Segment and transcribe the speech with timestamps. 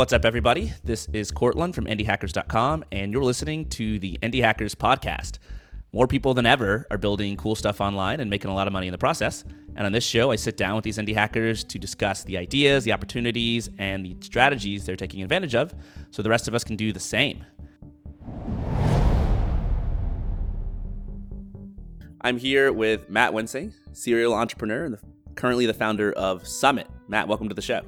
[0.00, 0.72] What's up, everybody?
[0.82, 5.38] This is Courtland from IndieHackers.com, and you're listening to the Indie Hackers podcast.
[5.92, 8.86] More people than ever are building cool stuff online and making a lot of money
[8.86, 9.44] in the process.
[9.76, 12.84] And on this show, I sit down with these indie hackers to discuss the ideas,
[12.84, 15.74] the opportunities, and the strategies they're taking advantage of
[16.10, 17.44] so the rest of us can do the same.
[22.22, 25.00] I'm here with Matt Wensing, serial entrepreneur and the,
[25.36, 26.86] currently the founder of Summit.
[27.08, 27.80] Matt, welcome to the show.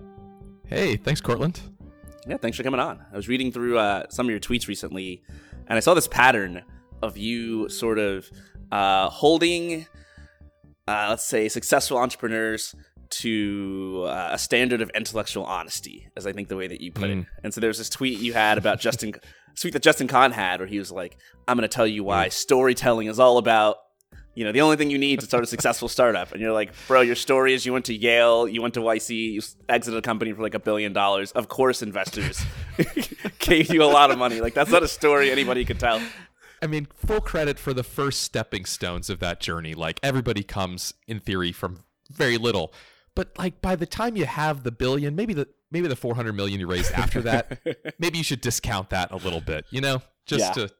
[0.66, 1.60] Hey, thanks, Courtland.
[2.26, 3.04] Yeah, thanks for coming on.
[3.12, 5.22] I was reading through uh, some of your tweets recently,
[5.66, 6.62] and I saw this pattern
[7.02, 8.30] of you sort of
[8.70, 9.86] uh, holding,
[10.88, 12.74] uh, let's say, successful entrepreneurs
[13.10, 17.10] to uh, a standard of intellectual honesty, as I think the way that you put
[17.10, 17.20] mm.
[17.20, 17.26] it.
[17.44, 19.12] And so there's this tweet you had about Justin,
[19.60, 22.30] tweet that Justin Kan had, where he was like, "I'm going to tell you why
[22.30, 23.76] storytelling is all about."
[24.34, 26.32] You know, the only thing you need to start a successful startup.
[26.32, 29.32] And you're like, bro, your story is you went to Yale, you went to YC,
[29.32, 31.32] you exited a company for like a billion dollars.
[31.32, 32.42] Of course, investors
[33.38, 34.40] gave you a lot of money.
[34.40, 36.00] Like, that's not a story anybody could tell.
[36.62, 39.74] I mean, full credit for the first stepping stones of that journey.
[39.74, 42.72] Like everybody comes in theory from very little,
[43.16, 46.60] but like by the time you have the billion, maybe the maybe the 400 million
[46.60, 47.60] you raised after that,
[47.98, 50.66] maybe you should discount that a little bit, you know, just yeah.
[50.66, 50.74] to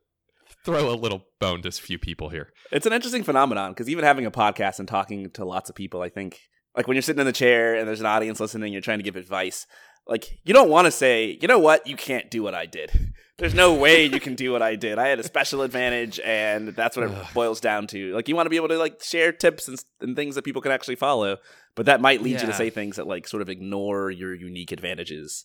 [0.64, 2.52] throw a little bone to a few people here.
[2.70, 6.02] It's an interesting phenomenon because even having a podcast and talking to lots of people,
[6.02, 6.40] I think
[6.76, 9.04] like when you're sitting in the chair and there's an audience listening, you're trying to
[9.04, 9.66] give advice.
[10.06, 12.90] Like you don't want to say, you know what, you can't do what I did.
[13.38, 14.98] There's no way you can do what I did.
[14.98, 18.14] I had a special advantage, and that's what it boils down to.
[18.14, 20.62] Like you want to be able to like share tips and, and things that people
[20.62, 21.38] can actually follow,
[21.74, 22.40] but that might lead yeah.
[22.42, 25.44] you to say things that like sort of ignore your unique advantages.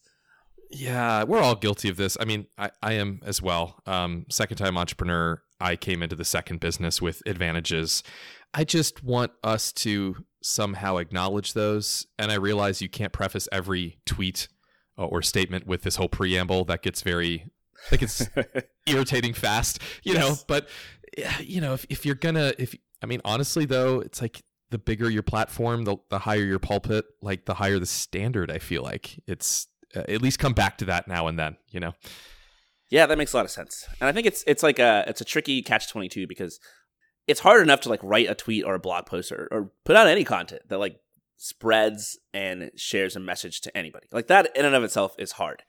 [0.70, 2.18] Yeah, we're all guilty of this.
[2.20, 3.82] I mean, I, I am as well.
[3.86, 5.42] Um, second time entrepreneur.
[5.60, 8.04] I came into the second business with advantages.
[8.54, 12.08] I just want us to somehow acknowledge those.
[12.20, 14.48] And I realize you can't preface every tweet
[14.98, 17.46] uh, or statement with this whole preamble that gets very
[17.92, 18.28] like it's
[18.88, 20.22] irritating fast, you yes.
[20.22, 20.36] know.
[20.48, 20.68] But
[21.40, 25.10] you know, if if you're gonna, if I mean, honestly though, it's like the bigger
[25.10, 28.52] your platform, the the higher your pulpit, like the higher the standard.
[28.52, 31.80] I feel like it's uh, at least come back to that now and then, you
[31.80, 31.94] know.
[32.90, 35.20] Yeah, that makes a lot of sense, and I think it's it's like a it's
[35.20, 36.58] a tricky catch twenty two because
[37.28, 39.98] it's hard enough to like write a tweet or a blog post or, or put
[39.98, 40.98] out any content that like
[41.36, 44.08] spreads and shares a message to anybody.
[44.14, 45.64] Like that in and of itself is hard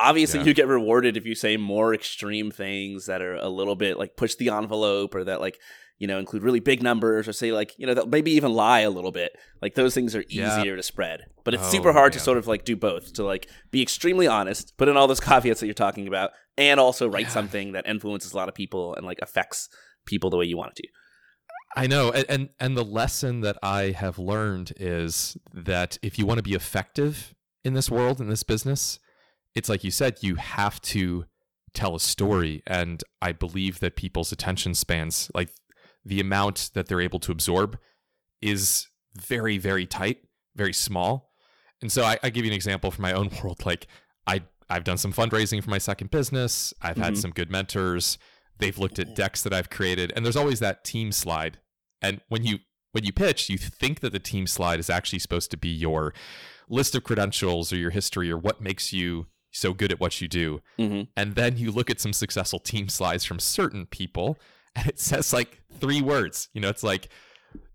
[0.00, 0.46] obviously yeah.
[0.46, 4.16] you get rewarded if you say more extreme things that are a little bit like
[4.16, 5.58] push the envelope or that like
[5.98, 8.90] you know include really big numbers or say like you know maybe even lie a
[8.90, 10.76] little bit like those things are easier yeah.
[10.76, 13.48] to spread but it's oh, super hard to sort of like do both to like
[13.70, 17.26] be extremely honest put in all those caveats that you're talking about and also write
[17.26, 17.30] yeah.
[17.30, 19.68] something that influences a lot of people and like affects
[20.06, 20.88] people the way you want it to
[21.76, 26.26] I know, and, and and the lesson that I have learned is that if you
[26.26, 27.32] want to be effective
[27.62, 28.98] in this world in this business,
[29.54, 31.24] it's like you said, you have to
[31.74, 32.62] tell a story.
[32.66, 35.50] And I believe that people's attention spans, like
[36.04, 37.78] the amount that they're able to absorb,
[38.40, 40.18] is very, very tight,
[40.56, 41.30] very small.
[41.82, 43.64] And so I, I give you an example from my own world.
[43.64, 43.86] Like
[44.26, 46.72] I I've done some fundraising for my second business.
[46.80, 47.02] I've mm-hmm.
[47.02, 48.18] had some good mentors.
[48.58, 51.58] They've looked at decks that I've created, and there's always that team slide.
[52.00, 52.58] And when you
[52.92, 56.14] when you pitch, you think that the team slide is actually supposed to be your
[56.68, 60.28] list of credentials or your history or what makes you so good at what you
[60.28, 60.60] do.
[60.78, 61.02] Mm-hmm.
[61.16, 64.38] And then you look at some successful team slides from certain people,
[64.76, 66.48] and it says like three words.
[66.52, 67.08] You know, it's like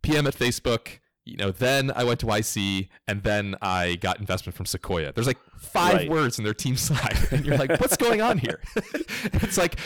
[0.02, 1.00] PM at Facebook.
[1.26, 5.12] You know, then I went to YC, and then I got investment from Sequoia.
[5.12, 6.10] There's like five right.
[6.10, 8.62] words in their team slide, and you're like, what's going on here?
[8.76, 9.80] it's like,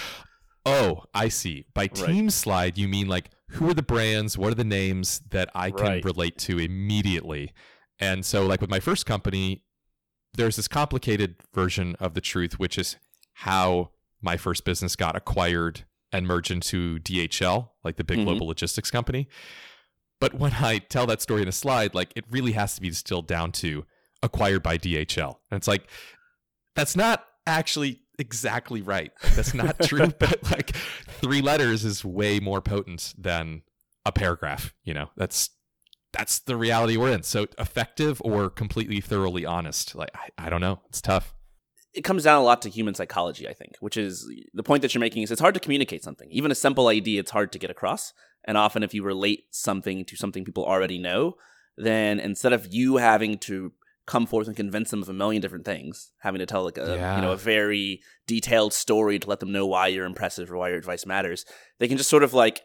[0.65, 1.65] oh, I see.
[1.73, 2.33] By team right.
[2.33, 4.37] slide, you mean like who are the brands?
[4.37, 6.05] What are the names that I can right.
[6.05, 7.53] relate to immediately?
[7.99, 9.63] And so, like with my first company,
[10.33, 12.97] there's this complicated version of the truth, which is
[13.33, 13.91] how
[14.21, 18.27] my first business got acquired and merged into DHL, like the big mm-hmm.
[18.27, 19.27] global logistics company.
[20.19, 22.89] But when I tell that story in a slide, like it really has to be
[22.89, 23.85] distilled down to
[24.21, 25.37] acquired by DHL.
[25.49, 25.89] And it's like,
[26.75, 29.11] that's not actually exactly right.
[29.35, 30.07] That's not true.
[30.19, 30.71] but like
[31.21, 33.61] three letters is way more potent than
[34.05, 34.73] a paragraph.
[34.83, 35.51] You know, that's
[36.11, 37.23] that's the reality we're in.
[37.23, 39.95] So effective or completely thoroughly honest.
[39.95, 40.81] Like I, I don't know.
[40.89, 41.33] It's tough.
[41.93, 44.93] It comes down a lot to human psychology, I think, which is the point that
[44.93, 46.29] you're making is it's hard to communicate something.
[46.31, 48.13] Even a simple idea, it's hard to get across.
[48.45, 51.35] And often if you relate something to something people already know,
[51.77, 53.73] then instead of you having to
[54.05, 56.95] come forth and convince them of a million different things, having to tell like a
[56.95, 57.15] yeah.
[57.15, 60.69] you know a very detailed story to let them know why you're impressive or why
[60.69, 61.45] your advice matters,
[61.77, 62.61] they can just sort of like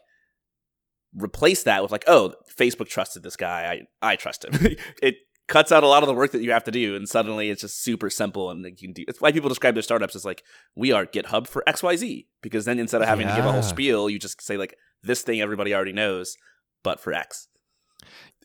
[1.15, 4.75] replace that with like, oh, Facebook trusted this guy, I I trust him.
[5.01, 5.15] it
[5.47, 7.61] cuts out a lot of the work that you have to do, and suddenly it's
[7.61, 8.49] just super simple.
[8.49, 9.05] And you can do.
[9.07, 10.43] It's why people describe their startups as like,
[10.75, 13.51] we are GitHub for X Y Z, because then instead of having to give a
[13.51, 16.35] whole spiel, you just say like, this thing everybody already knows,
[16.83, 17.47] but for X.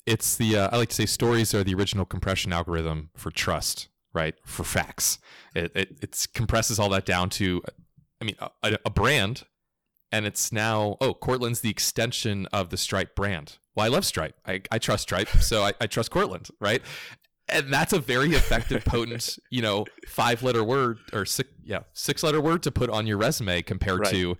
[0.07, 3.89] it's the uh, I like to say stories are the original compression algorithm for trust,
[4.13, 4.35] right?
[4.45, 5.19] For facts,
[5.55, 7.63] it it compresses all that down to,
[8.21, 9.45] I mean, a, a brand,
[10.13, 13.59] and it's now oh, Courtland's the extension of the Stripe brand.
[13.75, 14.35] Well, I love Stripe.
[14.47, 16.83] I, I trust Stripe, so I, I trust Cortland, right?
[17.49, 22.23] And that's a very effective, potent, you know, five letter word or six, yeah, six
[22.23, 24.11] letter word to put on your resume compared Right.
[24.13, 24.37] to,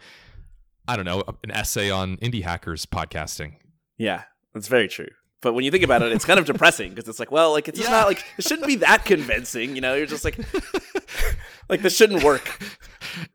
[0.87, 3.55] I don't know, an essay on indie hackers podcasting.
[3.99, 4.23] Yeah,
[4.55, 5.09] that's very true.
[5.43, 7.67] But when you think about it, it's kind of depressing because it's like, well, like
[7.67, 7.99] it's just Yeah.
[8.01, 9.95] not like it shouldn't be that convincing, you know?
[9.95, 10.39] You're just like,
[11.69, 12.63] like this shouldn't work.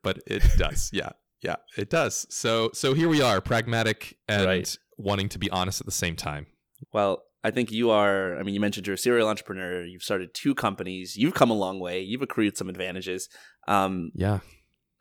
[0.03, 0.89] but it does.
[0.93, 1.09] Yeah,
[1.45, 2.25] yeah, it does.
[2.29, 4.77] So so here we are, pragmatic and Right.
[4.97, 6.47] wanting to be honest at the same time.
[6.91, 8.37] Well, I think you are.
[8.39, 9.83] I mean, you mentioned you're a serial entrepreneur.
[9.85, 11.15] You've started two companies.
[11.15, 12.01] You've come a long way.
[12.01, 13.29] You've accrued some advantages.
[13.67, 14.39] Um, Yeah.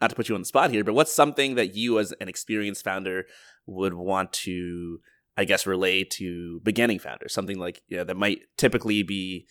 [0.00, 2.28] not to put you on the spot here, but what's something that you, as an
[2.28, 3.24] experienced founder,
[3.66, 5.00] would want to,
[5.36, 7.32] I guess, relay to beginning founders?
[7.32, 9.46] Something like you know that might typically be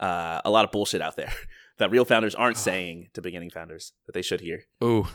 [0.00, 1.32] uh, a lot of bullshit out there
[1.78, 4.62] that real founders aren't saying to beginning founders that they should hear.
[4.80, 5.12] Oh,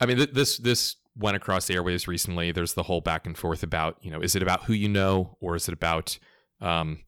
[0.00, 2.52] I mean, th- this this went across the airwaves recently.
[2.52, 5.36] There's the whole back and forth about you know, is it about who you know
[5.40, 6.18] or is it about
[6.60, 7.00] um,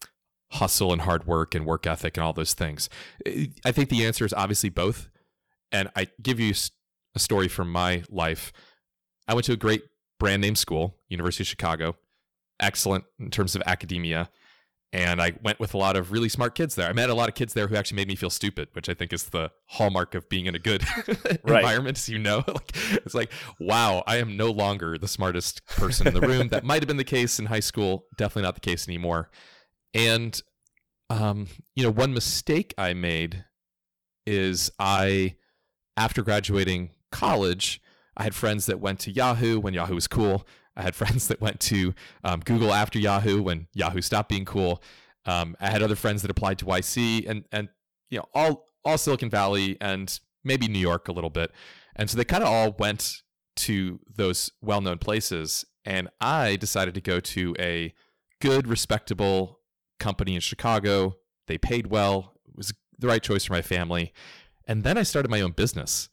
[0.53, 2.89] hustle and hard work and work ethic and all those things?
[3.27, 5.09] I I think the answer is obviously both.
[5.73, 6.53] And I give you
[7.15, 8.53] a story from my life.
[9.29, 9.83] I went to a great
[10.19, 11.97] brand name school, University of Chicago,
[12.59, 14.31] excellent in terms of academia.
[14.93, 16.89] And I went with a lot of really smart kids there.
[16.89, 18.95] I met a lot of kids there who actually made me feel stupid, which I
[18.95, 20.83] think is the hallmark of being in a good
[21.45, 21.59] Right.
[21.61, 21.97] environment.
[21.97, 26.15] as You know, like, it's like, wow, I am no longer the smartest person in
[26.15, 26.49] the room.
[26.49, 29.31] that might have been the case in high school, definitely not the case anymore.
[29.95, 30.43] And,
[31.09, 31.47] um,
[31.77, 33.45] you know, one mistake I made
[34.27, 35.37] is I,
[35.97, 37.81] after graduating college,
[38.17, 40.47] I had friends that went to Yahoo when Yahoo was cool.
[40.77, 41.95] I had friends that went to
[42.25, 44.83] um, Google after Yahoo when Yahoo stopped being cool.
[45.27, 47.69] Um, I had other friends that applied to YC and and
[48.09, 51.53] you know all all Silicon Valley and maybe New York a little bit,
[51.97, 53.23] and so they kind of all went
[53.57, 55.65] to those well known places.
[55.85, 57.95] And I decided to go to a
[58.41, 59.61] good, respectable
[59.99, 61.17] company in Chicago.
[61.47, 62.35] They paid well.
[62.49, 64.13] It was the right choice for my family.
[64.67, 66.09] And then I started my own business.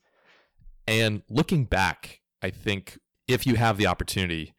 [0.88, 4.53] And looking back, I think if you have the opportunity,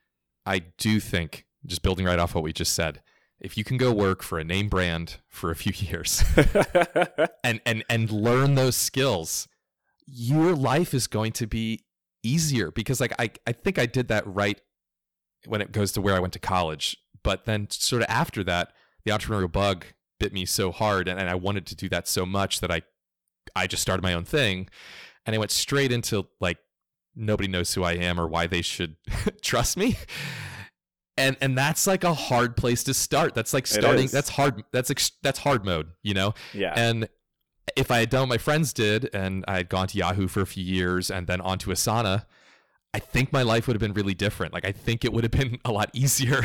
[0.44, 3.02] I do think, just building right off what we just said,
[3.40, 6.22] if you can go work for a name brand for a few years
[7.44, 9.48] and and and learn those skills,
[10.06, 11.84] your life is going to be
[12.22, 14.60] easier because like I I think I did that right
[15.46, 18.72] when it goes to where I went to college, but then sort of after that,
[19.04, 19.86] the entrepreneurial bug
[20.18, 22.82] bit me so hard and, and I wanted to do that so much that I
[23.54, 24.68] I just started my own thing
[25.24, 26.58] and I went straight into like
[27.18, 28.96] nobody knows who I am or why they should
[29.42, 29.96] trust me.
[31.16, 33.34] And and that's like a hard place to start.
[33.34, 36.34] That's like starting that's hard that's ex, that's hard mode, you know?
[36.54, 36.72] yeah.
[36.76, 37.08] And
[37.76, 40.40] if I had done what my friends did and I had gone to Yahoo for
[40.40, 42.24] a few years and then onto Asana,
[42.94, 44.54] I think my life would have been really different.
[44.54, 46.44] Like I think it would have been a lot easier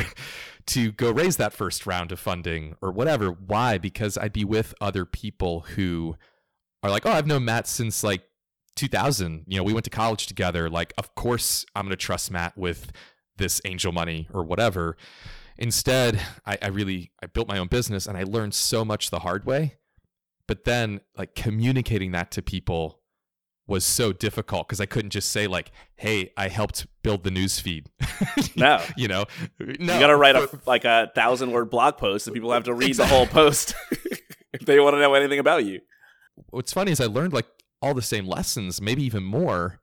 [0.66, 3.30] to go raise that first round of funding or whatever.
[3.30, 3.78] Why?
[3.78, 6.16] Because I'd be with other people who
[6.82, 8.22] are like, "Oh, I've known Matt since like
[8.76, 9.44] 2000.
[9.46, 10.68] You know, we went to college together.
[10.68, 12.92] Like, of course I'm going to trust Matt with
[13.36, 14.96] this angel money or whatever."
[15.56, 19.20] Instead, I, I really I built my own business and I learned so much the
[19.20, 19.76] hard way
[20.46, 23.00] but then like communicating that to people
[23.66, 27.58] was so difficult because I couldn't just say like, "Hey, I helped build the news
[27.60, 27.90] feed."
[28.56, 28.80] No.
[28.96, 29.24] you know,
[29.58, 29.66] no.
[29.94, 32.74] you got to write a like a thousand word blog post, and people have to
[32.74, 33.74] read the whole post
[34.52, 35.80] if they want to know anything about you.
[36.50, 37.46] What's funny is I learned like
[37.84, 39.80] all the same lessons, maybe even more.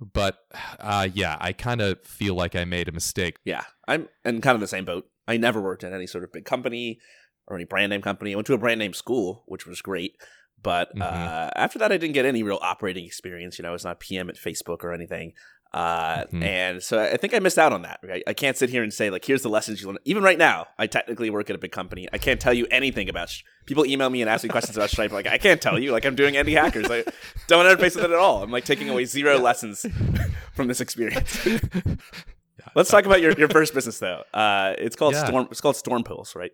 [0.00, 0.38] But
[0.80, 3.38] uh, yeah, I kind of feel like I made a mistake.
[3.44, 5.06] Yeah, I'm in kind of the same boat.
[5.28, 6.98] I never worked at any sort of big company
[7.46, 8.32] or any brand name company.
[8.32, 10.16] I went to a brand name school, which was great.
[10.60, 11.02] But Mhm.
[11.02, 13.58] uh, after that, I didn't get any real operating experience.
[13.58, 15.32] You know, I was not PM at Facebook or anything.
[15.74, 16.42] Uh, Mhm.
[16.44, 17.98] And so I think I missed out on that.
[18.02, 18.22] Right?
[18.26, 19.98] I can't sit here and say, like, here's the lessons you learn.
[20.04, 22.08] Even right now, I technically work at a big company.
[22.12, 23.28] I can't tell you anything about.
[23.28, 25.10] Sh- People email me and ask me questions about Stripe.
[25.10, 25.90] Like, I can't tell you.
[25.90, 26.84] Like, I'm doing indie hackers.
[26.90, 27.02] I
[27.48, 28.42] don't interface with it at all.
[28.42, 29.84] I'm like taking away zero lessons
[30.54, 31.46] from this experience.
[32.74, 34.22] Let's talk about your, your first business though.
[34.32, 35.24] Uh, it's called Yeah.
[35.26, 35.48] Storm.
[35.50, 36.52] It's called Storm Pulse, right?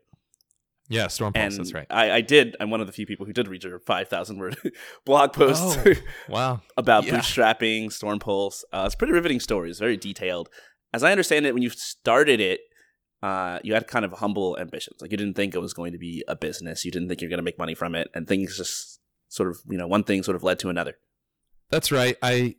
[0.91, 1.55] Yeah, Storm Pulse.
[1.55, 1.87] and That's right.
[1.89, 2.57] I, I did.
[2.61, 4.57] I'm one of the few people who did read your 5,000 word
[5.07, 5.93] blog post Oh.
[6.29, 6.61] Wow.
[6.77, 7.19] about Yeah.
[7.19, 8.65] bootstrapping Storm Pulse.
[8.73, 9.71] Uh, it's pretty riveting story.
[9.71, 10.49] It's very detailed.
[10.93, 12.61] As I understand it, when you started it,
[13.23, 15.01] uh, you had kind of humble ambitions.
[15.01, 16.85] Like you didn't think it was going to be a business.
[16.85, 19.59] You didn't think you're going to make money from it, and things just sort of
[19.69, 20.97] you know one thing sort of led to another.
[21.71, 22.17] That's right.
[22.23, 22.57] I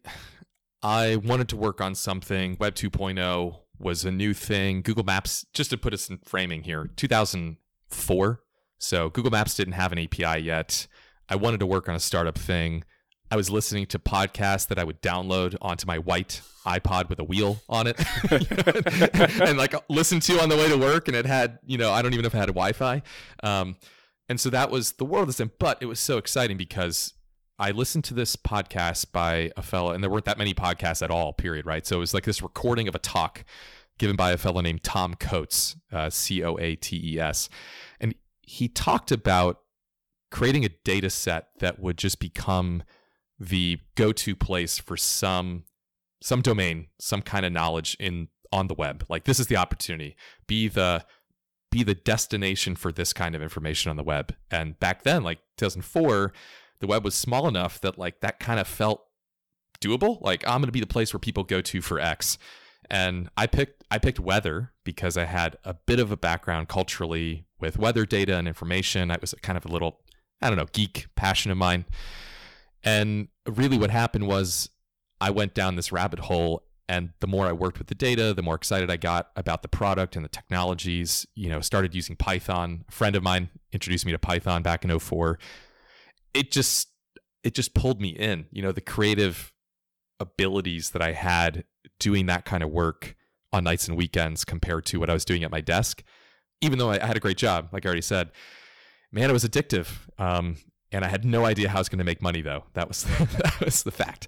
[0.84, 2.58] I wanted to work on something.
[2.60, 4.82] Web 2.0 was a new thing.
[4.82, 6.90] Google Maps, just to put us in framing here,
[7.92, 8.42] 2004.
[8.78, 10.88] So Google Maps didn't have an API yet.
[11.30, 12.84] I wanted to work on a startup thing.
[13.30, 17.24] I was listening to podcasts that I would download onto my white iPod with a
[17.24, 17.98] wheel on it
[19.42, 21.08] and like listen to on the way to work.
[21.08, 23.02] And it had, you know, I don't even know if it had Wi Fi.
[23.42, 23.78] Um,
[24.28, 27.14] and so that was the world of in, But it was so exciting because
[27.58, 31.12] I listened to this podcast by a fellow, and there weren't that many podcasts at
[31.12, 31.86] all, period, right?
[31.86, 33.46] So it was like this recording of a talk
[34.02, 37.50] given by a fellow named Tom Coates, uh, C O A T E S.
[38.00, 39.60] And he talked about
[40.32, 42.82] creating a data set that would just become
[43.40, 45.66] the go-to place for some
[46.20, 49.06] some domain, some kind of knowledge in on the web.
[49.08, 50.16] Like this is the opportunity.
[50.48, 51.06] Be the
[51.70, 54.34] be the destination for this kind of information on the web.
[54.50, 56.34] And back then, like 2004,
[56.80, 59.06] the web was small enough that like that kind of felt
[59.80, 60.20] doable.
[60.22, 62.40] Like I'm going to be the place where people go to for X.
[62.90, 67.46] And I picked I picked weather because I had a bit of a background culturally
[67.60, 69.12] with weather data and information.
[69.12, 70.00] I was kind of a little
[70.42, 71.86] I don't know, geek passion of mine.
[72.84, 74.70] And really what happened was
[75.20, 78.42] I went down this rabbit hole and the more I worked with the data, the
[78.42, 82.84] more excited I got about the product and the technologies, you know, started using Python.
[82.90, 85.38] A friend of mine introduced me to Python back in 04.
[86.34, 86.90] It just
[87.44, 89.54] it just pulled me in, you know, the creative
[90.20, 91.64] abilities that I had
[92.00, 93.16] doing that kind of work
[93.54, 96.04] on nights and weekends compared to what I was doing at my desk.
[96.62, 98.32] Even though I had a great job, like I already said,
[99.12, 99.88] man, it was addictive.
[100.18, 100.58] Um,
[100.92, 102.66] and I had no idea how I was going to make money, though.
[102.74, 104.28] That was that was the fact.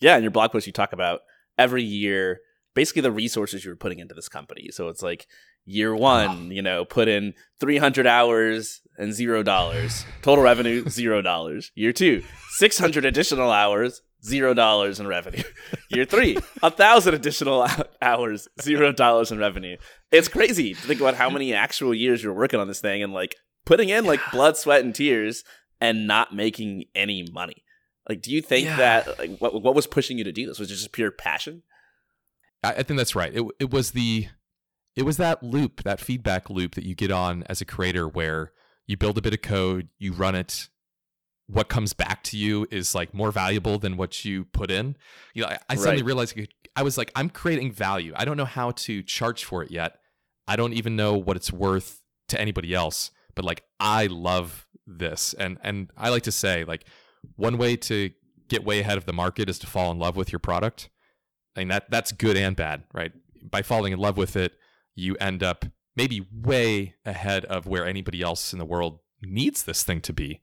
[0.00, 1.20] Yeah, in your blog post, you talk about
[1.56, 2.40] every year,
[2.74, 4.68] basically the resources you were putting into this company.
[4.70, 5.26] So it's like
[5.64, 6.54] year one, oh.
[6.54, 10.04] you know, put in 300 hours and zero dollars.
[10.22, 11.72] Total revenue, zero dollars.
[11.74, 12.22] Year two,
[12.56, 15.42] 600 additional hours, zero dollars in revenue.
[15.90, 17.66] Year three, a thousand additional
[18.02, 19.76] hours, zero dollars in revenue.
[20.10, 23.12] It's crazy to think about how many actual years you're working on this thing and
[23.12, 25.44] like putting in like blood, sweat, and tears
[25.80, 27.64] and not making any money.
[28.08, 28.76] Like, do you think yeah.
[28.76, 30.58] that like what what was pushing you to do this?
[30.58, 31.62] Was it just pure passion?
[32.62, 33.34] I, I think that's right.
[33.34, 34.28] It it was the
[34.96, 38.52] it was that loop, that feedback loop that you get on as a creator where
[38.86, 40.68] you build a bit of code, you run it,
[41.48, 44.96] what comes back to you is like more valuable than what you put in.
[45.34, 46.06] You know, I, I suddenly right.
[46.06, 46.38] realized
[46.76, 48.12] I was like, I'm creating value.
[48.14, 49.98] I don't know how to charge for it yet.
[50.46, 55.32] I don't even know what it's worth to anybody else but like I love this.
[55.32, 56.84] And and I like to say like
[57.36, 58.10] one way to
[58.48, 60.90] get way ahead of the market is to fall in love with your product.
[61.54, 63.12] I mean that that's good and bad, right?
[63.48, 64.54] By falling in love with it,
[64.96, 69.84] you end up maybe way ahead of where anybody else in the world needs this
[69.84, 70.40] thing to be.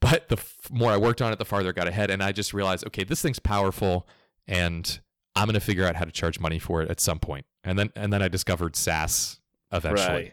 [0.00, 2.32] But the f- more I worked on it, the farther I got ahead, and I
[2.32, 4.06] just realized, okay, this thing's powerful,
[4.46, 5.00] and
[5.34, 7.46] I'm going to figure out how to charge money for it at some point.
[7.62, 9.40] And then and then I discovered SaaS
[9.72, 10.08] eventually.
[10.08, 10.32] Right.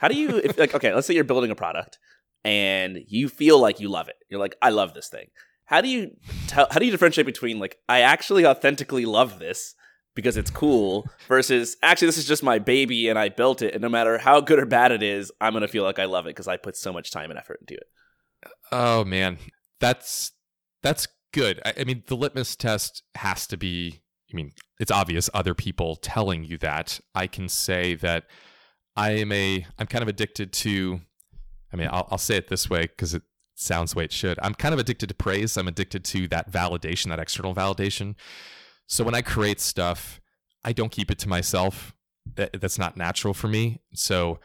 [0.00, 1.98] How do you if, like okay, let's say you're building a product
[2.44, 4.16] and you feel like you love it.
[4.28, 5.28] You're like, I love this thing.
[5.64, 6.10] How do you
[6.46, 9.74] tell how do you differentiate between like I actually authentically love this
[10.14, 13.80] because it's cool versus actually this is just my baby and I built it and
[13.80, 16.26] no matter how good or bad it is, I'm going to feel like I love
[16.26, 17.86] it because I put so much time and effort into it.
[18.72, 19.38] Oh man.
[19.80, 20.32] That's
[20.82, 21.60] that's good.
[21.64, 24.00] I, I mean, the litmus test has to be
[24.32, 27.00] I mean, it's obvious other people telling you that.
[27.14, 28.24] I can say that
[28.96, 31.00] I am a I'm kind of addicted to
[31.72, 33.22] I mean I'll, I'll say it this way because it
[33.54, 34.38] sounds the way it should.
[34.42, 35.56] I'm kind of addicted to praise.
[35.56, 38.14] I'm addicted to that validation, that external validation.
[38.86, 40.20] So when I create stuff,
[40.64, 41.94] I don't keep it to myself.
[42.36, 43.80] That, that's not natural for me.
[43.92, 44.40] So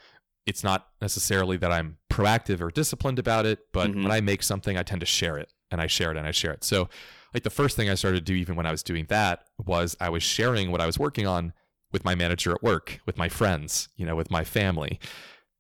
[0.50, 4.04] it's not necessarily that I'm proactive or disciplined about it, but mm-hmm.
[4.04, 6.32] when I make something, I tend to share it and I share it and I
[6.32, 6.64] share it.
[6.64, 6.90] So
[7.36, 9.96] like the first thing I started to do even when I was doing that was
[10.02, 11.54] I was sharing what I was working on
[11.94, 15.00] with my manager at work, with my friends, you know, with my family.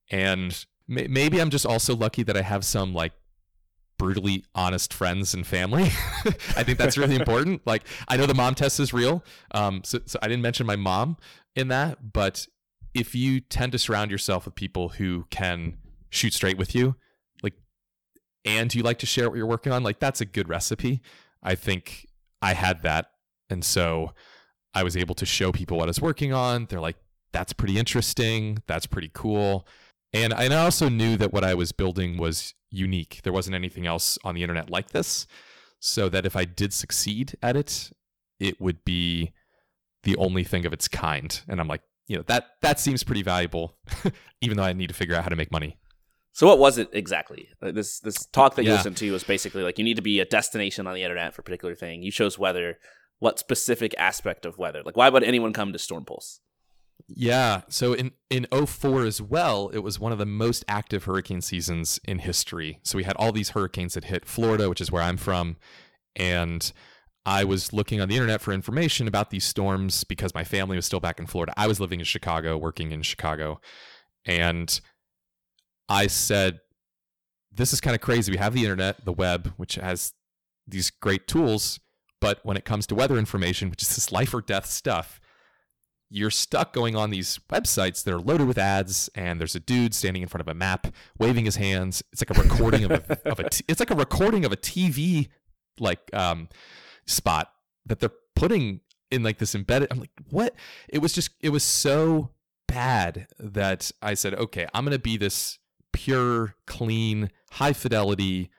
[0.10, 3.14] And may- maybe I'm just also lucky that I have some like
[4.00, 5.84] brutally honest friends and family.
[6.58, 7.62] I think that's really important.
[7.68, 9.24] Like I know the mom test is real.
[9.52, 11.18] Um, so, so I didn't mention my mom
[11.56, 12.48] in that, but
[12.94, 15.78] if you tend to surround yourself with people who can
[16.10, 16.96] shoot straight with you,
[17.44, 17.54] like,
[18.46, 21.02] and you like to share what you're working on, like that's a good recipe.
[21.44, 22.08] I think
[22.42, 23.12] I had that.
[23.50, 24.14] And so
[24.74, 26.66] I was able to show people what I was working on.
[26.66, 26.98] They're like,
[27.32, 28.60] that's pretty interesting.
[28.68, 29.68] That's pretty cool.
[30.14, 33.22] And I also knew that what I was building was unique.
[33.24, 35.28] There wasn't anything else on the internet like this.
[35.80, 37.92] So that if I did succeed at it,
[38.40, 39.32] it would be
[40.04, 41.40] the only thing of its kind.
[41.48, 43.78] And I'm like, you know that that seems pretty valuable,
[44.42, 45.78] even though I need to figure out how to make money.
[46.34, 47.50] So what was it exactly?
[47.62, 48.76] This this talk that you Yeah.
[48.78, 51.42] listened to was basically like you need to be a destination on the internet for
[51.42, 52.04] a particular thing.
[52.04, 52.78] You chose weather.
[53.20, 54.82] What specific aspect of weather?
[54.84, 56.40] Like why would anyone come to Storm Pulse?
[57.08, 57.62] Yeah.
[57.70, 62.00] So in in 04 as well, it was one of the most active hurricane seasons
[62.06, 62.80] in history.
[62.84, 65.58] So we had all these hurricanes that hit Florida, which is where I'm from,
[66.16, 66.72] and
[67.30, 70.88] I was looking on the internet for information about these storms because my family was
[70.88, 71.54] still back in Florida.
[71.56, 73.62] I was living in Chicago, working in Chicago,
[74.26, 74.82] and
[75.88, 76.62] I said
[77.52, 78.32] this is kind of crazy.
[78.32, 80.14] We have the internet, the web, which has
[80.68, 81.80] these great tools,
[82.20, 85.22] but when it comes to weather information, which is this life or death stuff,
[86.10, 89.94] you're stuck going on these websites that are loaded with ads and there's a dude
[89.94, 90.88] standing in front of a map
[91.20, 93.96] waving his hands it's like a recording of a, of a t- it's like a
[93.96, 95.28] recording of a tv
[95.80, 96.50] like um
[97.10, 97.52] spot
[97.86, 100.56] that they're putting in like this embedded i'm like what?
[100.88, 102.30] It was just it was so
[102.68, 105.58] bad that i said okay i'm gonna be this
[105.92, 108.52] pure clean high fidelity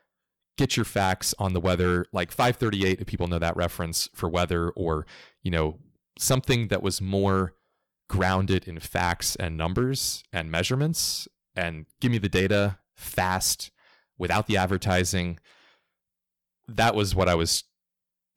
[0.61, 2.04] get your facts on the weather.
[2.12, 5.07] Like 538 if people know that reference for weather or
[5.42, 5.78] you know
[6.19, 7.54] something that was more
[8.11, 11.26] grounded in facts and numbers and measurements
[11.57, 13.71] and give me the data fast
[14.19, 15.38] without the advertising
[16.69, 17.64] that was what i was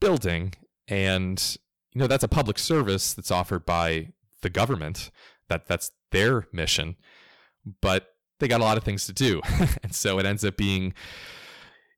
[0.03, 0.53] building
[0.87, 1.57] and
[1.93, 4.09] you know that's a public service that's offered by
[4.41, 5.11] the government
[5.47, 6.95] that that's their mission
[7.81, 9.41] but they got a lot of things to do.
[9.83, 10.93] And so it ends up being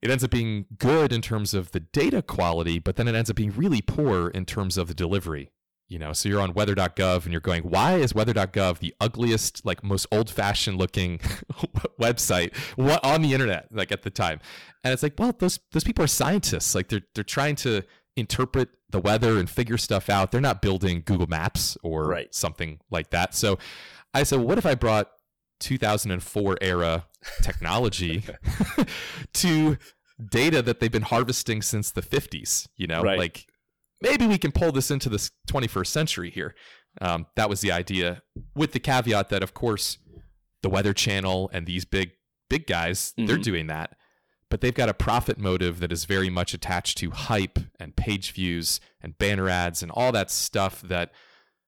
[0.02, 3.30] it ends up being good in terms of the data quality but then it ends
[3.30, 5.50] up being really poor in terms of the delivery
[5.88, 9.84] you know so you're on weather.gov and you're going why is weather.gov the ugliest like
[9.84, 11.20] most old-fashioned looking
[12.00, 14.39] website what on the internet like at the time?
[14.84, 16.75] And it's like well those those people are scientists.
[16.75, 17.84] Like they're they're trying to
[18.15, 20.32] interpret the weather and figure stuff out.
[20.32, 22.34] They're not building google maps or Right.
[22.34, 23.36] something like that.
[23.36, 23.58] So
[24.13, 25.10] i said well, what if i brought
[25.60, 27.06] 2004 era
[27.42, 28.24] technology
[29.33, 29.77] to
[30.29, 33.01] data that they've been harvesting since the 50s you know?
[33.01, 33.18] Right.
[33.20, 33.48] like
[34.01, 36.55] maybe we can pull this into this 21st century here
[37.01, 38.22] um, that was the idea
[38.55, 39.98] with the caveat that of course
[40.64, 42.12] the weather channel and these big
[42.50, 43.44] big guys they're Mhm.
[43.44, 43.96] doing that
[44.50, 48.31] but they've got a profit motive that is very much attached to hype and page
[48.31, 51.12] views and banner ads and all that stuff that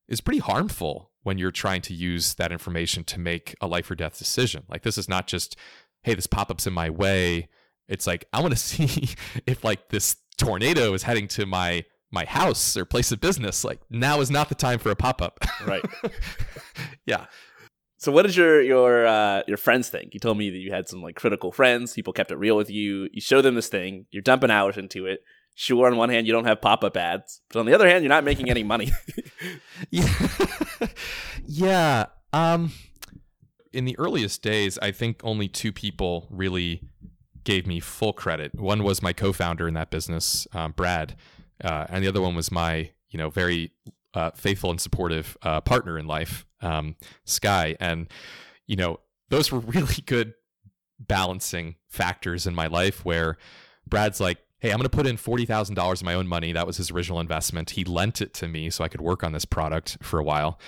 [0.08, 3.96] is pretty harmful when you're trying to use that information to make a life or
[3.96, 4.63] death decision.
[4.70, 5.58] Like this is not just,
[6.04, 7.50] hey, this pop-up's in my way.
[7.90, 9.10] It's like I want to see
[9.46, 13.63] if like this tornado is heading to my my house or place of business.
[13.63, 15.39] Like now is not the time for a pop-up.
[15.65, 15.84] Right.
[17.06, 17.26] yeah.
[17.98, 20.13] So what did your your uh, your friends think?
[20.13, 21.93] You told me that you had some like critical friends.
[21.93, 23.10] People kept it real with you.
[23.12, 24.06] You show them this thing.
[24.12, 25.22] You're dumping hours into it.
[25.56, 28.04] Sure, on one hand, you don't have pop up ads, but on the other hand,
[28.04, 28.91] you're not making any money.
[29.89, 30.08] Yeah.
[31.46, 32.06] yeah.
[32.32, 32.72] Um
[33.74, 36.82] in the earliest days, I think only two people really
[37.43, 38.54] gave me full credit.
[38.56, 41.15] One was my co-founder in that business, um, Brad,
[41.63, 43.72] uh, and the other one was my, you know, very
[44.13, 47.76] uh, faithful and supportive uh, partner in life, um, Sky.
[47.80, 48.08] And
[48.67, 50.34] you know, those were really good
[51.00, 53.38] balancing factors in my life where
[53.88, 56.52] Brad's like, hey, I'm going to put in $40,000 of my own money.
[56.52, 57.72] That was his original investment.
[57.72, 60.60] He lent it to me so I could work on this product for a while.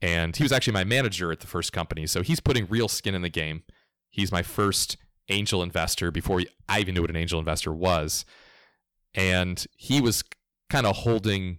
[0.00, 2.06] And he was actually my manager at the first company.
[2.06, 3.64] So he's putting real skin in the game.
[4.10, 4.96] He's my first
[5.28, 8.24] angel investor before I even knew what an angel investor was.
[9.14, 10.22] And he was
[10.70, 11.58] kind of holding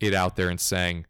[0.00, 1.06] it out there and saying,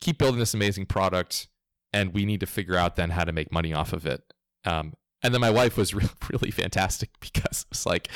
[0.00, 1.48] keep building this amazing product.
[1.92, 4.22] And we need to figure out then how to make money off of it.
[4.64, 8.08] Um, and then my wife was re- really fantastic because it was like,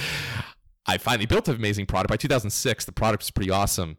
[0.87, 2.11] I finally built an amazing product.
[2.11, 3.99] By 2006, the product was pretty awesome.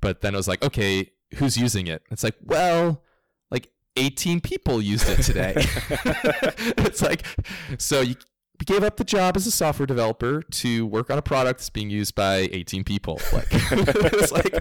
[0.00, 2.02] But then it was like, okay, who's using it?
[2.10, 3.02] It's like, well,
[3.50, 5.54] like 18 people used it today.
[6.78, 7.24] it's like,
[7.78, 8.14] so you
[8.66, 11.90] gave up the job as a software developer to work on a product that's being
[11.90, 13.20] used by 18 people.
[13.32, 14.52] Like, it's like,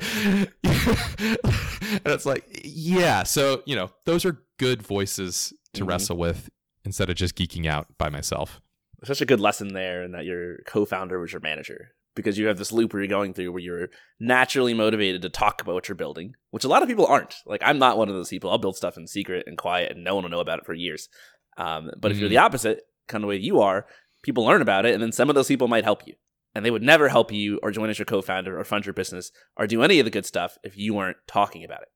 [0.64, 3.24] and it's like, yeah.
[3.24, 5.90] So, you know, those are good voices to Mhm.
[5.90, 6.50] wrestle with
[6.86, 8.62] instead of just geeking out by myself.
[9.04, 12.58] Such a good lesson there, and that your co-founder was your manager because you have
[12.58, 15.96] this loop where you're going through where you're naturally motivated to talk about what you're
[15.96, 17.36] building, which a lot of people aren't.
[17.46, 18.50] Like I'm not one of those people.
[18.50, 20.74] I'll build stuff in secret and quiet, and no one will know about it for
[20.74, 21.10] years.
[21.58, 23.86] Um, but if you're the opposite, kind of way you are,
[24.24, 26.14] people learn about it, and then some of those people might help you,
[26.54, 29.32] and they would never help you or join as your co-founder or fund your business
[29.56, 31.90] or do any of the good stuff if you weren't talking about it.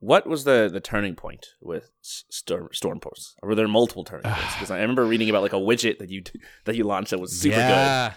[0.00, 3.36] What was the the turning point with Storm Storm Pulse?
[3.42, 4.54] Or were there multiple turning points?
[4.54, 6.22] Because I remember reading about like a widget that you
[6.66, 7.60] that you launched that was super good.
[7.60, 8.12] yeah.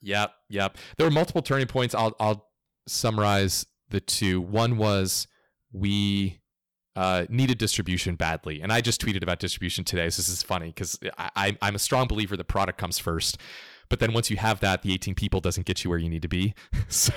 [0.00, 0.78] Yep, yep.
[0.96, 1.94] There were multiple turning points.
[1.94, 2.48] I'll I'll
[2.86, 4.40] summarize the two.
[4.40, 5.26] One was
[5.72, 6.37] we
[6.98, 8.60] uh, needed distribution badly.
[8.60, 10.10] And I just tweeted about distribution today.
[10.10, 10.98] So this is funny because
[11.36, 13.38] I'm a strong believer the product comes first.
[13.88, 16.22] But then once you have that, the 18 people doesn't get you where you need
[16.22, 16.54] to be.
[16.88, 17.12] so,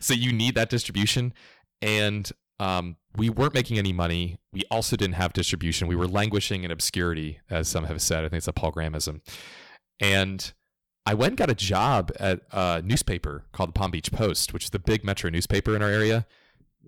[0.00, 1.34] so you need that distribution.
[1.80, 4.38] And um, we weren't making any money.
[4.52, 5.86] We also didn't have distribution.
[5.86, 8.24] We were languishing in obscurity, as some have said.
[8.24, 9.20] I think it's a Paul Grahamism.
[10.00, 10.52] And
[11.06, 14.64] I went and got a job at a newspaper called the Palm Beach Post, which
[14.64, 16.26] is the big metro newspaper in our area.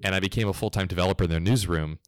[0.03, 2.01] And I became a full time developer in their newsroom.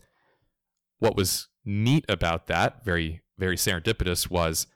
[0.98, 4.66] What was neat about that, very, very serendipitous, was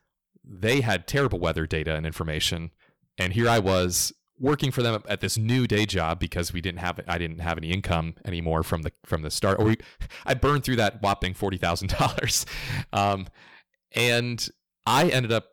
[0.45, 2.71] they had terrible weather data and information.
[3.19, 6.81] And here I was working for them at this new day job because we didn't
[6.81, 9.61] have I didn't have any income anymore from the from the start.
[9.61, 9.77] Or we,
[10.27, 12.47] I burned through that whopping forty thousand um, dollars,
[13.93, 14.49] and
[14.87, 15.49] I ended up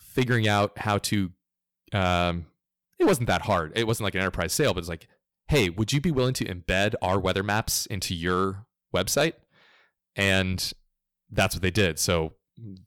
[0.00, 1.30] figuring out how to.
[1.92, 2.46] Um,
[2.98, 3.72] it wasn't that hard.
[3.74, 5.08] It wasn't like an enterprise sale, but it's like,
[5.48, 9.34] hey, would you be willing to embed our weather maps into your website?
[10.16, 10.72] And
[11.30, 11.98] that's what they did.
[11.98, 12.34] So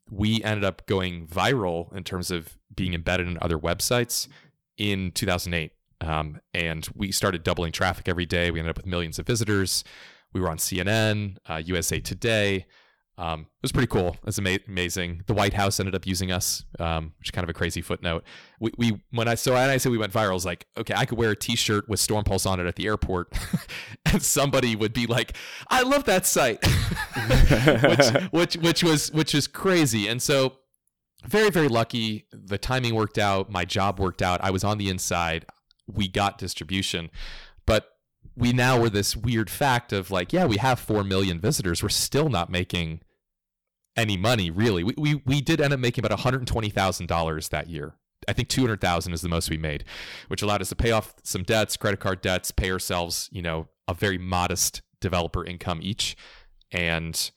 [0.10, 4.28] we ended up going viral in terms of being embedded in other websites
[4.78, 5.72] in 2008.
[6.02, 8.52] Um, and we started doubling traffic every day.
[8.52, 9.84] We ended up with millions of visitors.
[10.34, 12.66] We were on CNN, uh, USA Today.
[13.18, 14.10] Um, it was pretty cool.
[14.10, 15.24] It was ama- amazing.
[15.28, 18.26] The White House ended up using us, um, which is kind of a crazy footnote.
[18.60, 20.94] We, we when I so when I say we went viral, I was like, okay,
[20.96, 23.34] I could wear a T-shirt with Storm Pulse on it at the airport,
[24.06, 25.38] and somebody would be like,
[25.70, 26.60] "I love that site,"
[27.84, 30.08] which, which which was which was crazy.
[30.08, 30.58] And so
[31.28, 34.90] very very lucky the timing worked out my job worked out i was on the
[34.90, 35.46] inside
[35.88, 37.10] we got distribution
[37.66, 37.90] but
[38.36, 41.90] we now were this weird fact of like yeah we have 4 million visitors we're
[41.90, 43.02] still not making
[43.96, 44.84] any money really.
[44.84, 47.96] We we, we did end up making about $120000 that year.
[48.28, 49.84] I think 200000 is the most we made
[50.30, 53.68] which allowed us to pay off some debts credit card debts pay ourselves you know
[53.88, 56.16] a very modest developer income each.
[56.72, 57.32] And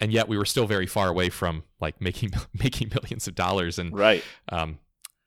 [0.00, 3.78] and yet we were still very far away from like making making millions of dollars.
[3.78, 4.22] And right.
[4.48, 4.78] um,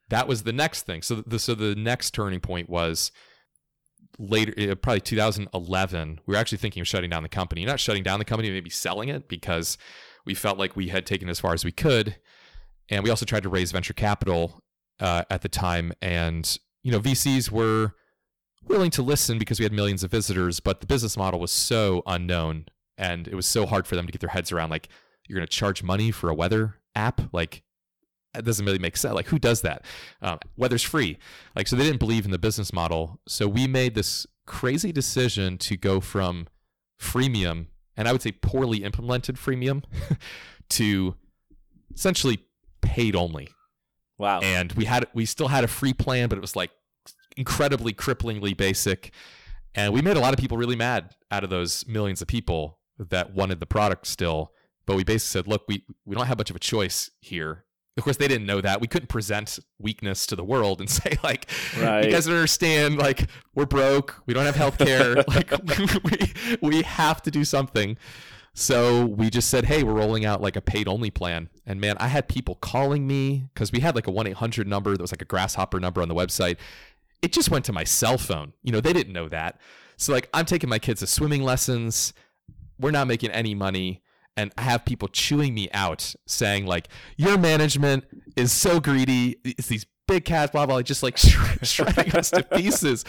[0.10, 1.02] that was the next thing.
[1.02, 3.12] So the so the next turning point was
[4.17, 7.65] later uh, probably 2011 we were actually thinking of shutting down the company.
[7.65, 9.78] Not shutting down the company maybe selling it because
[10.25, 12.17] we felt like we had taken as far as we could.
[12.89, 14.61] And we also tried to raise venture capital
[14.99, 15.93] uh, at the time.
[16.01, 17.93] And you know vcs were
[18.67, 22.03] willing to listen because we had millions of visitors but the business model was so
[22.05, 24.88] unknown and it was so hard for them to get their heads around like
[25.27, 27.21] you're going to charge money for a weather app?
[27.33, 27.63] Like
[28.38, 29.13] it doesn't really make sense.
[29.13, 29.85] Like who does that?
[30.21, 31.17] Um, weather's free.
[31.55, 33.19] Like so they didn't believe in the business model.
[33.27, 36.47] So we made this crazy decision to go from
[37.01, 39.84] freemium and i would say poorly implemented freemium
[40.69, 41.15] to
[41.93, 42.39] essentially
[42.81, 43.49] paid only
[44.17, 46.71] wow and we had we still had a free plan but it was like
[47.38, 49.12] incredibly cripplingly basic
[49.75, 52.79] and we made a lot of people really mad out of those millions of people
[52.97, 54.53] that wanted the product still.
[54.86, 57.64] But we basically said, look, we, we don't have much of a choice here.
[57.97, 58.81] Of course, they didn't know that.
[58.81, 62.05] We couldn't present weakness to the world and say, like, right.
[62.05, 62.97] you guys don't understand.
[62.97, 64.21] Like, we're broke.
[64.25, 65.15] We don't have health care.
[65.27, 65.51] like,
[66.03, 67.97] we, we have to do something.
[68.53, 71.49] So we just said, hey, we're rolling out like a paid only plan.
[71.65, 74.91] And man, I had people calling me because we had like a 1 800 number
[74.91, 76.58] that was like a grasshopper number on the website.
[77.21, 78.53] It just went to my cell phone.
[78.63, 79.60] You know, they didn't know that.
[79.97, 82.13] So, like, I'm taking my kids to swimming lessons
[82.79, 84.01] we're not making any money
[84.38, 89.38] and I have people chewing me out saying like your management is so greedy.
[89.43, 91.17] It's these big cats blah blah just like
[91.63, 93.04] shredding us to pieces.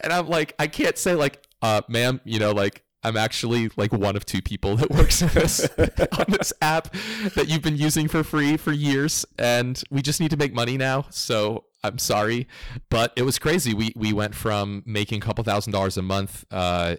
[0.00, 3.92] And i'm like i can't say like uh ma'am you know like i'm actually like
[3.92, 5.68] one of two people that works on this
[6.18, 6.92] on this app
[7.34, 10.76] that you've been using for free for years and we just need to make money
[10.76, 12.48] now so i'm sorry.
[12.90, 13.74] But it was crazy.
[13.74, 16.96] We we went from making a couple thousand dollars a month uh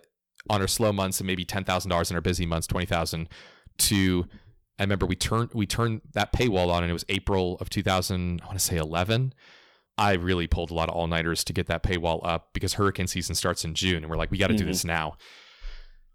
[0.50, 3.30] on our slow months and maybe ten thousand dollars in our busy months, twenty thousand.
[3.78, 4.26] To
[4.78, 7.84] I remember we turned we turned that paywall on, and it was April of two
[7.84, 8.42] thousand.
[8.42, 9.34] I want to say eleven.
[9.98, 13.08] I really pulled a lot of all nighters to get that paywall up because hurricane
[13.08, 14.66] season starts in June, and we're like, we got to mm-hmm.
[14.66, 15.18] do this now.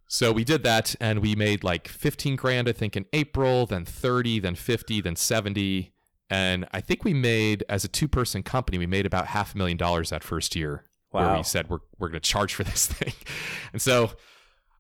[0.09, 3.85] So we did that, and we made like fifteen grand, I think, in April, then
[3.85, 5.93] thirty, then fifty, then seventy,
[6.31, 9.59] and I think we made as a two person company, we made about half a
[9.59, 11.29] million dollars that first year wow.
[11.29, 13.13] where we said we're we're going to charge for this thing.
[13.73, 14.11] And so,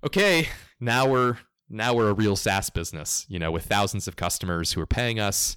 [0.04, 0.48] okay,
[0.80, 1.38] now we're
[1.70, 5.18] now we're a real SaaS business, you know, with thousands of customers who are paying
[5.18, 5.56] us.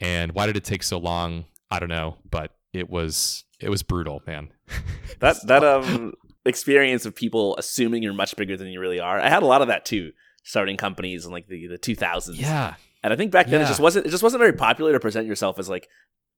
[0.00, 1.44] And why did it take so long?
[1.70, 4.52] I don't know, but it was it was brutal, man.
[5.20, 9.20] that that um experience of people assuming you're much bigger than you really are.
[9.20, 12.38] I had a lot of that too, starting companies in like the the 2000s.
[12.38, 12.74] Yeah.
[13.04, 13.66] And I think back then yeah.
[13.66, 15.88] it just wasn't it just wasn't very popular to present yourself as like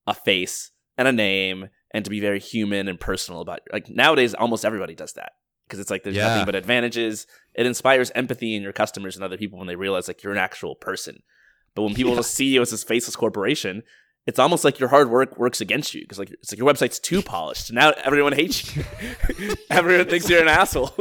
[0.06, 4.34] a face and a name and to be very human and personal about like nowadays
[4.34, 5.32] almost everybody does that
[5.66, 6.26] because it's like there's yeah.
[6.28, 10.08] nothing but advantages it inspires empathy in your customers and other people when they realize
[10.08, 11.22] like you're an actual person.
[11.74, 12.18] But when people Yeah.
[12.18, 13.82] just see you as this faceless corporation,
[14.26, 16.98] it's almost like your hard work works against you because like it's like your website's
[16.98, 17.72] too polished.
[17.72, 18.84] Now everyone hates you.
[19.70, 20.92] everyone thinks you're an asshole.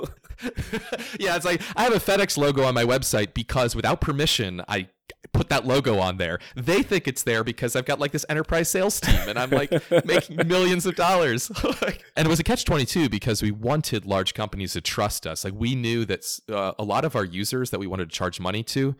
[1.19, 4.89] yeah, it's like I have a FedEx logo on my website because without permission, I
[5.31, 6.39] put that logo on there.
[6.55, 9.71] They think it's there because I've got like this enterprise sales team and I'm like
[10.05, 11.49] making millions of dollars.
[12.15, 15.43] and it was a catch 22 because we wanted large companies to trust us.
[15.43, 18.39] Like we knew that uh, a lot of our users that we wanted to charge
[18.39, 18.95] money to,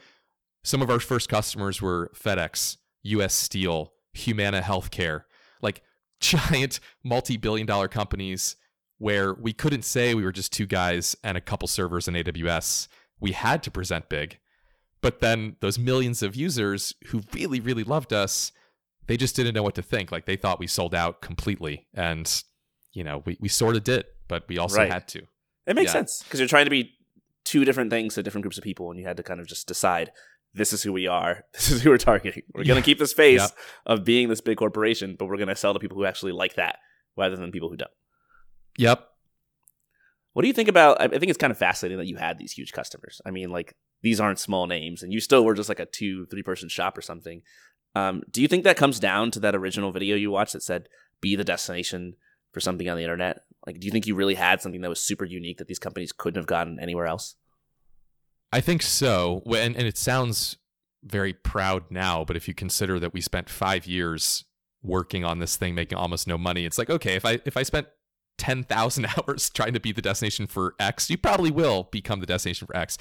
[0.63, 5.23] some of our first customers were FedEx, US Steel, Humana Healthcare,
[5.61, 5.81] like
[6.19, 8.55] giant multi billion dollar companies
[8.97, 12.87] where we couldn't say we were just two guys and a couple servers in AWS.
[13.19, 14.39] We had to present big.
[15.01, 18.51] But then those millions of users who really, really loved us,
[19.07, 20.11] they just didn't know what to think.
[20.11, 21.87] Like they thought we sold out completely.
[21.93, 22.31] And,
[22.93, 24.91] you know, we, we sort of did, but we also Right.
[24.91, 25.23] had to.
[25.67, 25.99] It makes Yeah.
[25.99, 26.91] sense because you're trying to be
[27.43, 29.67] two different things to different groups of people, and you had to kind of just
[29.67, 30.11] decide
[30.53, 32.43] this is who we are, this is who we're targeting.
[32.53, 32.81] We're going Yeah.
[32.81, 33.51] to keep this face Yep.
[33.85, 36.55] of being this big corporation, but we're going to sell to people who actually like
[36.55, 36.77] that
[37.17, 37.91] rather than people who don't.
[38.77, 39.07] Yep.
[40.33, 40.99] What do you think about?
[40.99, 43.21] I I think it's kind of fascinating that you had these huge customers.
[43.25, 46.25] I mean, like these aren't small names, and you still were just like a two,
[46.27, 47.41] three person shop or something.
[47.95, 50.89] Um, do you think that comes down to that original video you watched that said
[51.21, 52.15] "be the destination
[52.51, 53.41] for something on the internet"?
[53.65, 56.11] Like, do you think you really had something that was super unique that these companies
[56.11, 57.35] couldn't have gotten anywhere else?
[58.51, 59.41] I think so.
[59.47, 60.57] And, and it sounds
[61.03, 64.45] very proud now, but if you consider that we spent five years
[64.81, 67.63] working on this thing, making almost no money, it's like, okay, if I if I
[67.63, 67.87] spent
[68.37, 72.67] 10,000 hours trying to be the destination for X, you probably will become the destination
[72.67, 72.97] for X.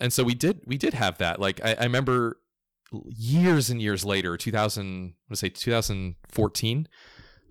[0.00, 1.40] And so we did we did have that.
[1.40, 2.38] Like I, I remember
[3.08, 6.88] years and years later, 2000, let's say 2014,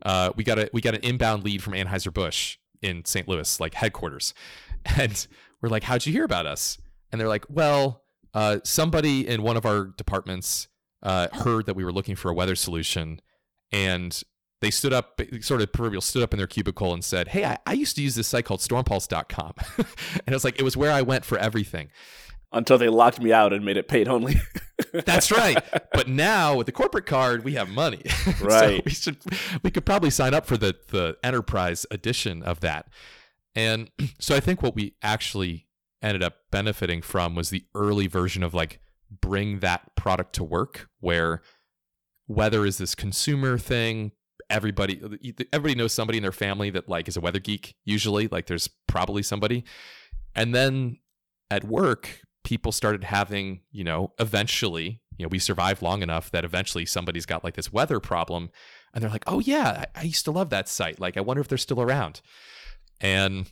[0.04, 3.28] uh, we got a we got an inbound lead from Anheuser Busch in St.
[3.28, 4.34] Louis, like headquarters,
[4.98, 5.28] and
[5.62, 6.78] we're like, "How'd you hear about us?"
[7.12, 8.04] And they're like, "Well,
[8.34, 10.68] uh, somebody in one of our departments
[11.04, 13.22] uh, heard that we were looking for a weather solution,
[13.72, 14.24] and
[14.62, 17.58] they stood up, sort of proverbial, stood up in their cubicle and said, "Hey, I,
[17.66, 19.86] I used to use this site called StormPulse.com," and
[20.28, 21.90] it was like it was where I went for everything.
[22.54, 24.36] Until they locked me out and made it paid only.
[25.06, 25.58] That's right.
[25.94, 28.02] But now with the corporate card, we have money.
[28.40, 28.84] so Right.
[28.84, 29.18] we should
[29.64, 32.88] we could probably sign up for the the enterprise edition of that.
[33.56, 35.68] And so I think what we actually
[36.02, 40.90] ended up benefiting from was the early version of like bring that product to work
[41.00, 41.42] where
[42.28, 44.12] weather is this consumer thing
[44.52, 45.02] everybody
[45.54, 48.28] everybody knows somebody in their family that like is a weather geek usually.
[48.28, 49.64] Like there's probably somebody.
[50.36, 50.98] And then
[51.50, 56.44] at work people started having you know eventually you know we survived long enough that
[56.44, 58.52] eventually somebody's got like this weather problem.
[58.94, 61.00] And they're like oh yeah I, I used to love that site.
[61.00, 62.22] Like i wonder if they're still around.
[63.00, 63.50] And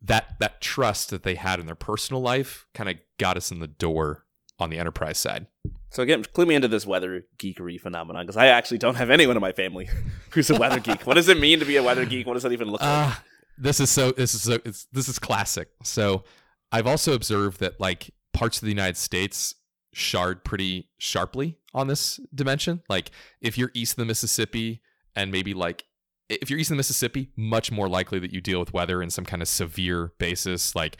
[0.00, 3.60] that that trust that they had in their personal life kind of got us in
[3.60, 4.26] the door
[4.58, 5.46] on the enterprise side
[5.92, 9.36] So again, clue me into this weather geekery phenomenon because I actually don't have anyone
[9.36, 9.90] in my family
[10.30, 11.06] who's a weather geek.
[11.06, 12.26] What does it mean to be a weather geek?
[12.26, 13.08] What does that even look like?
[13.08, 13.14] Uh,
[13.58, 14.58] this is so this is so
[14.92, 15.68] this is classic.
[15.84, 16.24] So
[16.72, 19.54] I've also observed that like parts of the United States
[19.92, 22.82] shard pretty sharply on this dimension.
[22.88, 23.10] Like
[23.42, 24.80] if you're east of the Mississippi
[25.14, 25.84] and maybe like
[26.30, 29.10] if you're east of the Mississippi, much more likely that you deal with weather in
[29.10, 30.74] some kind of severe basis.
[30.74, 30.96] Like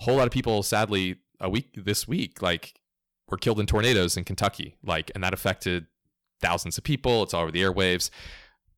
[0.00, 2.74] a whole lot of people, sadly, a week this week, like
[3.28, 4.76] were killed in tornadoes in Kentucky.
[4.82, 5.86] Like, and that affected
[6.40, 7.22] thousands of people.
[7.22, 8.10] It's all over the airwaves.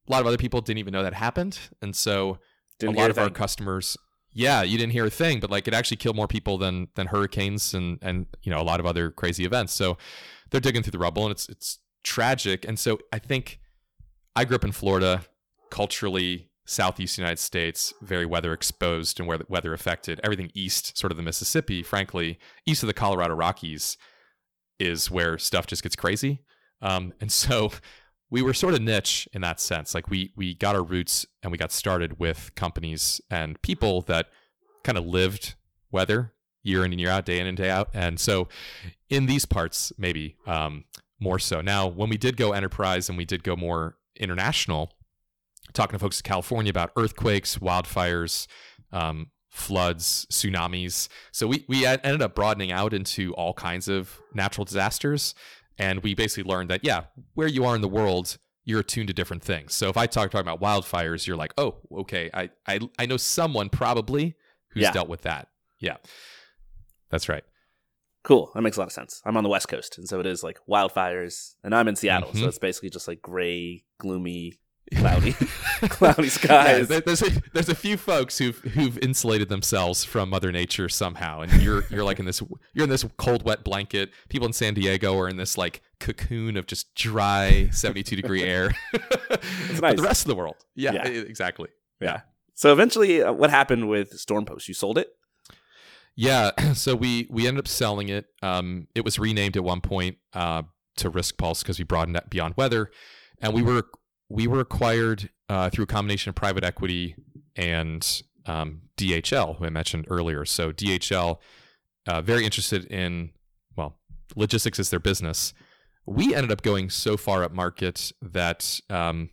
[0.09, 1.59] A lot of other people didn't even know that happened.
[1.83, 2.39] And so
[2.79, 3.97] Didn't a lot of our customers
[4.33, 7.09] yeah you didn't hear a thing but like it actually killed more people than than
[7.09, 9.97] hurricanes and and you know a lot of other crazy events so
[10.51, 13.61] they're digging through the rubble and it's it's tragic and so i think
[14.37, 15.23] i grew up in florida
[15.71, 21.17] culturally southeast united states very weather exposed and where weather affected everything east sort of
[21.17, 23.97] the mississippi frankly east of the colorado rockies
[24.81, 26.40] is where stuff just gets crazy
[26.83, 27.71] um, and so
[28.31, 29.95] we were sort of niche in that sense.
[29.95, 34.27] Like we we got our roots and we got started with companies and people that
[34.85, 35.55] kind of lived
[35.90, 37.88] weather year in and year out, day in and day out.
[37.93, 38.49] And so
[39.09, 40.85] in these parts, maybe um,
[41.19, 41.61] more so.
[41.61, 44.93] Now, when we did go enterprise and we did go more international,
[45.73, 48.47] talking to folks in California about earthquakes, wildfires,
[48.93, 51.09] um, floods, tsunamis.
[51.33, 55.35] So we we ended up broadening out into all kinds of natural disasters.
[55.79, 59.15] And we basically learned that, yeah, where you are in the world, you're attuned to
[59.15, 59.75] different things.
[59.75, 63.17] So if I talk talking about wildfires, you're like, oh, okay, I I, I know
[63.17, 64.37] someone probably
[64.73, 64.93] who's Yeah.
[64.93, 65.49] dealt with that.
[65.79, 65.97] Yeah,
[67.11, 67.45] that's right.
[68.23, 68.51] Cool.
[68.55, 69.23] That makes a lot of sense.
[69.25, 72.33] I'm on the West Coast, and so it is like wildfires, and I'm in Seattle,
[72.35, 72.49] so Mhm.
[72.49, 74.59] it's basically just like gray, gloomy.
[74.96, 75.33] Cloudy,
[75.83, 76.90] cloudy skies.
[76.90, 81.40] Yeah, there's a, there's a few folks who've who've insulated themselves from Mother Nature somehow,
[81.42, 82.42] and you're you're like in this
[82.74, 84.11] you're in this cold wet blanket.
[84.29, 88.70] People in San Diego are in this like cocoon of just dry 72 degree air.
[89.70, 89.92] It's nice.
[89.92, 91.07] But the rest of the world, yeah, Yeah.
[91.07, 91.68] exactly.
[92.00, 92.22] yeah.
[92.55, 94.66] So eventually, uh, what happened with Storm Pulse?
[94.68, 95.09] You sold it.
[96.16, 98.26] Yeah, so we we ended up selling it.
[98.42, 100.62] Um, it was renamed at one point uh,
[100.96, 102.90] to Risk Pulse because we broadened it beyond weather,
[103.40, 103.85] and we were
[104.31, 107.16] we were acquired uh, through a combination of private equity
[107.57, 110.47] and um, DHL, who I mentioned earlier.
[110.47, 111.37] So DHL,
[112.07, 113.31] uh, very interested in
[113.77, 113.99] well,
[114.35, 115.53] logistics is their business.
[116.07, 119.29] We ended up going so far up market that um,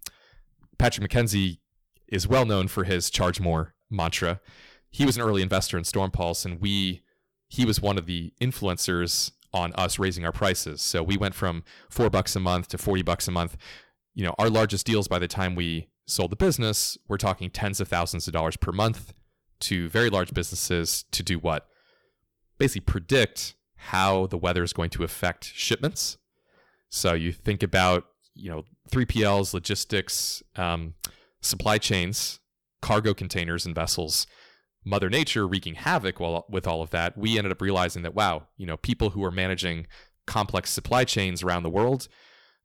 [0.77, 1.59] Patrick McKenzie
[2.09, 4.41] is well known for his charge more mantra
[4.89, 7.01] he was an early investor in Storm Pulse, and we
[7.49, 10.81] he was one of the influencers on us raising our prices.
[10.81, 13.57] So we went from four bucks a month to forty bucks a month.
[14.17, 17.79] You know, our largest deals by the time we sold the business, we're talking tens
[17.79, 19.13] of thousands of dollars per month
[19.59, 21.67] to very large businesses to do what?
[22.57, 26.17] Basically predict how the weather is going to affect shipments.
[26.89, 30.95] So you think about, you know, 3PLs, logistics, um,
[31.41, 32.39] supply chains,
[32.81, 34.25] cargo containers and vessels
[34.87, 38.47] Mother Nature wreaking havoc while, with all of that, we ended up realizing that wow,
[38.55, 39.85] you know, people who are managing
[40.25, 42.07] complex supply chains around the world,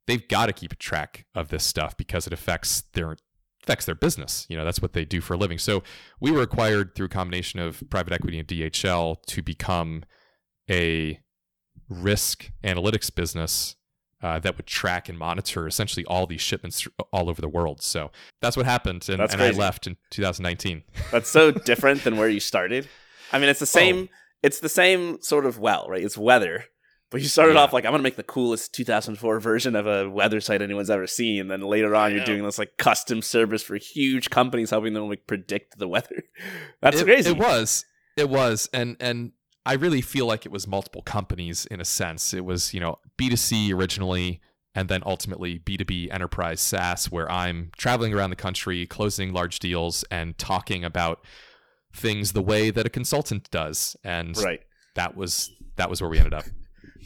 [0.07, 3.17] they've got to keep track of this stuff because it affects their
[3.63, 4.47] affects their business.
[4.49, 5.59] You know, that's what they do for a living.
[5.59, 5.83] So
[6.21, 10.03] we were acquired through a combination of private equity and DHL to become
[10.69, 11.21] a
[11.89, 13.77] risk analytics business
[14.23, 17.83] uh, that would track and monitor essentially all these shipments all over the world.
[17.83, 18.11] So
[18.41, 20.85] that's what happened, and, and I left in 2019.
[21.11, 22.89] That's so different than where you started.
[23.33, 24.09] I mean, it's the same.
[24.43, 26.03] It's the same sort of well, right?
[26.03, 26.65] It's weather,
[27.13, 27.61] but you started Yeah.
[27.61, 31.07] off like I'm gonna make the coolest 2004 version of a weather site anyone's ever
[31.07, 31.43] seen.
[31.43, 32.27] And then later on, I you're know.
[32.27, 36.25] doing this like custom service for huge companies, helping them like predict the weather.
[36.81, 37.31] That's it, crazy.
[37.31, 37.85] It was.
[38.17, 38.69] It was.
[38.73, 39.33] And and
[39.65, 42.35] I really feel like it was multiple companies in a sense.
[42.35, 44.41] It was, you know, B2C originally
[44.75, 50.03] and then ultimately B2B enterprise SaaS where I'm traveling around the country, closing large deals
[50.11, 51.25] and talking about
[51.95, 53.97] things the way that a consultant does.
[54.03, 54.61] And right.
[54.95, 56.45] that was that was where we ended up.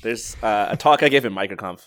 [0.06, 1.80] There's uh, a talk I gave at MicroConf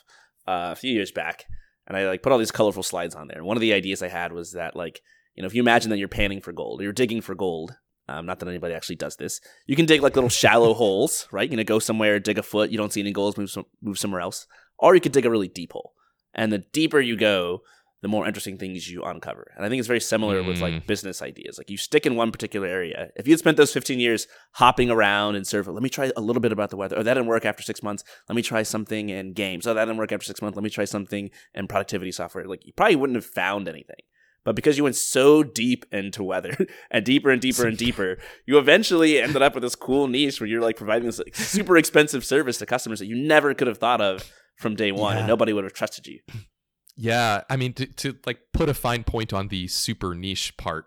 [0.46, 1.46] uh, a few years back,
[1.88, 3.38] and I like put all these colorful slides on there.
[3.38, 5.02] And one of the ideas I had was that like
[5.36, 7.76] you know if you imagine that you're panning for gold, or you're digging for gold.
[8.10, 9.40] Um, not that anybody actually does this.
[9.68, 11.48] You can dig like little shallow holes, right?
[11.48, 12.72] You're gonna go somewhere, dig a foot.
[12.72, 15.32] You don't see any gold, move some, move somewhere else, or you could dig a
[15.32, 15.94] really deep hole.
[16.34, 17.62] And the deeper you go,
[18.02, 19.52] the more interesting things you uncover.
[19.56, 20.88] And I think it's very similar with like Mm.
[20.88, 21.58] business ideas.
[21.58, 23.10] Like you stick in one particular area.
[23.16, 26.22] If you had spent those 15 years hopping around and of, let me try a
[26.22, 26.98] little bit about the weather.
[26.98, 28.04] Oh, that didn't work after six months.
[28.30, 29.68] Let me try something in games.
[29.68, 30.56] Oh, that didn't work after six months.
[30.56, 32.46] Let me try something in productivity software.
[32.46, 34.00] Like you probably wouldn't have found anything.
[34.46, 36.56] But because you went so deep into weather
[36.92, 40.48] and deeper and deeper and deeper, you eventually ended up with this cool niche where
[40.48, 43.78] you're like providing this like, super expensive service to customers that you never could have
[43.78, 46.20] thought of from day one, and nobody would have trusted you.
[47.02, 50.86] Yeah, I mean to, to like put a fine point on the super niche part.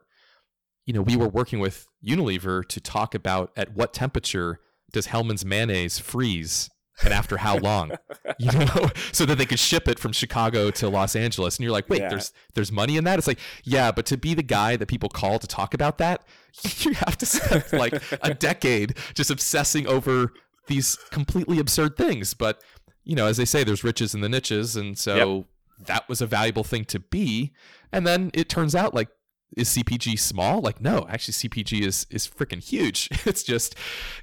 [0.84, 4.60] You know, we were working with Unilever to talk about at what temperature
[4.92, 6.68] does Hellmann's mayonnaise freeze
[7.02, 7.92] and after how long,
[8.38, 11.56] you know, so that they could ship it from Chicago to Los Angeles.
[11.56, 12.10] And you're like, wait, Yeah.
[12.10, 13.18] there's there's money in that.
[13.18, 16.24] It's like, yeah, but to be the guy that people call to talk about that,
[16.80, 20.32] you have to spend like a decade just obsessing over
[20.66, 22.34] these completely absurd things.
[22.34, 22.60] But
[23.04, 25.46] you know, as they say, there's riches in the niches, and so
[25.86, 27.52] that was a valuable thing to be.
[27.92, 29.08] And then it turns out like
[29.56, 30.60] is CPG small?
[30.60, 33.08] Like no, actually CPG is is freaking huge.
[33.26, 33.74] It's just,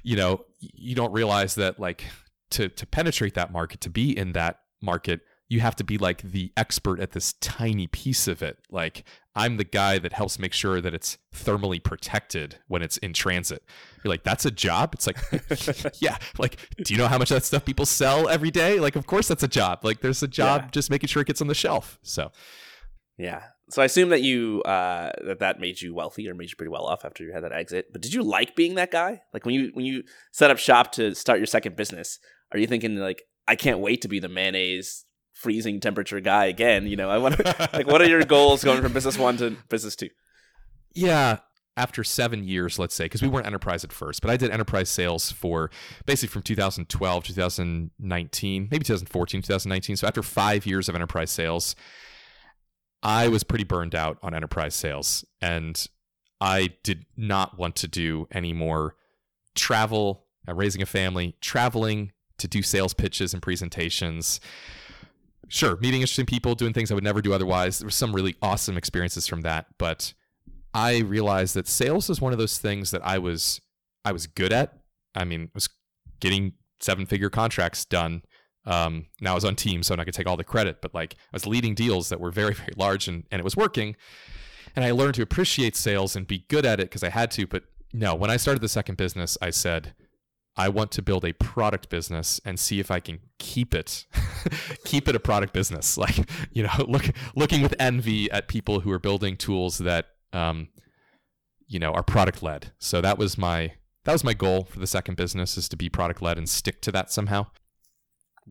[0.02, 2.04] you know, you don't realize that like
[2.50, 6.22] to to penetrate that market, to be in that market, you have to be like
[6.22, 8.58] the expert at this tiny piece of it.
[8.70, 9.04] Like
[9.36, 13.62] I'm the guy that helps make sure that it's thermally protected when it's in transit.
[14.02, 14.92] You're like, that's a job?
[14.94, 15.18] It's like,
[16.00, 16.18] yeah.
[16.38, 18.80] Like, do you know how much of that stuff people sell every day?
[18.80, 19.84] Like, of course that's a job.
[19.84, 20.68] Like, there's a job Yeah.
[20.72, 21.98] just making sure it gets on the shelf.
[22.02, 22.32] So,
[23.18, 23.42] Yeah.
[23.70, 26.70] So I assume that you uh, that that made you wealthy or made you pretty
[26.72, 27.92] well off after you had that exit.
[27.92, 29.20] But did you like being that guy?
[29.32, 30.02] Like when you when you
[30.32, 32.18] set up shop to start your second business,
[32.50, 35.04] are you thinking like I can't wait to be the mayonnaise
[35.40, 36.86] freezing temperature guy again?
[36.86, 39.56] You know, I want to like what are your goals going from business one to
[39.68, 40.10] business two?
[40.94, 41.38] yeah.
[41.76, 44.90] After seven years, let's say, because we weren't enterprise at first, but I did enterprise
[44.90, 45.70] sales for
[46.04, 49.96] basically from 2012, 2019, maybe 2014, 2019.
[49.96, 51.74] So after five years of enterprise sales,
[53.02, 55.86] I was pretty burned out on enterprise sales and
[56.40, 58.96] I did not want to do any more
[59.54, 64.40] travel, uh, raising a family, traveling to do sales pitches and presentations.
[65.50, 67.80] Sure, meeting interesting people, doing things I would never do otherwise.
[67.80, 70.14] There were some really awesome experiences from that, but
[70.72, 73.60] I realized that sales is one of those things that I was
[74.04, 74.78] I was good at.
[75.14, 75.68] I mean, was
[76.20, 78.22] getting seven figure contracts done.
[78.64, 80.94] Um, now I was on team, so I'm not gonna take all the credit, but
[80.94, 83.96] like I was leading deals that were very, very large and, and it was working.
[84.76, 87.46] And I learned to appreciate sales and be good at it because I had to.
[87.46, 89.94] But no, when I started the second business, I said,
[90.60, 94.04] I want to build a product business and see if I can keep it,
[94.84, 95.96] keep it a product business.
[95.96, 100.68] Like, you know, look, looking with envy at people who are building tools that, um,
[101.66, 102.72] you know, are product led.
[102.78, 103.72] So that was my,
[104.04, 106.82] that was my goal for the second business is to be product led and stick
[106.82, 107.46] to that somehow.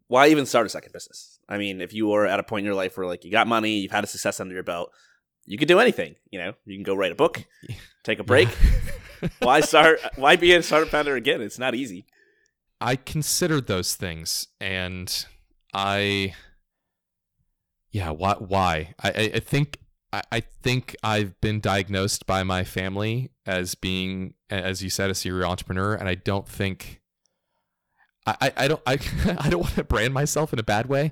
[0.07, 1.39] Why even start a second business?
[1.47, 3.47] I mean, if you were at a point in your life where like you got
[3.47, 4.91] money, you've had a success under your belt,
[5.49, 6.15] you could do anything.
[6.29, 7.43] You know, you can go write a book,
[8.03, 8.49] take a break.
[9.39, 9.99] why start?
[10.15, 11.41] Why be a startup founder again?
[11.41, 12.05] It's not easy.
[12.79, 15.25] I considered those things, and
[15.73, 16.35] I,
[17.91, 18.35] yeah, why?
[18.35, 18.93] Why?
[19.03, 19.79] I, I think
[20.13, 25.49] I think I've been diagnosed by my family as being, as you said, a serial
[25.49, 27.01] entrepreneur, and I don't think
[28.27, 28.93] I, I don't I,
[29.39, 31.11] I don't want to brand myself in a bad way.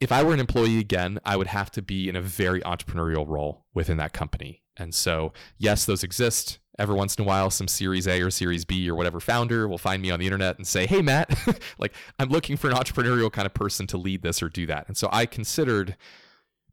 [0.00, 3.26] If I were an employee again, I would have to be in a very entrepreneurial
[3.26, 4.62] role within that company.
[4.76, 6.58] And so, yes, those exist.
[6.78, 9.78] Every once in a while, some Series A or Series B or whatever founder will
[9.78, 11.32] find me on the internet and say, Hey, Matt,
[11.78, 14.88] like I'm looking for an entrepreneurial kind of person to lead this or do that.
[14.88, 15.96] And so I considered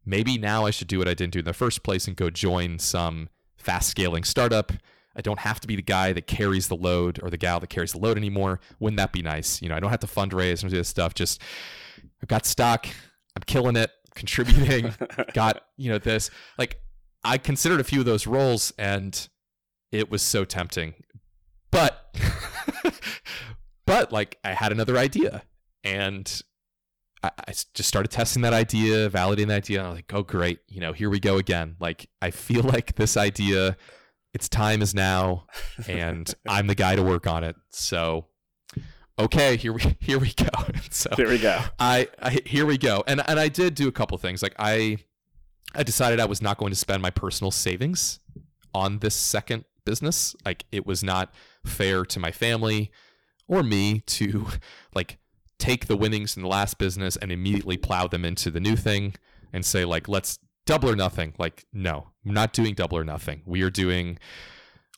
[0.04, 2.30] maybe now I should do what I didn't do in the first place and go
[2.30, 4.72] join some fast scaling startup.
[5.14, 7.68] I don't have to be the guy that carries the load or the gal that
[7.68, 8.60] carries the load anymore.
[8.80, 9.62] Wouldn't that be nice?
[9.62, 11.14] You know, I don't have to fundraise and do this stuff.
[11.14, 11.40] Just
[12.22, 12.86] I've got stock.
[13.36, 14.94] I'm killing it, contributing.
[15.34, 16.30] got you know this.
[16.58, 16.80] Like
[17.24, 19.28] I considered a few of those roles, and
[19.90, 20.94] it was so tempting.
[21.70, 22.16] But
[23.86, 25.42] but like I had another idea,
[25.84, 26.42] and
[27.22, 29.78] I, I just started testing that idea, validating that idea.
[29.78, 30.60] And I was like, oh, great.
[30.68, 31.76] You know, here we go again.
[31.80, 33.76] Like, I feel like this idea,
[34.34, 35.46] its time is now,
[35.86, 37.56] and I'm the guy to work on it.
[37.70, 38.26] So,
[39.18, 40.48] okay, here we here we go.
[40.90, 41.60] so here we go.
[41.78, 43.04] I, I here we go.
[43.06, 44.42] And and I did do a couple things.
[44.42, 44.98] Like I
[45.74, 48.20] I decided I was not going to spend my personal savings
[48.74, 50.34] on this second business.
[50.44, 51.34] Like it was not
[51.64, 52.90] fair to my family
[53.48, 54.46] or me to
[54.94, 55.18] like
[55.58, 59.14] take the winnings in the last business and immediately plow them into the new thing
[59.52, 63.42] and say like let's double or nothing like no we're not doing double or nothing
[63.46, 64.18] we are doing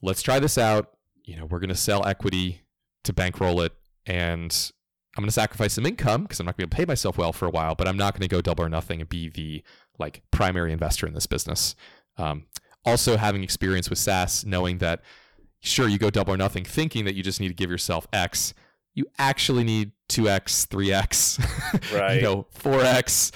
[0.01, 0.93] let's try this out
[1.23, 2.63] you know we're going to sell equity
[3.03, 3.73] to bankroll it
[4.07, 4.73] and
[5.17, 7.47] i'm going to sacrifice some income because i'm not going to pay myself well for
[7.47, 9.63] a while but i'm not going to go double or nothing and be the
[9.99, 11.75] like primary investor in this business
[12.17, 12.47] um,
[12.85, 15.01] also having experience with saas knowing that
[15.61, 18.55] sure you go double or nothing thinking that you just need to give yourself x
[18.95, 22.17] you actually need 2x, 3x, right.
[22.17, 23.33] you know, 4x,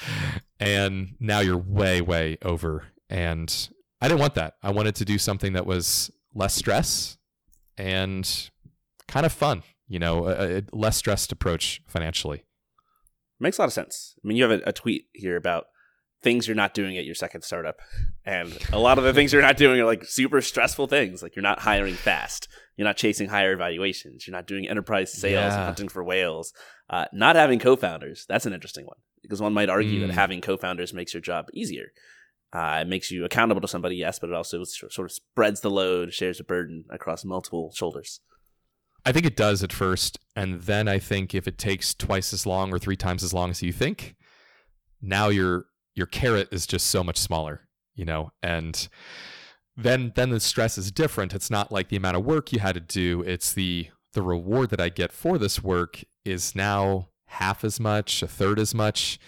[0.60, 2.84] and now you're way, way over.
[3.10, 3.68] And
[4.00, 4.54] I didn't want that.
[4.62, 7.18] I wanted to do something that was less stress
[7.76, 8.50] and
[9.08, 12.44] kind of fun, you know, a, a less stressed approach financially.
[13.40, 14.14] Makes a lot of sense.
[14.22, 15.66] I mean, you have a, a tweet here about
[16.22, 17.76] things you're not doing at your second startup.
[18.24, 21.22] And a lot of the things you're not doing are like super stressful things.
[21.22, 22.48] Like you're not hiring fast.
[22.76, 24.26] You're not chasing higher valuations.
[24.26, 25.64] You're not doing enterprise sales yeah.
[25.64, 26.52] hunting for whales.
[26.90, 28.24] Uh, not having co-founders.
[28.28, 30.06] That's an interesting one because one might argue mm.
[30.06, 31.92] that having co-founders makes your job easier.
[32.52, 35.70] Uh, it makes you accountable to somebody, yes, but it also sort of spreads the
[35.70, 38.20] load, shares the burden across multiple shoulders.
[39.04, 42.46] I think it does at first, and then I think if it takes twice as
[42.46, 44.16] long or three times as long as you think,
[45.00, 48.88] now you're your carrot is just so much smaller, you know, and
[49.76, 51.34] then then the stress is different.
[51.34, 53.22] It's not like the amount of work you had to do.
[53.22, 58.22] It's the the reward that I get for this work is now half as much,
[58.22, 59.18] a third as much.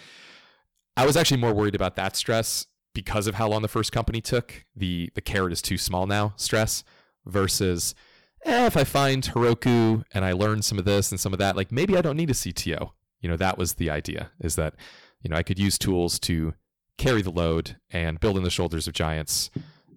[0.97, 4.21] I was actually more worried about that stress because of how long the first company
[4.21, 4.65] took.
[4.75, 6.83] The the carrot is too small now, stress
[7.25, 7.95] versus
[8.45, 11.55] eh, if I find Heroku and I learn some of this and some of that,
[11.55, 12.91] like maybe I don't need a CTO.
[13.21, 14.75] You know, that was the idea is that,
[15.21, 16.53] you know, I could use tools to
[16.97, 19.49] carry the load and build in the shoulders of giants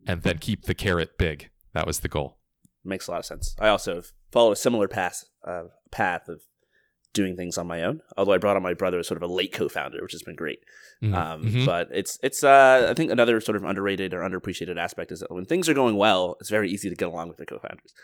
[0.07, 1.51] and then keep the carrot big.
[1.73, 2.39] That was the goal.
[2.85, 3.57] Makes a lot of sense.
[3.59, 6.43] I also followed a similar path, uh, path of
[7.15, 8.01] doing things on my own.
[8.17, 10.37] Although I brought on my brother as sort of a late co-founder, which has been
[10.37, 10.59] great.
[11.03, 11.15] Mm-hmm.
[11.15, 11.65] Um, mm-hmm.
[11.65, 15.31] But it's it's uh, I think another sort of underrated or underappreciated aspect is that
[15.31, 17.95] when things are going well, it's very easy to get along with the co-founders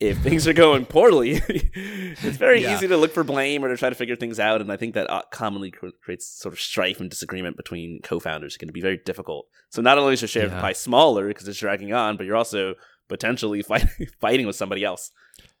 [0.00, 2.74] if things are going poorly, it's very yeah.
[2.74, 4.60] easy to look for blame or to try to figure things out.
[4.60, 8.56] And I think that uh, commonly creates sort of strife and disagreement between co-founders.
[8.56, 9.46] It can be very difficult.
[9.70, 10.48] So not only is your share yeah.
[10.48, 12.74] of the pie smaller because it's dragging on, but you're also
[13.08, 13.86] potentially fight,
[14.20, 15.10] fighting with somebody else,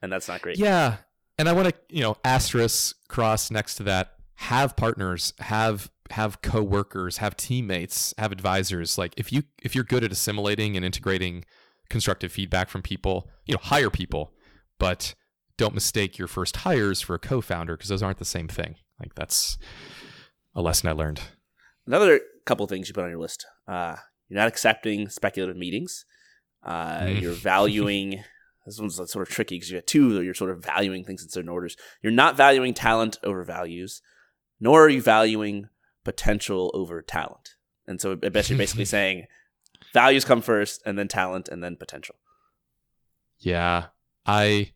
[0.02, 0.58] and that's not great.
[0.58, 0.96] Yeah,
[1.38, 4.14] and I want to you know asterisk cross next to that.
[4.36, 8.98] have partners, have have coworkers, have teammates, have advisors.
[8.98, 11.44] Like if you if you're good at assimilating and integrating
[11.88, 14.32] constructive feedback from people, you know, hire people,
[14.78, 15.14] but
[15.56, 18.76] don't mistake your first hires for a co-founder because those aren't the same thing.
[18.98, 19.58] Like that's
[20.54, 21.20] a lesson I learned.
[21.86, 23.46] Another couple things you put on your list.
[23.68, 23.96] Uh,
[24.28, 26.04] you're not accepting speculative meetings.
[26.62, 27.20] Uh, mm.
[27.20, 28.24] You're valuing.
[28.66, 30.22] this one's sort of tricky because you have two.
[30.22, 31.76] You're sort of valuing things in certain orders.
[32.02, 34.00] You're not valuing talent over values,
[34.58, 35.68] nor are you valuing
[36.04, 37.56] potential over talent.
[37.86, 39.26] And so, I bet you're basically saying
[39.94, 42.16] values come first, and then talent, and then potential.
[43.38, 43.86] Yeah,
[44.26, 44.72] I,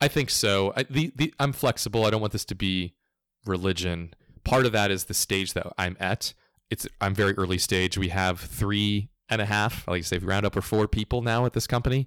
[0.00, 0.72] I think so.
[0.76, 2.04] I, the, the I'm flexible.
[2.04, 2.94] I don't want this to be
[3.44, 4.14] religion.
[4.44, 6.34] Part of that is the stage that I'm at.
[6.70, 7.98] It's I'm very early stage.
[7.98, 11.22] We have three and a half, like I say, if round up, we're four people
[11.22, 12.06] now at this company.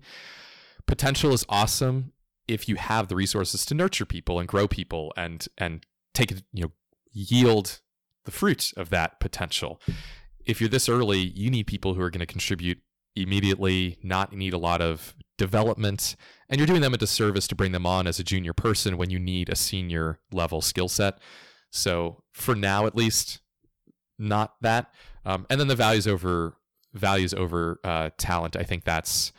[0.86, 2.14] Potential is awesome
[2.48, 6.64] if you have the resources to nurture people and grow people and and take you
[6.64, 6.72] know
[7.12, 7.80] yield
[8.26, 9.80] the fruits of that potential.
[10.46, 12.80] If you're this early, you need people who are going to contribute
[13.16, 16.16] immediately, not need a lot of development,
[16.50, 19.10] and you're doing them a disservice to bring them on as a junior person when
[19.10, 21.20] you need a senior level skill set.
[21.72, 23.42] So for now, at least,
[24.18, 24.94] not that.
[25.26, 26.56] Um, and then the values over
[26.94, 28.56] values over uh, talent.
[28.56, 29.34] I think that's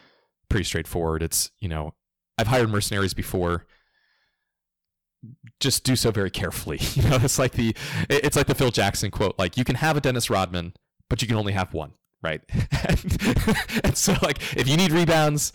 [0.49, 1.23] pretty straightforward.
[1.23, 1.95] It's you know
[2.39, 3.67] I've hired mercenaries before.
[5.59, 6.79] Just do so very carefully.
[6.95, 7.75] You know, it's like the
[8.09, 9.39] it's like the Phil Jackson quote.
[9.39, 10.75] Like you can have a Dennis Rodman,
[11.09, 11.93] but you can only have one,
[12.23, 12.41] right?
[13.85, 15.53] and, so like if you need rebounds,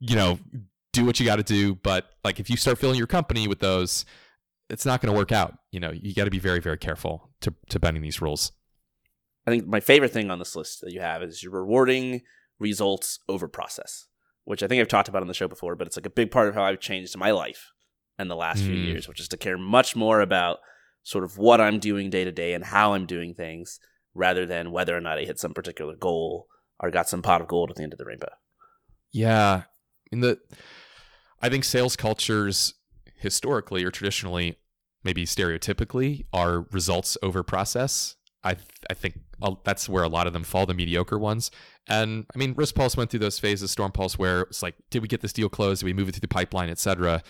[0.00, 0.38] you know,
[0.92, 1.74] do what you got to do.
[1.74, 4.04] But like if you start filling your company with those,
[4.68, 5.58] it's not going to work out.
[5.70, 8.52] You know, you got to be very very careful to to bending these rules.
[9.46, 12.22] I think my favorite thing on this list that you have is you're rewarding
[12.58, 14.06] results over process,
[14.44, 16.32] which I think I've talked about on the show before, but it's like a big
[16.32, 17.70] part of how I've changed my life
[18.18, 18.66] in the last mm.
[18.66, 20.58] few years, which is to care much more about
[21.04, 23.78] sort of what I'm doing day to day and how I'm doing things
[24.16, 26.48] rather than whether or not I hit some particular goal
[26.80, 28.32] or got some pot of gold at the end of the rainbow.
[29.12, 29.62] Yeah.
[30.10, 30.38] In the
[31.40, 32.74] I think sales cultures
[33.16, 34.58] historically or traditionally
[35.04, 38.16] maybe stereotypically are results over process.
[38.42, 38.56] I
[38.90, 39.20] I think
[39.64, 41.50] that's where a lot of them fall, the mediocre ones.
[41.88, 45.02] And I mean, Risk Pulse went through those phases, Storm Pulse, where it's like, did
[45.02, 45.80] we get this deal closed?
[45.80, 47.22] Did we move it through the pipeline, etc.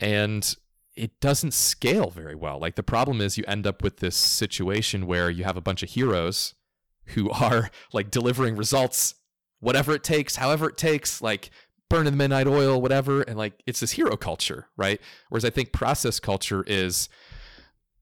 [0.00, 0.54] And
[0.96, 2.58] it doesn't scale very well.
[2.58, 5.82] Like the problem is you end up with this situation where you have a bunch
[5.82, 6.54] of heroes
[7.08, 9.14] who are like delivering results,
[9.60, 11.50] whatever it takes, however it takes, like
[11.88, 13.22] burning the midnight oil, whatever.
[13.22, 15.00] And like it's this hero culture, right?
[15.28, 17.08] Whereas I think process culture is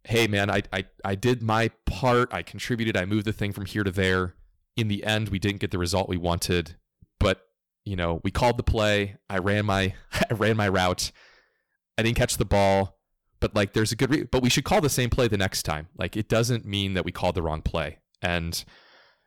[0.07, 3.67] hey man, I, I I did my part, I contributed, I moved the thing from
[3.67, 4.35] here to there.
[4.77, 6.77] In the end, we didn't get the result we wanted,
[7.19, 7.47] but
[7.85, 9.17] you know, we called the play.
[9.29, 9.95] I ran my
[10.31, 11.11] I ran my route.
[11.97, 12.99] I didn't catch the ball,
[13.41, 15.63] but like there's a good re- but we should call the same play the next
[15.63, 15.89] time.
[15.97, 17.99] Like it doesn't mean that we called the wrong play.
[18.23, 18.65] And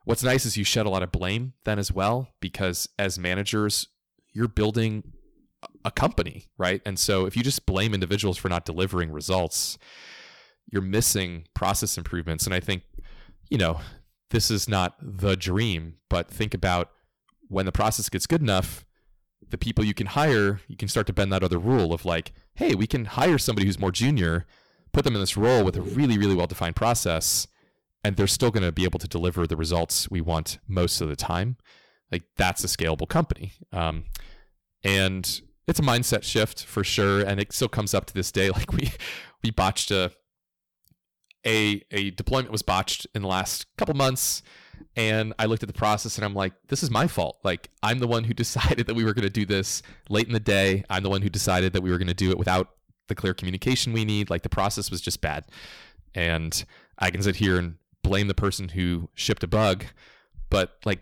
[0.05, 3.87] what's nice is you shed a lot of blame then as well because as managers,
[4.33, 5.03] you're building
[5.83, 6.81] a company, right?
[6.85, 9.77] And so if you just blame individuals for not delivering results,
[10.71, 12.45] you're missing process improvements.
[12.45, 12.83] And I think,
[13.49, 13.79] you know,
[14.29, 16.91] this is not the dream, but think about
[17.47, 18.85] when the process gets good enough,
[19.49, 22.33] the people you can hire, you can start to bend that other rule of like,
[22.57, 24.45] hey, we can hire somebody who's more junior,
[24.91, 27.47] put them in this role with a really, really well defined process,
[28.03, 31.07] and they're still going to be able to deliver the results we want most of
[31.07, 31.57] the time.
[32.11, 33.53] Like that's a scalable company.
[33.71, 34.05] Um,
[34.83, 37.21] and it's a mindset shift for sure.
[37.21, 38.49] And it still comes up to this day.
[38.57, 38.91] Like we,
[39.43, 40.11] we botched a,
[41.45, 44.41] a a deployment was botched in the last couple months
[44.95, 47.39] and I looked at the process and I'm like, this is my fault.
[47.43, 50.33] Like, I'm the one who decided that we were going to do this late in
[50.33, 50.83] the day.
[50.89, 52.69] I'm the one who decided that we were going to do it without
[53.07, 54.29] the clear communication we need.
[54.29, 55.45] Like, the process was just bad.
[56.15, 56.63] And
[56.97, 59.85] I can sit here and blame the person who shipped a bug,
[60.49, 61.01] but like,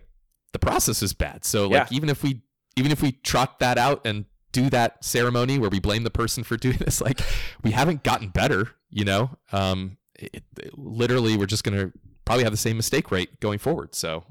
[0.52, 1.44] the process is bad.
[1.44, 1.96] So, like, yeah.
[1.96, 2.42] even if we
[2.76, 6.44] even if we trot that out and do that ceremony where we blame the person
[6.44, 7.20] for doing this, like,
[7.62, 9.30] we haven't gotten better, you know?
[9.52, 11.92] Um, it, it, literally we're just going to
[12.26, 13.94] probably have the same mistake rate going forward.
[13.94, 14.24] So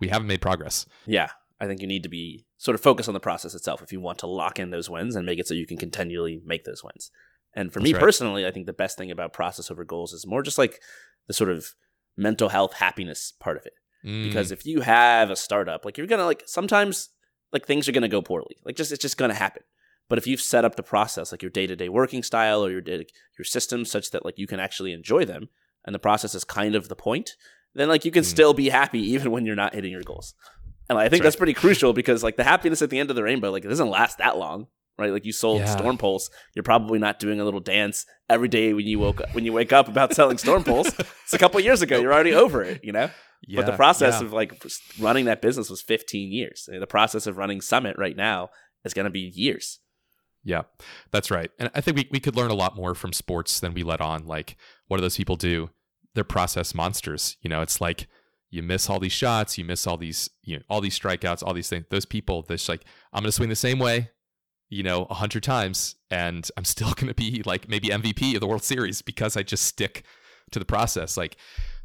[0.00, 0.86] we haven't made progress.
[1.06, 1.30] Yeah.
[1.60, 4.00] I think you need to be sort of focused on the process itself if you
[4.00, 6.82] want to lock in those wins and make it so you can continually make those
[6.82, 7.10] wins.
[7.54, 8.00] And for That's me right.
[8.00, 10.80] personally, I think the best thing about process over goals is more just like
[11.26, 11.74] the sort of
[12.16, 13.72] mental health happiness part of it.
[14.04, 14.24] Mm.
[14.24, 17.10] Because if you have a startup, like you're going to like sometimes
[17.52, 18.56] like things are going to go poorly.
[18.64, 19.62] Like just it's just going to happen.
[20.08, 22.70] But if you've set up the process, like your day to day working style or
[22.70, 25.48] your your systems, such that like you can actually enjoy them,
[25.88, 27.30] and the process is kind of the point,
[27.74, 28.26] then like you can mm.
[28.26, 30.34] still be happy even when you're not hitting your goals.
[30.90, 33.16] And I think that's, that's pretty crucial because like the happiness at the end of
[33.16, 34.66] the rainbow, like it doesn't last that long,
[34.98, 35.10] right?
[35.10, 35.74] Like you sold Yeah.
[35.74, 39.34] Storm Pulse, you're probably not doing a little dance every day when you woke up,
[39.34, 40.92] when you wake up about selling Storm Pulse.
[41.24, 41.98] It's a couple years ago.
[41.98, 43.08] You're already over it, you know.
[43.54, 44.26] but the process yeah.
[44.26, 44.62] of like
[44.98, 46.68] running that business was 15 years.
[46.70, 48.50] The process of running Summit right now
[48.84, 49.78] is going to be years.
[50.44, 50.62] Yeah,
[51.10, 51.50] that's right.
[51.58, 54.00] And I think we, we could learn a lot more from sports than we let
[54.00, 54.26] on.
[54.26, 55.70] Like, what do those people do?
[56.14, 57.36] They're process monsters.
[57.42, 58.06] You know, it's like
[58.50, 61.52] you miss all these shots, you miss all these, you know, all these strikeouts, all
[61.54, 61.84] these things.
[61.90, 64.10] Those people, this like, I'm going to swing the same way,
[64.70, 68.40] you know, a hundred times, and I'm still going to be like maybe MVP of
[68.40, 70.02] the World Series because I just stick
[70.50, 71.16] to the process.
[71.16, 71.36] Like,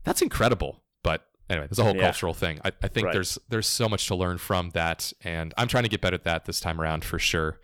[0.06, 0.84] that's incredible.
[1.04, 2.04] But anyway, there's a whole Yeah.
[2.04, 2.60] cultural thing.
[2.64, 3.14] I, I think Right.
[3.14, 6.24] there's there's so much to learn from that, and I'm trying to get better at
[6.24, 7.60] that this time around for sure.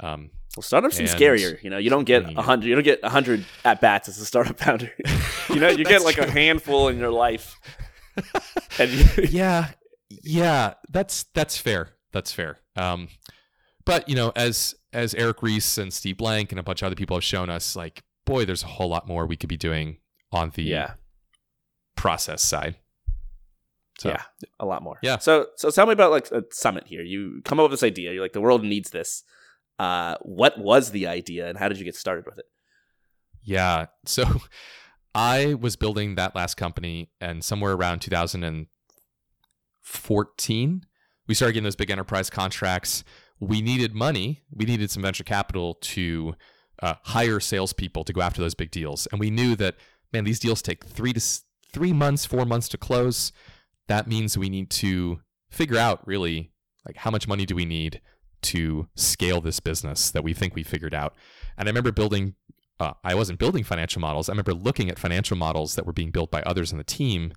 [0.00, 1.62] Um, Well, startups seem scarier.
[1.62, 2.66] You know, you don't get a hundred.
[2.66, 4.90] You don't get a hundred at bats as a startup founder.
[5.48, 7.54] you know, you get like a handful in your life.
[8.80, 9.68] and you, yeah
[10.08, 13.06] yeah that's that's fair that's fair um
[13.84, 16.96] but you know as as eric ries and steve blank and a bunch of other
[16.96, 19.98] people have shown us like boy there's a whole lot more we could be doing
[20.32, 20.94] on the yeah,
[21.94, 22.74] process side
[23.98, 24.22] so yeah,
[24.60, 24.98] a lot more.
[25.02, 25.18] Yeah.
[25.18, 27.02] So, so tell me about like a summit here.
[27.02, 28.12] You come up with this idea.
[28.12, 29.24] You're like, the world needs this.
[29.78, 32.46] Uh, what was the idea, and how did you get started with it?
[33.42, 33.86] yeah.
[34.06, 34.24] So
[35.14, 40.82] i was building that last company and somewhere around 2014
[41.28, 43.04] we started getting those big enterprise contracts.
[43.38, 44.42] We needed money.
[44.50, 46.34] We needed some venture capital to
[46.82, 49.06] uh, hire salespeople to go after those big deals.
[49.12, 49.76] And we knew that
[50.12, 51.20] man these deals take three to
[51.70, 53.30] three months four months to close.
[53.86, 55.20] That means we need to
[55.50, 56.50] figure out really
[56.86, 58.00] like how much money do we need
[58.42, 61.14] to scale this business that we think we figured out
[61.56, 62.34] and i remember building
[62.80, 64.28] uh, I wasn't building financial models.
[64.28, 67.32] I remember looking at financial models that were being built by others in the team.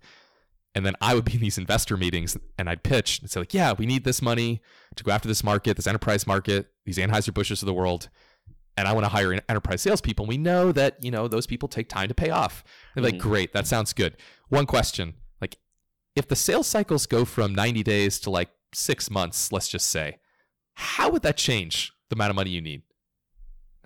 [0.76, 3.52] And then I would be in these investor meetings and I'd pitch and say, like,
[3.52, 4.62] yeah, we need this money
[4.98, 8.08] to go after this market, this enterprise market, these Anheuser-Busch's of the world.
[8.78, 10.26] And I want to hire en- enterprise salespeople.
[10.26, 12.64] And we know that, you know, those people take time to pay off.
[12.94, 13.22] They're like, Mhm.
[13.22, 14.18] great, that sounds good.
[14.50, 15.58] One question, like,
[16.16, 20.20] if the sales cycles go from 90 days to like six months, let's just say,
[20.76, 22.84] how would that change the amount of money you need?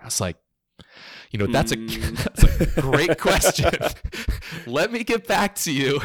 [0.02, 0.38] I was like,
[1.32, 2.18] you know, that's a, Mm.
[2.24, 3.72] that's a great question.
[4.66, 6.02] let me get back to you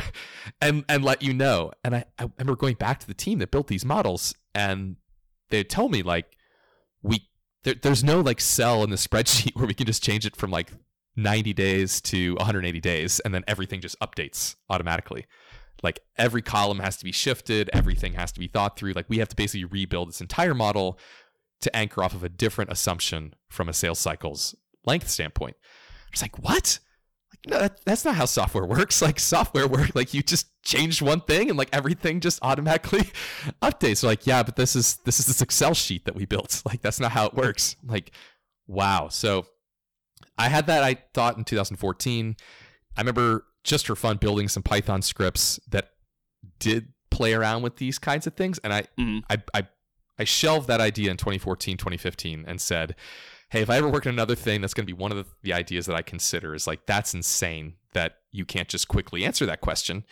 [0.61, 1.73] and and let you know.
[1.85, 4.97] And I, I remember going back to the team that built these models and
[5.51, 6.37] they told me like
[7.03, 7.29] we
[7.65, 10.51] there, there's no like cell in the spreadsheet where we can just change it from
[10.51, 10.73] like
[11.17, 15.27] 90 days to 180 days and then everything just updates automatically.
[15.83, 18.93] Like every column has to be shifted, everything has to be thought through.
[18.93, 20.99] Like we have to basically rebuild this entire model
[21.63, 24.55] to anchor off of a different assumption from a sales cycle's
[24.85, 25.57] length standpoint.
[25.61, 26.79] I was like, what?
[27.33, 29.01] Like, no, that, that's not how software works.
[29.11, 33.11] Like software work, like you just change one thing and like everything just automatically
[33.63, 33.99] updates.
[33.99, 36.63] So like, yeah, but this is this is this Excel sheet that we built.
[36.71, 37.77] Like that's not how it works.
[37.85, 38.13] Like,
[38.67, 39.09] wow.
[39.09, 39.47] So
[40.39, 42.37] I had that I thought in 2014.
[42.97, 45.91] I remember just for fun building some Python scripts that
[46.59, 49.23] did play around with these kinds of things, and I Mhm.
[49.29, 49.69] I, I
[50.19, 52.95] I shelved that idea in 2014, 2015, and said,
[53.51, 55.27] "Hey, if I ever work on another thing, that's going to be one of the,
[55.43, 56.55] the ideas that I consider.
[56.55, 60.05] Is like that's insane that you can't just quickly answer that question."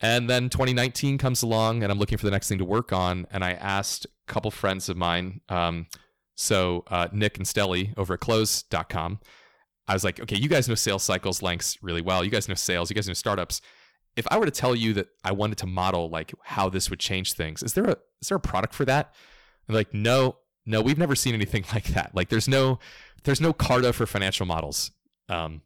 [0.00, 3.26] And then 2019 comes along, and I'm looking for the next thing to work on.
[3.30, 5.86] And I asked a couple friends of mine, um,
[6.34, 9.20] so uh, Nick and Steli over at Close.com.
[9.86, 12.24] I was like, okay, you guys know sales cycles lengths really well.
[12.24, 12.90] You guys know sales.
[12.90, 13.60] You guys know startups.
[14.16, 17.00] If I were to tell you that I wanted to model like how this would
[17.00, 19.12] change things, is there a is there a product for that?
[19.68, 22.14] And like, no, no, we've never seen anything like that.
[22.14, 22.78] Like, there's no
[23.24, 24.90] there's no Carta for financial models
[25.28, 25.62] um,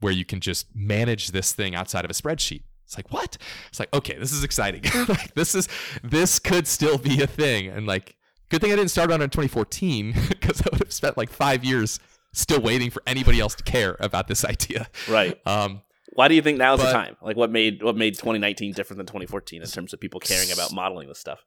[0.00, 2.62] where you can just manage this thing outside of a spreadsheet.
[2.84, 3.38] It's like what?
[3.68, 4.82] It's like okay, this is exciting.
[5.08, 5.68] like this is
[6.02, 7.68] this could still be a thing.
[7.68, 8.16] And like,
[8.50, 11.64] good thing I didn't start on in 2014 because I would have spent like five
[11.64, 12.00] years
[12.32, 14.88] still waiting for anybody else to care about this idea.
[15.08, 15.38] Right.
[15.46, 15.82] Um,
[16.14, 17.16] Why do you think now's the time?
[17.22, 20.72] Like, what made what made 2019 different than 2014 in terms of people caring about
[20.72, 21.44] modeling this stuff?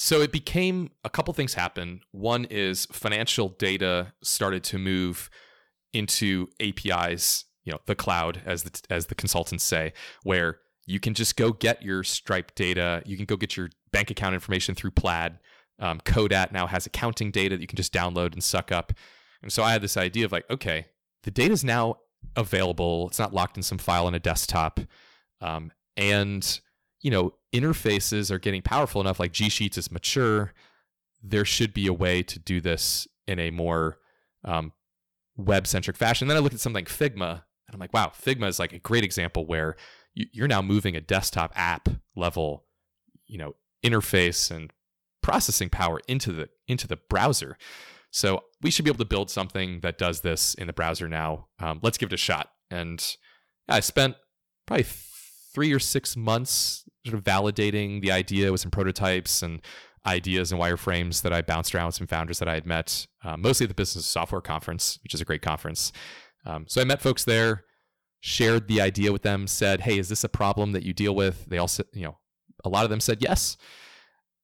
[0.00, 2.00] so it became a couple things happen.
[2.10, 5.28] One is financial data started to move
[5.92, 9.92] into APIs, you know, the cloud as the as the consultants say,
[10.22, 14.10] where you can just go get your Stripe data, you can go get your bank
[14.10, 15.38] account information through Plaid.
[15.78, 18.92] Um, Codat now has accounting data that you can just download and suck up.
[19.42, 20.86] And so I had this idea of like, okay,
[21.22, 21.96] the data is now
[22.36, 23.08] available.
[23.08, 24.80] It's not locked in some file on a desktop,
[25.40, 26.60] um, and
[27.02, 29.18] you know, interfaces are getting powerful enough.
[29.18, 30.52] Like G Sheets is mature.
[31.22, 33.98] There should be a way to do this in a more
[34.44, 34.72] um,
[35.36, 36.28] web centric fashion.
[36.28, 38.78] Then I looked at something like Figma, and I'm like, wow, Figma is like a
[38.78, 39.76] great example where
[40.14, 42.64] you- you're now moving a desktop app level,
[43.26, 44.70] you know, interface and
[45.22, 47.56] processing power into the into the browser.
[48.10, 51.46] So we should be able to build something that does this in the browser now.
[51.60, 52.50] Um, let's give it a shot.
[52.70, 53.04] And
[53.68, 54.16] I spent
[54.66, 54.86] probably
[55.54, 59.60] three or six months sort of validating the idea with some prototypes and
[60.06, 63.36] ideas and wireframes that I bounced around with some founders that I had met, uh,
[63.36, 65.92] mostly at the Business Software Conference, which is a great conference.
[66.46, 67.64] Um, so I met folks there,
[68.20, 71.46] shared the idea with them, said, "Hey, is this a problem that you deal with?"
[71.46, 72.18] They all said, you know,
[72.64, 73.56] a lot of them said yes,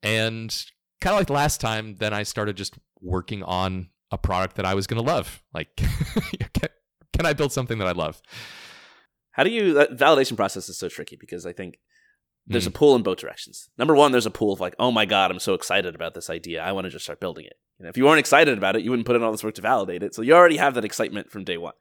[0.02, 0.54] and
[1.00, 4.74] kind of like last time, then I started just working on a product that I
[4.74, 5.42] was going to love.
[5.52, 6.68] Like, can,
[7.12, 8.20] can I build something that I love?
[9.32, 11.78] How do you that validation process is so tricky because I think
[12.46, 12.68] there's mm.
[12.68, 13.68] a pull in both directions.
[13.76, 16.30] Number one, there's a pull of like, oh my god, I'm so excited about this
[16.30, 16.62] idea.
[16.62, 17.56] I want to just start building it.
[17.78, 19.54] You know, if you weren't excited about it, you wouldn't put in all this work
[19.56, 20.14] to validate it.
[20.14, 21.74] So you already have that excitement from day one.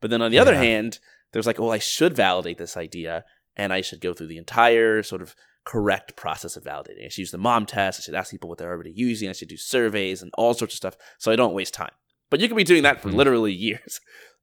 [0.00, 0.42] But then on the yeah.
[0.42, 1.00] other hand,
[1.32, 3.24] there's like, oh, I should validate this idea,
[3.56, 7.04] and I should go through the entire sort of correct process of validating.
[7.04, 8.00] I should use the mom test.
[8.00, 9.28] I should ask people what they're already using.
[9.28, 11.92] I should do surveys and all sorts of stuff so I don't waste time.
[12.30, 13.18] But you could be doing that for mm-hmm.
[13.18, 14.00] literally years.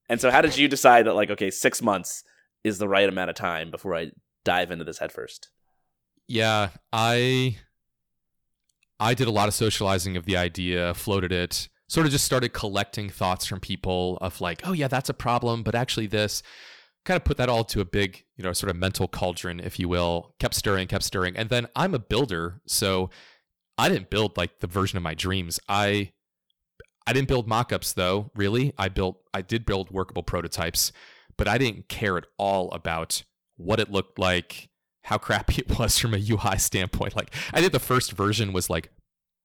[0.09, 2.24] And so, how did you decide that, like, okay, six months
[2.63, 4.11] is the right amount of time before I
[4.45, 5.49] dive into this headfirst?
[6.28, 7.57] Yeah, I
[8.99, 12.53] I did a lot of socializing of the idea, floated it, sort of just started
[12.53, 16.41] collecting thoughts from people of like, oh yeah, that's a problem, but actually this
[17.08, 19.80] kind of put that all to a big, you know, sort of mental cauldron, if
[19.80, 21.38] you will, kept stirring, kept stirring.
[21.38, 23.10] And then I'm a builder, so
[23.78, 25.60] I didn't build like the version of my dreams.
[25.70, 26.12] I
[27.08, 28.74] I didn't build mockups though, really.
[28.78, 30.91] I built I did build workable prototypes,
[31.38, 33.24] but I didn't care at all about
[33.55, 34.70] what it looked like,
[35.03, 37.16] how crappy it was from a UI standpoint.
[37.16, 38.91] Like I think the first version was like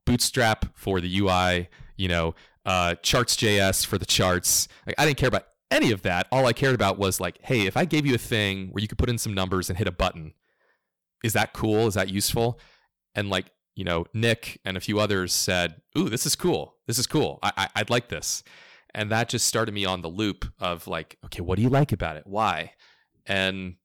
[0.04, 2.34] Bootstrap for the UI, you know,
[2.66, 4.66] uh, Charts.js for the charts.
[4.84, 6.28] Like I didn't care about any of that.
[6.30, 8.88] All I cared about was like, hey, if I gave you a thing where you
[8.88, 10.34] could put in some numbers and hit a button,
[11.24, 11.86] is that cool?
[11.86, 12.60] Is that useful?
[13.14, 16.76] And like, you know, Nick and a few others said, ooh, this is cool.
[16.86, 17.38] This is cool.
[17.42, 18.42] I, I I'd like this.
[18.94, 21.92] And that just started me on the loop of like, okay, what do you like
[21.92, 22.26] about it?
[22.26, 22.74] Why?
[23.26, 23.76] And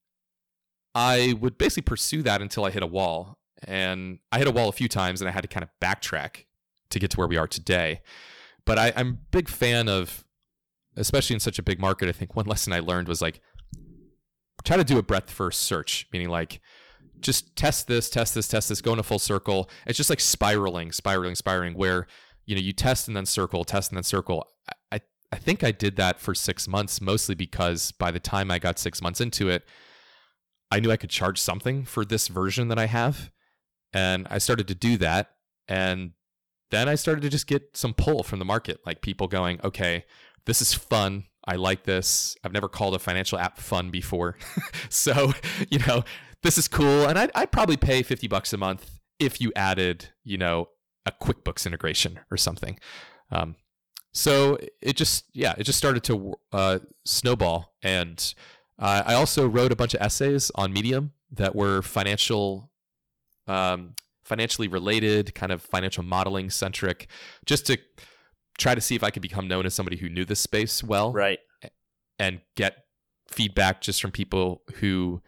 [0.94, 3.38] I would basically pursue that until I hit a wall.
[3.64, 6.46] And I hit a wall a few times and I had to kind of backtrack
[6.90, 8.02] to get to where we are today.
[8.66, 10.26] But I, I'm a big fan of
[10.98, 13.42] especially in such a big market, I think one lesson I learned was like
[14.64, 16.60] try to do a breadth first search, meaning like
[17.20, 19.70] just test this, test this, test this, go in a full circle.
[19.86, 22.08] It's just like spiraling, spiraling, spiraling, where
[22.46, 24.48] you know you test and then circle, test and then circle.
[24.92, 28.60] I I think I did that for six months, mostly because by the time I
[28.60, 29.64] got six months into it,
[30.72, 33.32] I knew I could charge something for this version that I have.
[33.94, 35.32] And I started to do that.
[35.68, 36.12] And
[36.72, 40.06] then I started to just get some pull from the market, like people going, okay,
[40.48, 41.26] this is fun.
[41.46, 42.36] I like this.
[42.44, 44.38] I've never called a financial app fun before.
[44.90, 45.34] so,
[45.70, 46.04] you know,
[46.42, 47.06] this is cool.
[47.06, 50.70] And I'd, I'd, probably pay 50 bucks a month if you added, you know,
[51.06, 52.80] a QuickBooks integration or something.
[53.32, 53.56] Um,
[54.14, 57.76] so it just, yeah, it just started to uh, snowball.
[57.84, 58.34] And
[58.80, 62.72] uh, I also wrote a bunch of essays on Medium that were financial,
[63.48, 67.08] um, financially related, kind of financial modeling centric,
[67.46, 67.78] just to
[68.58, 71.14] try to see if I could become known as somebody who knew this space well.
[71.14, 71.40] Right.
[72.20, 72.86] And get
[73.28, 75.22] feedback just from people who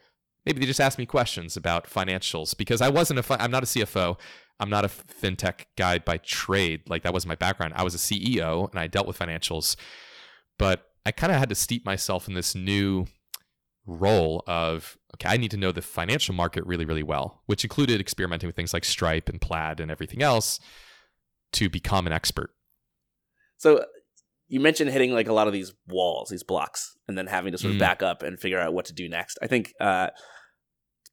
[0.44, 3.62] maybe they just ask me questions about financials because I wasn't a fi- I'm not
[3.62, 4.18] a CFO.
[4.58, 6.82] I'm not a fintech guy by trade.
[6.88, 7.72] Like that was my background.
[7.76, 9.76] I was a CEO and I dealt with financials.
[10.58, 13.06] But I kind of had to steep myself in this new
[13.86, 18.00] role of okay, I need to know the financial market really, really well, which included
[18.00, 20.60] experimenting with things like Stripe and Plaid and everything else
[21.52, 22.50] to become an expert.
[23.60, 23.84] So
[24.48, 27.58] you mentioned hitting like a lot of these walls, these blocks, and then having to
[27.58, 27.80] sort of mm.
[27.80, 29.38] back up and figure out what to do next.
[29.42, 30.08] I think uh,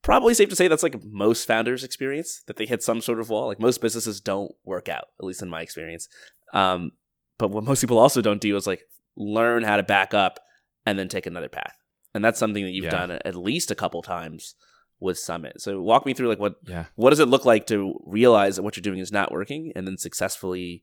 [0.02, 3.30] probably safe to say that's like most founders' experience that they hit some sort of
[3.30, 3.48] wall.
[3.48, 6.08] Like most businesses don't work out, at least in my experience.
[6.54, 6.92] Um,
[7.38, 8.84] but what most people also don't do is like
[9.18, 10.40] learn how to back up
[10.86, 11.76] and then take another path.
[12.14, 12.92] And that's something that you've yeah.
[12.92, 14.56] done at least a couple times
[15.02, 15.60] with Summit.
[15.60, 16.86] So walk me through like what yeah.
[16.96, 19.86] what does it look like to realize that what you're doing is not working and
[19.86, 20.82] then successfully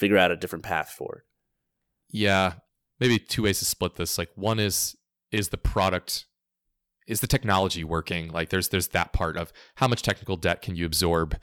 [0.00, 1.24] figure out a different path for.
[2.08, 2.54] Yeah,
[2.98, 4.18] maybe two ways to split this.
[4.18, 4.96] Like one is
[5.30, 6.24] is the product
[7.06, 8.32] is the technology working?
[8.32, 11.36] Like there's there's that part of how much technical debt can you absorb?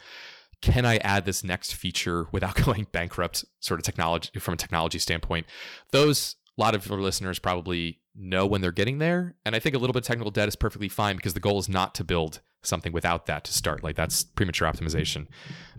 [0.62, 5.00] Can I add this next feature without going bankrupt sort of technology from a technology
[5.00, 5.46] standpoint?
[5.92, 9.36] Those a lot of your listeners probably know when they're getting there.
[9.46, 11.60] And I think a little bit of technical debt is perfectly fine because the goal
[11.60, 13.84] is not to build something without that to start.
[13.84, 15.28] Like that's premature optimization.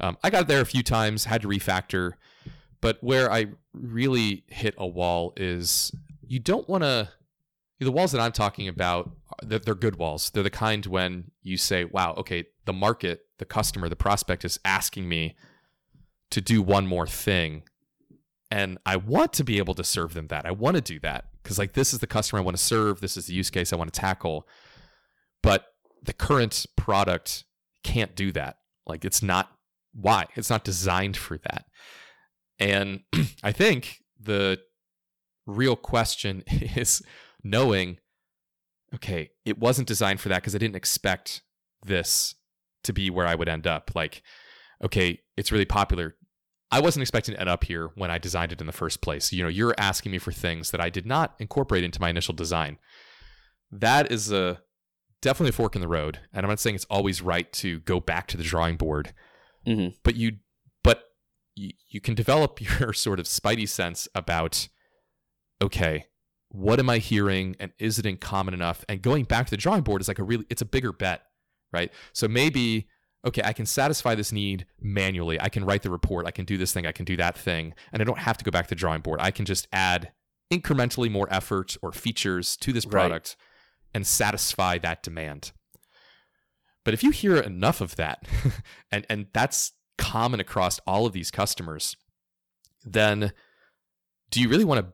[0.00, 2.12] Um, I got there a few times, had to refactor.
[2.80, 5.92] But where I really hit a wall is
[6.26, 7.08] you don't want to.
[7.80, 9.10] The walls that I'm talking about,
[9.42, 10.30] they're, they're good walls.
[10.30, 14.58] They're the kind when you say, wow, okay, the market, the customer, the prospect is
[14.64, 15.36] asking me
[16.30, 17.62] to do one more thing.
[18.50, 20.46] and I want to be able to serve them that.
[20.46, 23.00] I want to do that because like this is the customer I want to serve.
[23.00, 24.46] This is the use case I want to tackle.
[25.42, 25.66] But
[26.02, 27.44] the current product
[27.84, 28.58] can't do that.
[28.86, 29.50] Like it's not
[29.94, 31.66] why it's not designed for that.
[32.58, 33.00] And
[33.42, 34.60] I think the
[35.46, 37.02] real question is
[37.42, 37.98] knowing
[38.94, 41.42] okay, it wasn't designed for that because I didn't expect
[41.84, 42.34] this
[42.84, 43.90] to be where I would end up.
[43.94, 44.22] Like,
[44.82, 46.16] okay, it's really popular.
[46.70, 49.32] I wasn't expecting to end up here when I designed it in the first place.
[49.32, 52.34] You know, you're asking me for things that I did not incorporate into my initial
[52.34, 52.78] design.
[53.70, 54.60] That is a
[55.22, 58.00] definitely a fork in the road, and I'm not saying it's always right to go
[58.00, 59.12] back to the drawing board.
[59.66, 59.96] Mm-hmm.
[60.02, 60.38] But you,
[61.58, 64.68] you, you can develop your sort of spidey sense about,
[65.62, 66.06] okay,
[66.50, 68.84] what am I hearing, and is it in common enough?
[68.88, 71.22] And going back to the drawing board is like a really, it's a bigger bet,
[71.72, 71.92] right?
[72.12, 72.88] So maybe
[73.26, 75.40] okay, I can satisfy this need manually.
[75.40, 76.26] I can write the report.
[76.26, 76.86] I can do this thing.
[76.86, 77.74] I can do that thing.
[77.92, 79.20] And I don't have to go back to the drawing board.
[79.20, 80.12] I can just add
[80.52, 83.96] incrementally more effort or features to this product right.
[83.96, 85.52] and satisfy that demand.
[86.84, 88.26] But if you hear enough of that,
[88.92, 91.96] and, and that's common across all of these customers,
[92.84, 93.32] then
[94.30, 94.92] do you really want to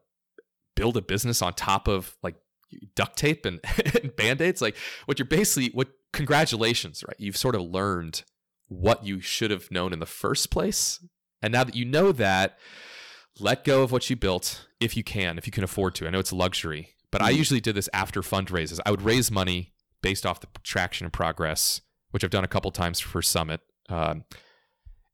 [0.74, 2.34] build a business on top of like
[2.96, 3.60] duct tape and,
[4.02, 4.60] and band-aids?
[4.60, 7.16] Like what you're basically what congratulations, right?
[7.18, 8.24] You've sort of learned
[8.68, 11.04] what you should have known in the first place.
[11.42, 12.58] And now that you know that,
[13.38, 16.06] let go of what you built if you can, if you can afford to.
[16.06, 17.28] I know it's a luxury, but mm-hmm.
[17.28, 18.80] I usually did this after fundraisers.
[18.86, 21.80] I would raise money based off the traction and progress,
[22.10, 23.60] which I've done a couple times for Summit.
[23.88, 24.24] Um,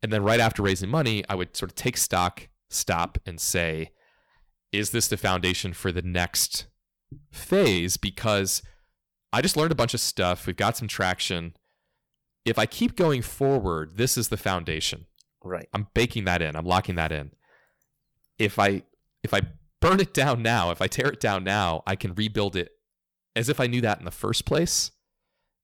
[0.03, 3.91] and then right after raising money, I would sort of take stock, stop, and say,
[4.73, 6.67] is this the foundation for the next
[7.31, 7.97] phase?
[7.97, 8.63] Because
[9.33, 10.47] I just learned a bunch of stuff.
[10.47, 11.55] We've got some traction.
[12.45, 15.07] If I keep going forward, this is the foundation.
[15.43, 15.69] Right.
[15.73, 16.57] I'm baking that in.
[16.57, 17.33] I'm locking that in.
[18.39, 18.83] If I
[19.23, 19.43] if I
[19.81, 22.71] burn it down now, if I tear it down now, I can rebuild it
[23.37, 24.91] as if I knew that in the first place.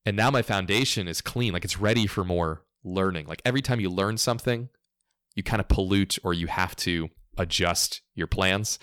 [0.05, 3.26] And now my foundation is clean, like it's ready for more learning.
[3.26, 4.70] Like every time you learn something,
[5.34, 8.78] you kind of pollute or you have to adjust your plans.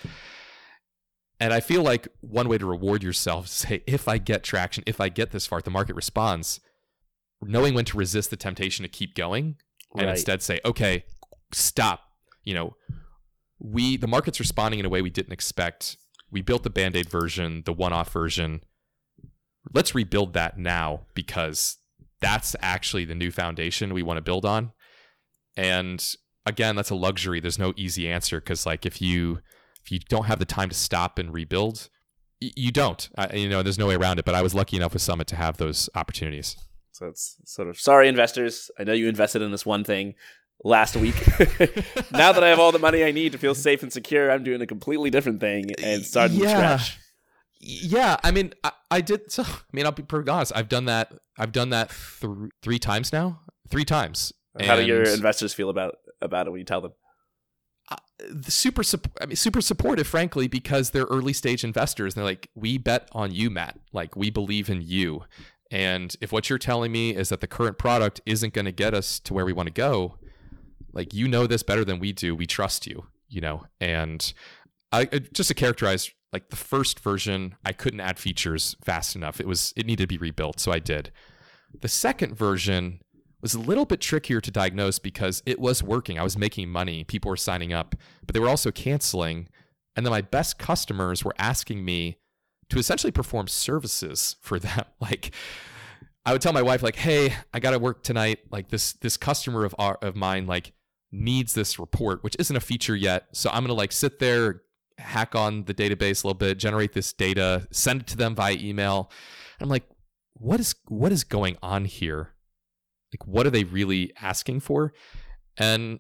[1.40, 4.84] And I feel like one way to reward yourself is say, if I get traction,
[4.86, 6.60] if I get this far, the market responds,
[7.42, 9.56] knowing when to resist the temptation to keep going
[9.96, 10.12] and right.
[10.12, 11.06] instead say, okay,
[11.52, 12.02] stop.
[12.44, 12.76] You know,
[13.60, 15.98] we the market's responding in a way we didn't expect.
[16.30, 18.62] We built the band-aid version, the one-off version.
[19.74, 21.78] Let's rebuild that now because
[22.24, 24.72] that's actually the new foundation we want to build on.
[25.58, 26.04] And
[26.46, 27.42] again, that's a luxury.
[27.42, 29.40] There's no easy answer because like if you
[29.84, 31.90] if you don't have the time to stop and rebuild,
[32.40, 33.10] you don't.
[33.18, 34.26] I, you know, there's no way around it.
[34.26, 36.56] But I was lucky enough with Summit to have those opportunities.
[36.92, 38.72] So it's sort of sorry, investors.
[38.80, 40.16] I know you invested in this one thing
[40.64, 41.16] last week.
[42.12, 44.44] now that I have all the money I need to feel safe and secure, I'm
[44.44, 46.78] doing a completely different thing and starting yeah.
[46.78, 47.00] from scratch.
[47.66, 49.32] Yeah, I mean, I, I, did.
[49.32, 50.52] So, I mean, I'll be pretty honest.
[50.56, 51.14] I've done that.
[51.38, 53.42] I've done that th- three times now.
[53.70, 54.34] Three times.
[54.60, 56.94] How and do your investors feel about about it when you tell them?
[58.48, 58.84] super
[59.22, 63.10] I mean super supportive frankly because they're early stage investors and they're like we bet
[63.12, 65.24] on you Matt like we believe in you
[65.70, 68.94] and if what you're telling me is that the current product isn't going to get
[68.94, 70.18] us to where we want to go
[70.94, 74.34] like you know this better than we do we trust you you know and
[74.92, 79.48] I just to characterize like the first version I couldn't add features fast enough it
[79.48, 81.12] was it needed to be rebuilt so I did
[81.82, 83.00] the second version
[83.44, 86.18] was a little bit trickier to diagnose because it was working.
[86.18, 87.94] I was making money, people were signing up,
[88.26, 89.50] but they were also canceling.
[89.96, 92.18] And then my best customers were asking me
[92.70, 94.86] to essentially perform services for them.
[95.02, 95.36] Like
[96.26, 98.40] I would tell my wife like, "Hey, I got to work tonight.
[98.50, 100.72] Like this this customer of our, of mine like
[101.12, 103.28] needs this report, which isn't a feature yet.
[103.34, 104.62] So I'm going to like sit there,
[104.98, 108.56] hack on the database a little bit, generate this data, send it to them via
[108.56, 109.12] email."
[109.60, 109.88] I'm like,
[110.34, 112.34] "What is what is going on here?"
[113.14, 114.94] Like, what are they really asking for?
[115.58, 116.00] And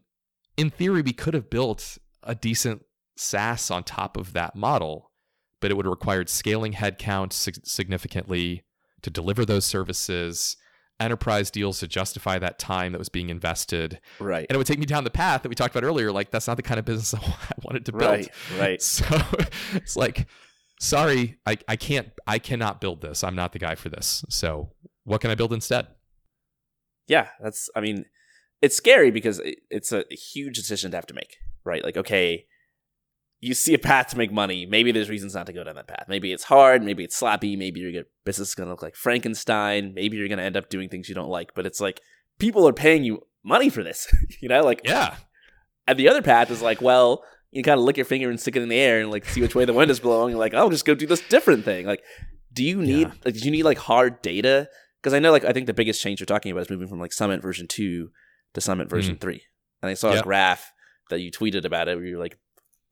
[0.57, 2.83] in theory, we could have built a decent
[3.15, 5.11] SaaS on top of that model,
[5.61, 8.63] but it would have required scaling headcount significantly
[9.03, 10.57] to deliver those services,
[10.99, 13.99] enterprise deals to justify that time that was being invested.
[14.19, 14.45] Right.
[14.49, 16.11] And it would take me down the path that we talked about earlier.
[16.11, 18.11] Like, that's not the kind of business I wanted to build.
[18.11, 18.29] Right.
[18.57, 18.81] Right.
[18.81, 19.05] So
[19.73, 20.27] it's like,
[20.79, 23.23] sorry, I, I can't, I cannot build this.
[23.23, 24.23] I'm not the guy for this.
[24.29, 24.71] So
[25.03, 25.87] what can I build instead?
[27.07, 27.69] yeah, that's.
[27.75, 28.05] I mean,
[28.61, 31.83] it's scary because it's a huge decision to have to make, right?
[31.83, 32.45] Like, okay,
[33.43, 34.65] you see a path to make money.
[34.65, 36.05] Maybe there's reasons not to go down that path.
[36.07, 36.83] Maybe it's hard.
[36.83, 37.55] Maybe it's sloppy.
[37.55, 39.93] Maybe your business is going to look like Frankenstein.
[39.93, 41.51] Maybe you're going to end up doing things you don't like.
[41.55, 42.01] But it's like
[42.39, 44.07] people are paying you money for this,
[44.41, 44.63] you know?
[44.63, 45.15] Like, yeah.
[45.87, 48.55] And the other path is like, well, you kind of lick your finger and stick
[48.55, 50.35] it in the air and like see which way the wind is blowing.
[50.37, 51.85] Like, I'll just go do this different thing.
[51.85, 52.01] Like,
[52.53, 53.13] do you need Yeah.
[53.25, 54.69] like do you need like hard data?
[55.01, 56.99] Because I know like I think the biggest change you're talking about is moving from
[56.99, 58.11] like Summit version two
[58.53, 59.41] to Summit version three.
[59.81, 60.23] And I saw a Mm.
[60.23, 60.71] Graph
[61.09, 62.37] that you tweeted about it where you're like,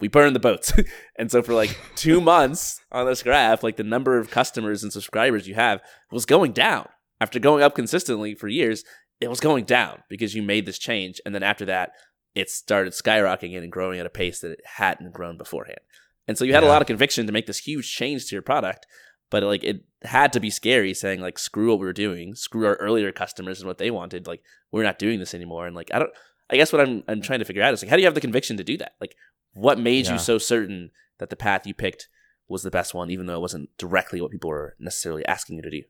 [0.02, 0.74] we burned the boats.
[1.18, 4.92] and so for like two months on this graph, like the number of customers and
[4.92, 5.82] subscribers you have
[6.12, 6.90] was going down.
[7.22, 8.84] After going up consistently for years,
[9.22, 11.22] it was going down because you made this change.
[11.24, 11.92] And then after that,
[12.34, 15.80] it started skyrocketing and growing at a pace that it hadn't grown beforehand.
[16.28, 18.42] And so you had a lot of conviction to make this huge change to your
[18.42, 18.88] product,
[19.30, 22.66] but like it had to be scary saying like screw what we are doing, screw
[22.66, 24.28] our earlier customers and what they wanted.
[24.28, 24.42] Like
[24.72, 25.68] we're not doing this anymore.
[25.68, 26.12] And like I don't
[26.50, 28.16] I guess what I'm I'm trying to figure out is like how do you have
[28.16, 28.94] the conviction to do that?
[29.02, 29.16] Like
[29.54, 30.14] what made Yeah.
[30.14, 32.08] you so certain that the path you picked
[32.48, 35.62] was the best one, even though it wasn't directly what people were necessarily asking you
[35.62, 35.84] to do?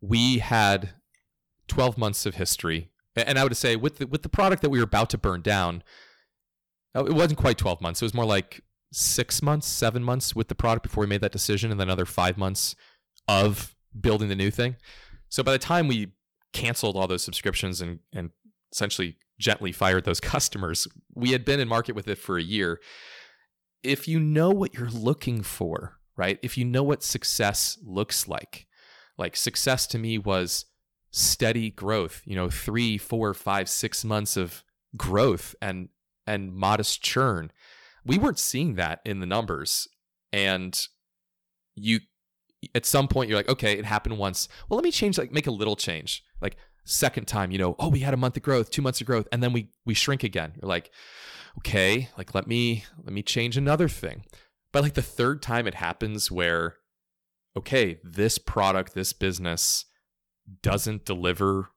[0.00, 0.90] we had
[1.66, 4.78] 12 months of history and i would say with the, with the product that we
[4.78, 5.82] were about to burn down
[6.94, 8.60] uh, it wasn't quite 12 months it was more like
[8.92, 12.06] six months seven months with the product before we made that decision and then another
[12.06, 12.76] five months
[13.26, 14.76] of building the new thing
[15.28, 16.12] so by the time we
[16.52, 18.30] canceled all those subscriptions and, and
[18.72, 20.86] essentially gently fired those customers
[21.18, 22.80] we had been in market with it for a year.
[23.82, 28.66] If you know what you're looking for right if you know what success looks like
[29.16, 30.64] like success to me was
[31.12, 34.64] steady growth you know three four five six months of
[34.96, 35.90] growth and
[36.26, 37.52] and modest churn
[38.08, 39.86] we weren't seeing that in the numbers.
[40.32, 40.80] And
[41.76, 42.00] you
[42.74, 44.48] at some point you're like okay it happened once.
[44.68, 46.24] Well let me change like make a little change.
[46.40, 46.56] Like
[46.88, 49.28] second time you know oh we had a month of growth two months of growth
[49.30, 50.90] and then we we shrink again you're like
[51.58, 54.24] okay like let me let me change another thing
[54.72, 56.76] but like the third time it happens where
[57.58, 59.84] okay, this product, this business
[60.62, 61.70] doesn't deliver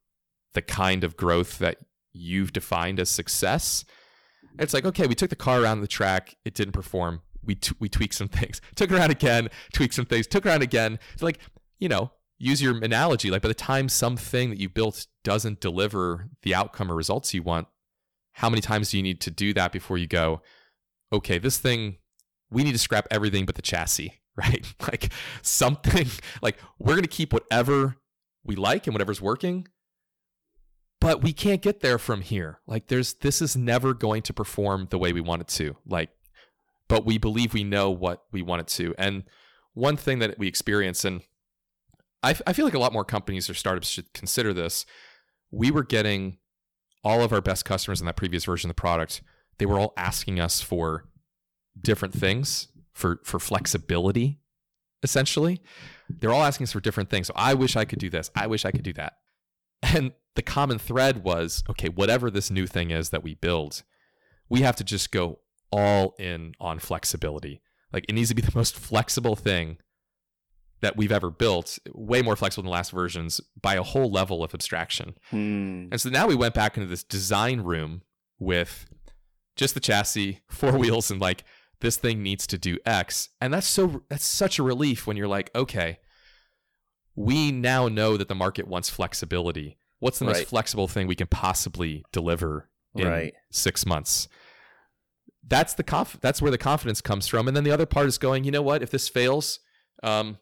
[0.54, 1.78] the kind of growth that
[2.14, 3.84] you've defined as success.
[4.60, 7.22] It's like, okay, we took the car around the track, it didn't perform.
[7.44, 10.50] We t- we tweaked some things, took it around again, tweaked some things, took it
[10.50, 11.00] around again.
[11.14, 11.40] It's like,
[11.80, 12.12] you know,
[12.42, 13.30] use your analogy.
[13.30, 17.44] Like by the time something that you built doesn't deliver the outcome or results you
[17.44, 17.68] want,
[18.34, 20.42] how many times do you need to do that before you go,
[21.14, 21.98] okay, this thing,
[22.50, 24.66] we need to scrap everything but the chassis, right?
[24.82, 25.12] Like
[25.42, 26.08] something
[26.42, 27.98] like we're going to keep whatever
[28.44, 29.68] we like and whatever's working,
[31.00, 32.60] but we can't get there from here.
[32.66, 35.76] Like there's this is never going to perform the way we want it to.
[35.86, 36.10] Like
[36.88, 38.94] but we believe we know what we want it to.
[38.98, 39.24] And
[39.74, 41.22] one thing that we experience and
[42.24, 44.86] I, I feel like a lot more companies or startups should consider this.
[45.50, 46.38] We were getting
[47.04, 49.22] all of our best customers in that previous version of the product.
[49.58, 51.06] They were all asking us for
[51.80, 54.40] different things for for flexibility
[55.04, 55.62] essentially.
[56.10, 57.28] They're all asking us for different things.
[57.28, 58.30] So i wish i could do this.
[58.36, 59.14] I wish i could do that.
[59.82, 63.84] And the common thread was okay whatever this new thing is that we build
[64.48, 65.40] we have to just go
[65.72, 67.62] all in on flexibility.
[67.94, 69.78] Like it needs to be the most flexible thing
[70.82, 74.44] that we've ever built way more flexible than the last versions by a whole level
[74.44, 75.88] of abstraction Hmm.
[75.92, 78.02] and so now we went back into this design room
[78.40, 78.86] with
[79.56, 81.44] just the chassis, four wheels, and like
[81.82, 83.30] this thing needs to do X.
[83.40, 86.00] And that's so that's such a relief when you're like, okay,
[87.16, 89.78] we now know that the market wants flexibility.
[90.00, 93.34] What's the most flexible thing we can possibly deliver in Right.
[93.52, 94.28] six months?
[95.48, 97.48] That's the conf- that's where the confidence comes from.
[97.48, 98.82] And then the other part is going, you know what?
[98.82, 99.60] If this fails,
[100.02, 100.38] um,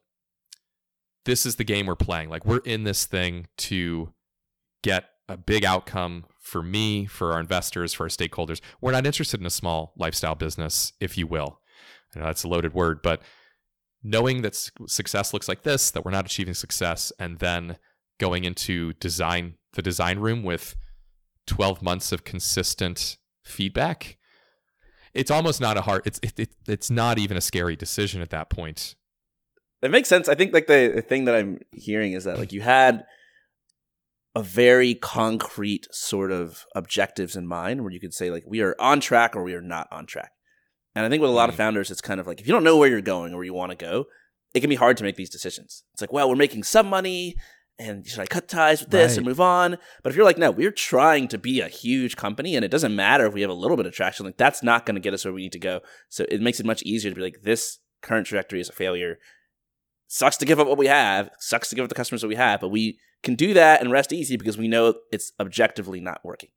[1.30, 2.30] this is the game we're playing.
[2.30, 4.12] Like we're in this thing to
[4.82, 8.62] get a big outcome for me, for our investors, for our stakeholders.
[8.82, 11.62] We're not interested in a small lifestyle business, if you will.
[12.16, 13.22] I know that's a loaded word, but
[14.04, 14.56] knowing that
[14.88, 17.78] success looks like this, that we're not achieving success, and then
[18.20, 20.76] going into design the design room with
[21.46, 24.18] 12 months of consistent feedback,
[25.14, 26.02] it's almost not a hard.
[26.06, 28.96] It's it, it, it's not even a scary decision at that point.
[29.82, 30.28] That makes sense.
[30.28, 33.06] I think like the, the thing that I'm hearing is that like you had
[34.36, 38.76] a very concrete sort of objectives in mind where you could say like we are
[38.80, 40.32] on track or we are not on track.
[40.96, 41.60] And I think with a lot of Mhm.
[41.60, 43.54] founders it's kind of like if you don't know where you're going or where you
[43.54, 44.06] want to go,
[44.54, 45.84] it can be hard to make these decisions.
[45.94, 47.36] It's like, well, we're making some money
[47.78, 49.78] and should I cut ties with this and move on?
[50.04, 52.94] But if you're like, no, we're trying to be a huge company and it doesn't
[52.96, 55.14] matter if we have a little bit of traction, like that's not going to get
[55.14, 55.80] us where we need to go.
[56.10, 59.18] So it makes it much easier to be like, this current trajectory is a failure
[60.10, 62.36] sucks to give up what we have, sucks to give up the customers that we
[62.36, 66.20] have, but we can do that and rest easy because we know it's objectively not
[66.24, 66.50] working.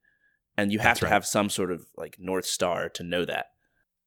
[0.57, 1.13] And you have That's to right.
[1.13, 3.47] have some sort of like north star to know that.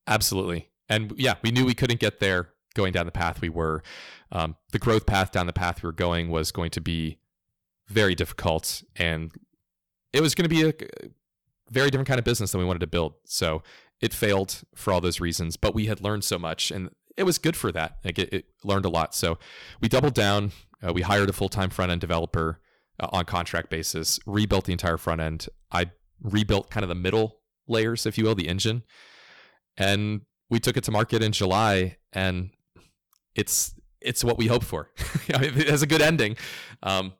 [0.07, 0.69] Absolutely.
[0.89, 3.83] And yeah, we knew we couldn't get there going down the path we were.
[4.31, 7.19] Um, the growth path down the path we were going was going to be
[7.87, 8.83] very difficult.
[8.95, 9.31] And
[10.11, 10.73] it was going to be a,
[11.69, 13.13] very different kind of business than we wanted to build.
[13.25, 13.63] So
[14.01, 17.37] it failed for all those reasons, but we had learned so much and it was
[17.37, 17.97] good for that.
[18.03, 19.15] Like it, it learned a lot.
[19.15, 19.37] So
[19.81, 20.51] we doubled down.
[20.85, 22.59] Uh, we hired a full time front end developer
[22.99, 25.47] uh, on contract basis, rebuilt the entire front end.
[25.71, 25.91] I
[26.21, 28.83] rebuilt kind of the middle layers, if you will, the engine.
[29.77, 32.51] And we took it to market in July and
[33.35, 34.91] it's it's what we hoped for.
[35.27, 36.37] it has a good ending.
[36.83, 37.13] Um,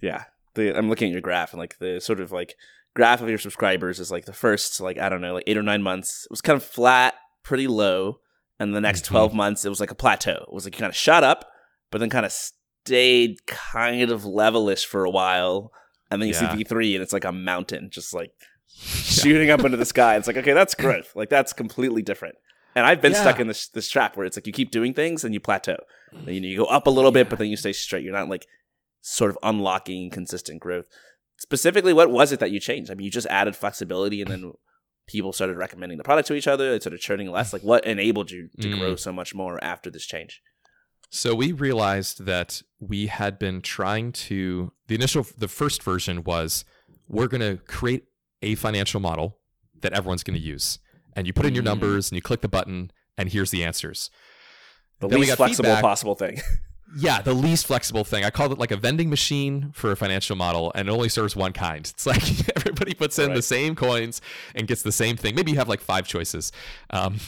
[0.00, 0.24] yeah,
[0.54, 2.56] the, I'm looking at your graph and like the sort of like
[2.94, 5.62] graph of your subscribers is like the first like I don't know like eight or
[5.62, 8.18] nine months it was kind of flat, pretty low,
[8.58, 9.14] and the next mm-hmm.
[9.14, 10.44] 12 months it was like a plateau.
[10.46, 11.50] It was like you kind of shot up,
[11.90, 15.72] but then kind of stayed kind of levelish for a while,
[16.10, 16.54] and then you yeah.
[16.54, 18.32] see V3 and it's like a mountain just like
[18.68, 20.16] shooting up into the sky.
[20.16, 21.14] It's like okay, that's growth.
[21.14, 22.36] Like that's completely different.
[22.74, 23.22] And I've been yeah.
[23.22, 25.78] stuck in this this trap where it's like you keep doing things and you plateau.
[26.26, 27.24] You know, you go up a little yeah.
[27.24, 28.04] bit, but then you stay straight.
[28.04, 28.46] You're not like
[29.00, 30.86] sort of unlocking consistent growth.
[31.38, 32.90] Specifically, what was it that you changed?
[32.90, 34.52] I mean, you just added flexibility, and then
[35.08, 36.72] people started recommending the product to each other.
[36.72, 37.52] It started churning less.
[37.52, 38.78] Like, what enabled you to mm.
[38.78, 40.40] grow so much more after this change?
[41.10, 44.72] So we realized that we had been trying to.
[44.86, 46.64] The initial, the first version was
[47.08, 48.04] we're going to create
[48.42, 49.38] a financial model
[49.80, 50.78] that everyone's going to use
[51.18, 51.66] and you put in your mm.
[51.66, 54.08] numbers and you click the button and here's the answers.
[55.00, 55.82] The then least flexible feedback.
[55.82, 56.40] possible thing.
[56.96, 58.24] yeah, the least flexible thing.
[58.24, 61.36] I called it like a vending machine for a financial model, and it only serves
[61.36, 61.86] one kind.
[61.86, 62.22] It's like
[62.56, 63.36] everybody puts in right.
[63.36, 64.20] the same coins
[64.54, 65.34] and gets the same thing.
[65.34, 66.52] Maybe you have like five choices.
[66.90, 67.18] Um,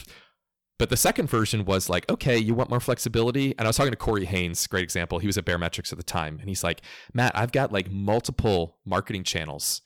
[0.79, 3.53] but the second version was like, okay, you want more flexibility?
[3.57, 5.19] And I was talking to Corey Haines, great example.
[5.19, 6.81] He was at Baremetrics at the time, and he's like,
[7.13, 9.81] Matt, I've got like multiple marketing channels.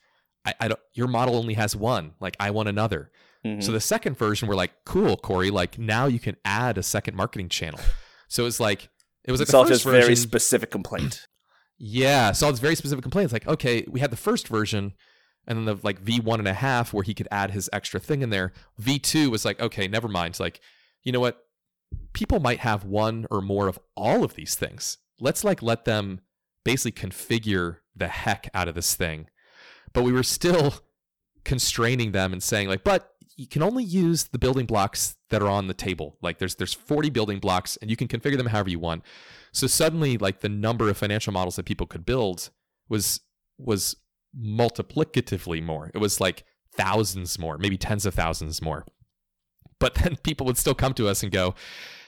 [0.46, 0.80] I, I don't.
[0.94, 2.14] Your model only has one.
[2.18, 3.10] Like, I want another.
[3.44, 3.60] Mm-hmm.
[3.60, 5.50] So the second version, we're like, cool, Corey.
[5.50, 7.80] Like now you can add a second marketing channel.
[8.28, 8.88] So it's like
[9.26, 11.26] it was like solved his very specific complaint.
[11.78, 13.24] yeah, solved this very specific complaint.
[13.24, 14.94] It's like okay, we had the first version,
[15.46, 18.00] and then the like V one and a half where he could add his extra
[18.00, 18.52] thing in there.
[18.78, 20.32] V two was like okay, never mind.
[20.32, 20.60] It's like
[21.02, 21.44] you know what,
[22.12, 24.98] people might have one or more of all of these things.
[25.20, 26.20] Let's like let them
[26.64, 29.28] basically configure the heck out of this thing.
[29.92, 30.74] But we were still
[31.44, 35.48] constraining them and saying like, but you can only use the building blocks that are
[35.48, 36.16] on the table.
[36.22, 39.02] Like there's there's 40 building blocks and you can configure them however you want.
[39.52, 42.50] So suddenly like the number of financial models that people could build
[42.88, 43.20] was
[43.58, 43.96] was
[44.38, 45.90] multiplicatively more.
[45.94, 48.84] It was like thousands more, maybe tens of thousands more.
[49.80, 51.54] But then people would still come to us and go,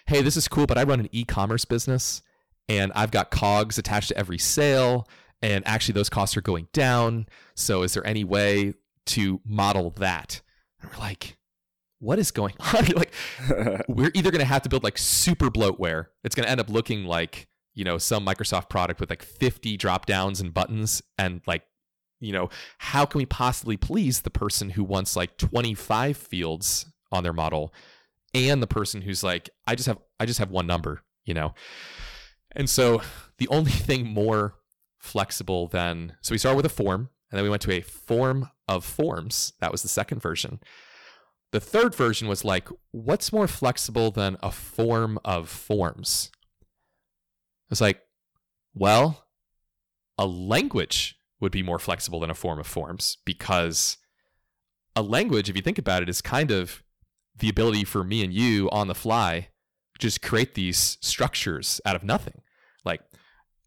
[0.07, 2.23] "Hey, this is cool, but I run an e-commerce business
[2.69, 5.09] and I've got cogs attached to every sale
[5.41, 7.27] and actually those costs are going down.
[7.55, 8.75] So is there any way
[9.07, 10.43] to model that?"
[10.81, 11.39] And we're like,
[11.99, 12.86] what is going on?
[12.96, 13.12] like,
[13.88, 16.07] we're either going to have to build like super bloatware.
[16.24, 19.76] It's going to end up looking like, you know, some Microsoft product with like 50
[19.76, 21.03] drop downs and buttons.
[21.16, 21.62] And like,
[22.20, 27.22] you know, how can we possibly please the person who wants like 25 fields on
[27.22, 27.72] their model
[28.34, 31.55] and the person who's like, I just have, I just have one number, you know?
[32.53, 33.01] And so
[33.38, 34.55] the only thing more
[34.99, 38.51] flexible than, so we started with a form and then we went to a form
[38.66, 39.53] of forms.
[39.61, 40.61] That was the second version.
[41.51, 46.30] The third version was like, what's more flexible than a form of forms?
[47.70, 48.01] It's like,
[48.74, 49.24] well,
[50.18, 53.96] a language would be more flexible than a form of forms because
[54.96, 56.82] a language, if you think about it, is kind of
[57.38, 59.49] the ability for me and you on the fly
[59.99, 62.42] just create these structures out of nothing.
[62.84, 63.01] Like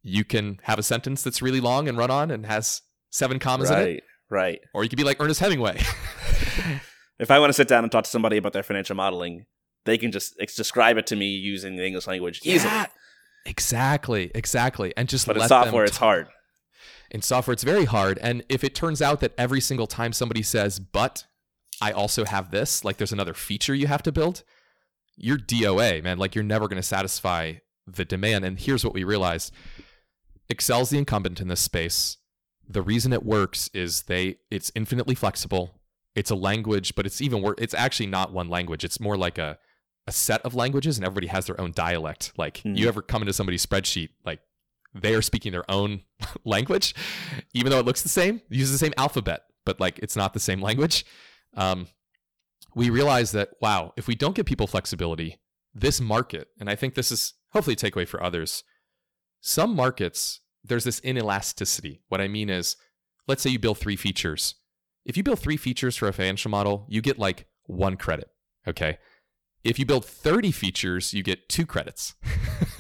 [0.04, 2.82] you can have a sentence that's really long and run on and has
[3.12, 4.04] seven commas right, in it.
[4.30, 4.60] Right.
[4.74, 5.82] Or you could be like Ernest Hemingway.
[7.22, 9.46] if I want to sit down and talk to somebody about their financial modeling,
[9.86, 12.86] they can just describe it to me using the English language yeah, easily.
[13.46, 14.94] Exactly, exactly.
[14.98, 16.28] And just But in software it's hard.
[17.12, 18.18] In software it's very hard.
[18.24, 21.26] And if it turns out that every single time somebody says, but
[21.80, 24.44] I also have this, like there's another feature you have to build,
[25.16, 26.18] you're DOA, man.
[26.18, 27.54] Like you're never going to satisfy
[27.86, 28.46] the demand.
[28.46, 29.54] And here's what we realized
[30.50, 32.18] Excel's the incumbent in this space
[32.72, 35.81] the reason it works is they it's infinitely flexible.
[36.16, 37.56] It's a language, but it's even worse.
[37.58, 38.84] It's actually not one language.
[38.84, 39.58] It's more like a
[40.08, 42.34] a set of languages, and everybody has their own dialect.
[42.38, 42.78] Like mm.
[42.78, 44.40] you ever come into somebody's spreadsheet, like
[44.94, 46.02] they are speaking their own
[46.46, 46.96] language,
[47.54, 50.40] even though it looks the same, uses the same alphabet, but like it's not the
[50.40, 51.06] same language.
[51.56, 51.88] Um,
[52.76, 55.40] we realize that wow, if we don't give people flexibility,
[55.74, 58.64] this market, and I think this is hopefully a takeaway for others,
[59.40, 62.00] some markets there's this inelasticity.
[62.10, 62.76] What I mean is,
[63.28, 64.56] let's say you build three features.
[65.06, 68.30] If you build three features for a financial model, you get like one credit.
[68.68, 68.98] Okay.
[69.64, 72.16] If you build 30 features, you get two credits.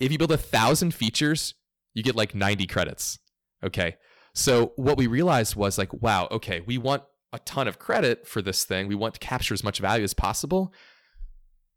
[0.00, 1.54] if you build a thousand features,
[1.94, 3.18] you get like 90 credits.
[3.64, 3.96] Okay.
[4.34, 7.02] So what we realized was like, wow, okay, we want
[7.32, 8.86] a ton of credit for this thing.
[8.88, 10.72] We want to capture as much value as possible.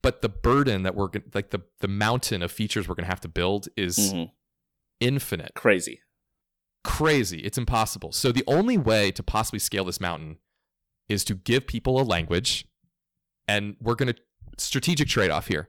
[0.04, 3.22] But the burden that we're like the the mountain of features we're going to have
[3.22, 4.32] to build is Mhm.
[5.00, 5.52] infinite.
[5.56, 6.02] Crazy.
[6.84, 7.40] Crazy.
[7.40, 8.12] It's impossible.
[8.12, 10.38] So the only way to possibly scale this mountain
[11.08, 12.66] is to give people a language
[13.48, 14.20] and we're going to
[14.58, 15.68] strategic trade-off here.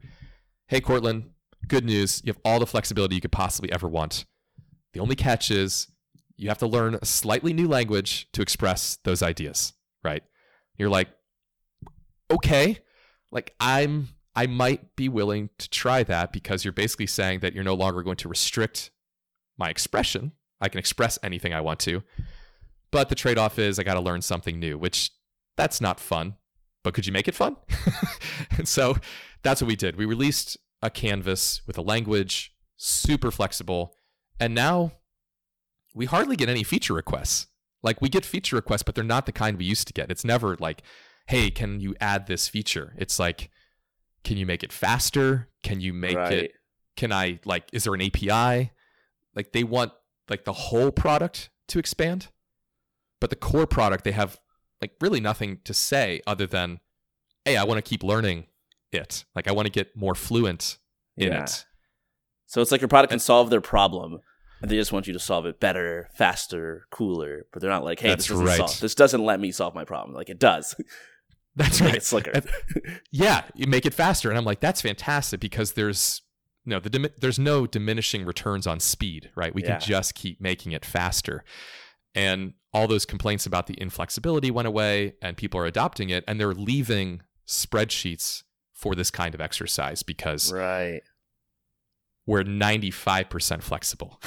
[0.69, 1.31] Hey Courtland,
[1.67, 2.23] good news.
[2.25, 4.25] You have all the flexibility you could possibly ever want.
[4.93, 5.89] The only catch is
[6.37, 10.23] you have to learn a slightly new language to express those ideas, right?
[10.79, 11.09] You're like,
[12.31, 12.79] okay,
[13.31, 17.65] like I'm, I might be willing to try that because you're basically saying that you're
[17.65, 18.91] no longer going to restrict
[19.59, 20.33] my expression.
[20.63, 22.03] I can express anything I want to,
[22.91, 25.11] but the trade off is I got to learn something new, which
[25.57, 26.37] that's not fun.
[26.85, 27.57] But could you make it fun?
[28.59, 28.97] and so
[29.43, 29.97] that's what we did.
[29.97, 33.95] We released a canvas with a language, super flexible,
[34.41, 34.93] and now
[35.95, 37.47] we hardly get any feature requests.
[37.83, 40.11] Like we get feature requests, but they're not the kind we used to get.
[40.11, 40.83] It's never like,
[41.27, 42.95] hey, can you add this feature?
[42.97, 43.51] It's like,
[44.25, 45.49] can you make it faster?
[45.63, 46.33] Can you make right.
[46.33, 46.53] it
[46.97, 48.73] can I like is there an API?
[49.35, 49.93] Like they want
[50.29, 52.29] like the whole product to expand.
[53.21, 54.39] But the core product they have
[54.81, 56.81] like really nothing to say other than
[57.45, 58.47] hey, I want to keep learning
[58.93, 59.25] it.
[59.35, 60.79] Like I want to get more fluent
[61.17, 61.45] in Yeah.
[61.45, 61.65] it.
[62.47, 64.21] So it's like your product can solve their problem,
[64.61, 67.47] and they just want you to solve it better, faster, cooler.
[67.53, 68.57] But they're not like, hey, That's this doesn't right.
[68.59, 68.81] solve.
[68.81, 70.15] This doesn't let me solve my problem.
[70.15, 70.75] Like it does.
[71.57, 71.95] That's right.
[71.97, 72.33] it slicker.
[73.11, 76.23] Yeah, you make it faster, and I'm like, that's fantastic because there's
[76.65, 79.55] no the there's no diminishing returns on speed, right?
[79.55, 79.79] We Yeah.
[79.79, 81.45] can just keep making it faster,
[82.15, 86.41] and all those complaints about the inflexibility went away, and people are adopting it, and
[86.41, 91.03] they're leaving spreadsheets for this kind of exercise because right.
[92.27, 94.21] we're 95% flexible.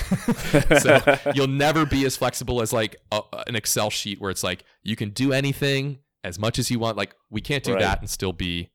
[0.79, 0.99] so
[1.33, 4.95] you'll never be as flexible as like a, an Excel sheet where it's like you
[4.95, 6.97] can do anything as much as you want.
[6.97, 7.81] Like we can't do Right.
[7.81, 8.71] that and still be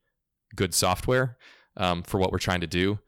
[0.55, 1.37] good software
[1.77, 2.99] um, for what we're trying to do.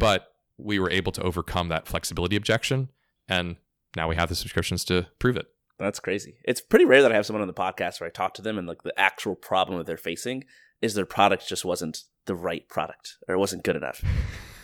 [0.00, 0.26] But
[0.58, 2.88] we were able to overcome that flexibility objection,
[3.28, 3.56] and
[3.96, 5.46] now we have the subscriptions to prove it.
[5.78, 6.36] That's crazy.
[6.44, 8.58] It's pretty rare that I have someone on the podcast where I talk to them
[8.58, 10.44] and like the actual problem that they're facing
[10.82, 14.02] is their product just wasn't the right product or it wasn't good enough.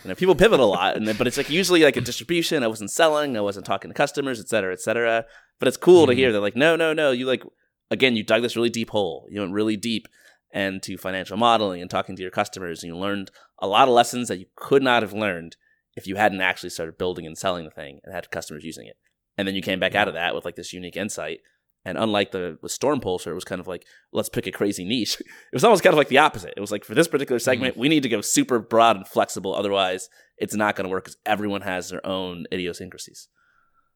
[0.05, 2.63] You know, people pivot a lot, and then, but it's like usually like a distribution.
[2.63, 5.25] I wasn't selling, I wasn't talking to customers, et cetera, et cetera.
[5.59, 6.17] But it's cool to Mhm.
[6.17, 7.11] hear that like, no, no, no.
[7.11, 7.43] You like
[7.91, 9.27] again, you dug this really deep hole.
[9.29, 10.07] You went really deep
[10.53, 14.29] into financial modeling and talking to your customers, and you learned a lot of lessons
[14.29, 15.57] that you could not have learned
[15.97, 18.97] if you hadn't actually started building and selling the thing and had customers using it.
[19.39, 21.41] And then you came back out of that with like this unique insight.
[21.85, 24.85] And unlike the with Storm Pulse, it was kind of like, let's pick a crazy
[24.85, 25.19] niche.
[25.21, 26.55] It was almost kind of like the opposite.
[26.57, 27.45] It was like, for this particular mm-hmm.
[27.45, 29.55] segment, we need to go super broad and flexible.
[29.55, 33.29] Otherwise, it's not going to work because everyone has their own idiosyncrasies.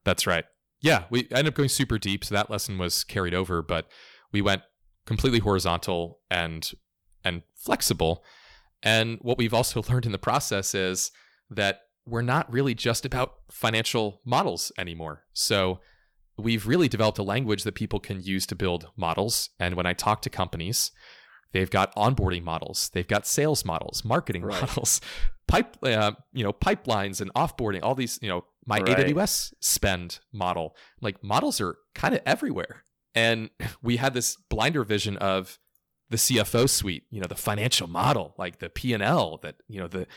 [0.03, 0.45] That's right.
[0.81, 3.87] Yeah, we ended up going super deep, so that lesson was carried over, but
[4.31, 4.63] we went
[5.11, 6.71] completely horizontal and
[7.23, 8.23] and flexible.
[8.83, 11.11] And what we've also learned in the process is
[11.49, 11.81] that
[12.11, 15.23] we're not really just about financial models anymore.
[15.33, 15.79] So
[16.37, 19.49] we've really developed a language that people can use to build models.
[19.59, 20.91] And when I talk to companies,
[21.51, 24.61] they've got onboarding models, they've got sales models, marketing Right.
[24.61, 25.01] models,
[25.47, 27.81] pipe, uh, you know, pipelines and offboarding.
[27.83, 28.97] All these, you know, my Right.
[28.97, 30.75] AWS spend model.
[31.01, 32.83] Like models are kind of everywhere.
[33.15, 33.49] And
[33.81, 35.59] we had this blinder vision of
[36.09, 39.79] the CFO suite, you know, the financial model, like the P and L, that you
[39.79, 40.07] know, the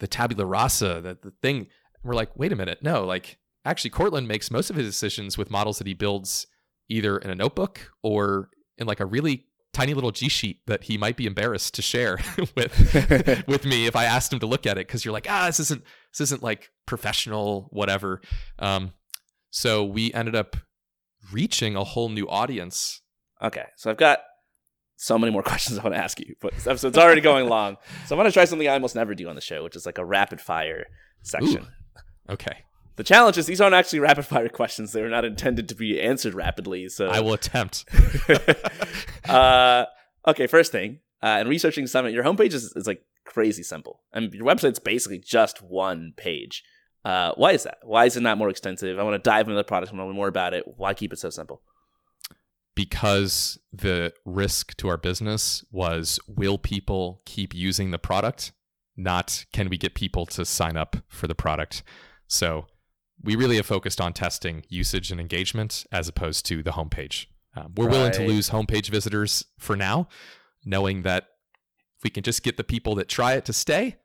[0.00, 1.68] the tabula rasa, the the thing.
[2.04, 5.50] We're like, wait a minute, no, like actually, Courtland makes most of his decisions with
[5.50, 6.46] models that he builds
[6.88, 10.96] either in a notebook or in like a really tiny little G sheet that he
[10.96, 12.18] might be embarrassed to share
[12.56, 15.46] with with me if I asked him to look at it because you're like, ah,
[15.46, 15.82] this isn't
[16.12, 18.20] this isn't like professional, whatever.
[18.58, 18.92] Um,
[19.50, 20.56] so we ended up
[21.32, 23.02] reaching a whole new audience.
[23.42, 24.20] Okay, so I've got
[24.96, 27.76] so many more questions I want to ask you, but this episode's already going long.
[28.06, 29.86] So I'm going to try something I almost never do on the show, which is
[29.86, 30.86] like a rapid fire
[31.22, 31.66] section.
[32.30, 32.58] Okay,
[32.96, 34.92] The challenge is these aren't actually rapid fire questions.
[34.92, 36.88] They were not intended to be answered rapidly.
[36.88, 37.86] So I will attempt.
[39.28, 39.86] uh,
[40.26, 44.00] okay, first thing, uh, in researching Summit, your homepage is, is like crazy simple.
[44.12, 46.62] and your website's basically just one page.
[47.04, 47.78] Uh, why is that?
[47.82, 48.98] Why is it not more extensive?
[48.98, 50.64] I want to dive into the product and learn more about it.
[50.76, 51.62] Why keep it so simple?
[52.78, 58.52] because the risk to our business was will people keep using the product
[58.96, 61.82] not can we get people to sign up for the product
[62.28, 62.66] so
[63.20, 67.26] we really have focused on testing usage and engagement as opposed to the homepage
[67.56, 70.06] um, we're willing to lose homepage visitors for now
[70.64, 71.30] knowing that
[71.96, 73.96] if we can just get the people that try it to stay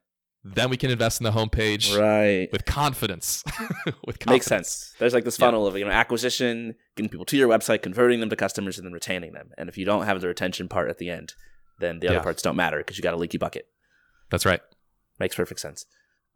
[0.44, 2.50] then we can invest in the homepage Right.
[2.52, 3.42] with confidence.
[4.06, 4.26] with confidence.
[4.26, 4.94] Makes sense.
[4.98, 5.46] There's like this Yeah.
[5.46, 8.86] funnel of you know acquisition, getting people to your website, converting them to customers, and
[8.86, 9.50] then retaining them.
[9.56, 11.34] And if you don't have the retention part at the end,
[11.80, 12.22] then the other Yeah.
[12.22, 13.66] parts don't matter because you got a leaky bucket.
[14.30, 14.60] That's right.
[15.18, 15.86] Makes perfect sense.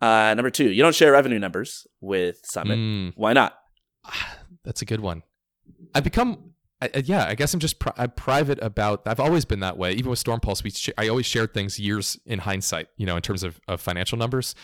[0.00, 2.78] Uh, number two, you don't share revenue numbers with Summit.
[2.78, 3.58] Mm, Why not?
[4.64, 5.22] that's a good one.
[5.94, 9.02] I've become, I, yeah, I guess I'm just pri- I'm private about.
[9.06, 9.92] I've always been that way.
[9.92, 12.88] Even with Storm Pulse, we sh- I always shared things years in hindsight.
[12.96, 14.54] You know, in terms of, of financial numbers.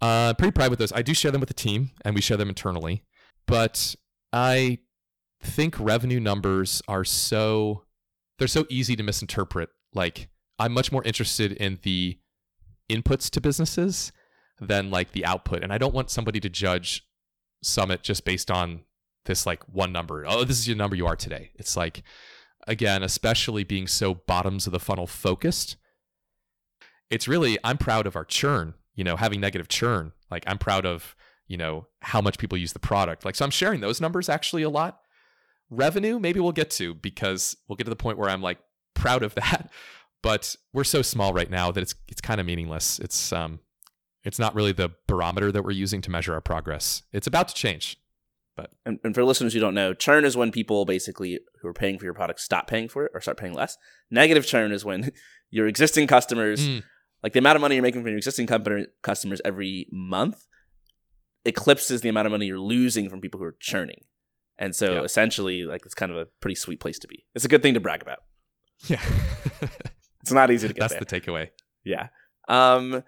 [0.00, 0.92] Uh, pretty private with those.
[0.92, 3.04] I do share them with the team, and we share them internally.
[3.46, 3.94] But
[4.32, 4.78] I
[5.42, 7.84] think revenue numbers are so
[8.38, 9.68] they're so easy to misinterpret.
[9.94, 10.28] Like
[10.58, 12.18] I'm much more interested in the
[12.90, 14.12] inputs to businesses
[14.60, 17.06] than like the output, and I don't want somebody to judge
[17.62, 18.80] Summit just based on
[19.24, 20.24] this like one number.
[20.26, 21.50] Oh, this is your number you are today.
[21.54, 22.02] It's like
[22.66, 25.76] again, especially being so bottoms of the funnel focused.
[27.10, 30.12] It's really I'm proud of our churn, you know, having negative churn.
[30.30, 31.14] Like I'm proud of,
[31.46, 33.24] you know, how much people use the product.
[33.24, 35.00] Like so I'm sharing those numbers actually a lot.
[35.70, 38.58] Revenue, maybe we'll get to because we'll get to the point where I'm like
[38.94, 39.70] proud of that.
[40.22, 42.98] But we're so small right now that it's it's kind of meaningless.
[42.98, 43.60] It's um
[44.24, 47.02] it's not really the barometer that we're using to measure our progress.
[47.12, 47.98] It's about to change.
[48.86, 51.98] And, and for listeners who don't know, churn is when people basically who are paying
[51.98, 53.76] for your product stop paying for it or start paying less.
[54.10, 55.10] Negative churn is when
[55.50, 56.82] your existing customers, Mm,
[57.22, 60.46] like the amount of money you're making from your existing company, customers every month,
[61.44, 64.04] eclipses the amount of money you're losing from people who are churning.
[64.58, 65.02] And so Yeah.
[65.02, 67.26] essentially, like it's kind of a pretty sweet place to be.
[67.34, 68.18] It's a good thing to brag about.
[68.86, 69.00] yeah.
[70.22, 71.00] It's not easy to get That's there.
[71.00, 71.50] the takeaway.
[71.84, 72.08] Yeah.
[72.48, 73.02] Um,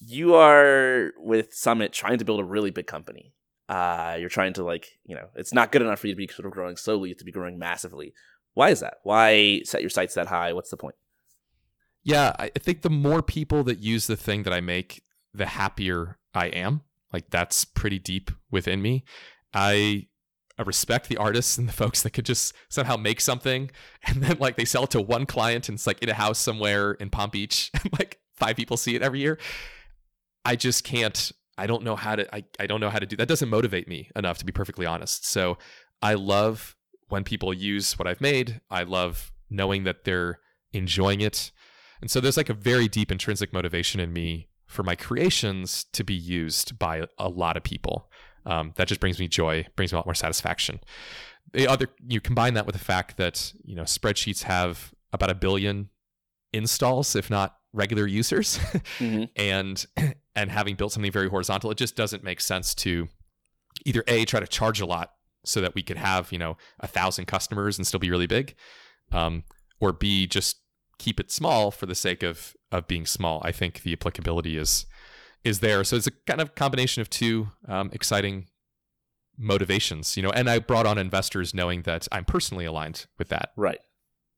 [0.00, 3.32] you are with Summit trying to build a really big company.
[3.68, 6.28] Uh, you're trying to like, you know, it's not good enough for you to be
[6.28, 7.14] sort of growing slowly.
[7.14, 8.14] To be growing massively.
[8.54, 8.94] Why is that?
[9.02, 10.52] Why set your sights that high?
[10.52, 10.94] What's the point?
[12.02, 15.02] Yeah, I I think the more people that use the thing that I make,
[15.34, 16.82] the happier I am.
[17.12, 19.04] Like that's pretty deep within me.
[19.54, 20.06] I
[20.58, 23.70] I respect the artists and the folks that could just somehow make something
[24.04, 26.38] and then like they sell it to one client and it's like in a house
[26.38, 29.38] somewhere in Palm Beach and like five people see it every year.
[30.44, 33.16] I just can't I don't know how to I, I don't know how to do
[33.16, 35.26] that doesn't motivate me enough to be perfectly honest.
[35.26, 35.58] So
[36.00, 36.76] I love
[37.08, 38.60] when people use what I've made.
[38.70, 40.38] I love knowing that they're
[40.72, 41.50] enjoying it.
[42.00, 46.04] And so there's like a very deep intrinsic motivation in me for my creations to
[46.04, 48.10] be used by a lot of people.
[48.46, 50.80] Um, that just brings me joy, brings me a lot more satisfaction.
[51.52, 55.34] The other, you combine that with the fact that you know spreadsheets have about a
[55.34, 55.88] billion
[56.52, 58.58] installs, if not regular users,
[58.98, 59.24] Mm-hmm.
[59.36, 59.86] and
[60.34, 63.08] and having built something very horizontal, it just doesn't make sense to
[63.84, 65.12] either a try to charge a lot
[65.44, 68.54] so that we could have you know a thousand customers and still be really big,
[69.12, 69.44] um,
[69.80, 70.58] or b just
[70.98, 73.40] keep it small for the sake of of being small.
[73.44, 74.86] I think the applicability is
[75.44, 75.84] is there.
[75.84, 78.48] So it's a kind of combination of two um, exciting
[79.38, 80.30] motivations, you know.
[80.30, 83.50] And I brought on investors knowing that I'm personally aligned with that.
[83.56, 83.78] Right.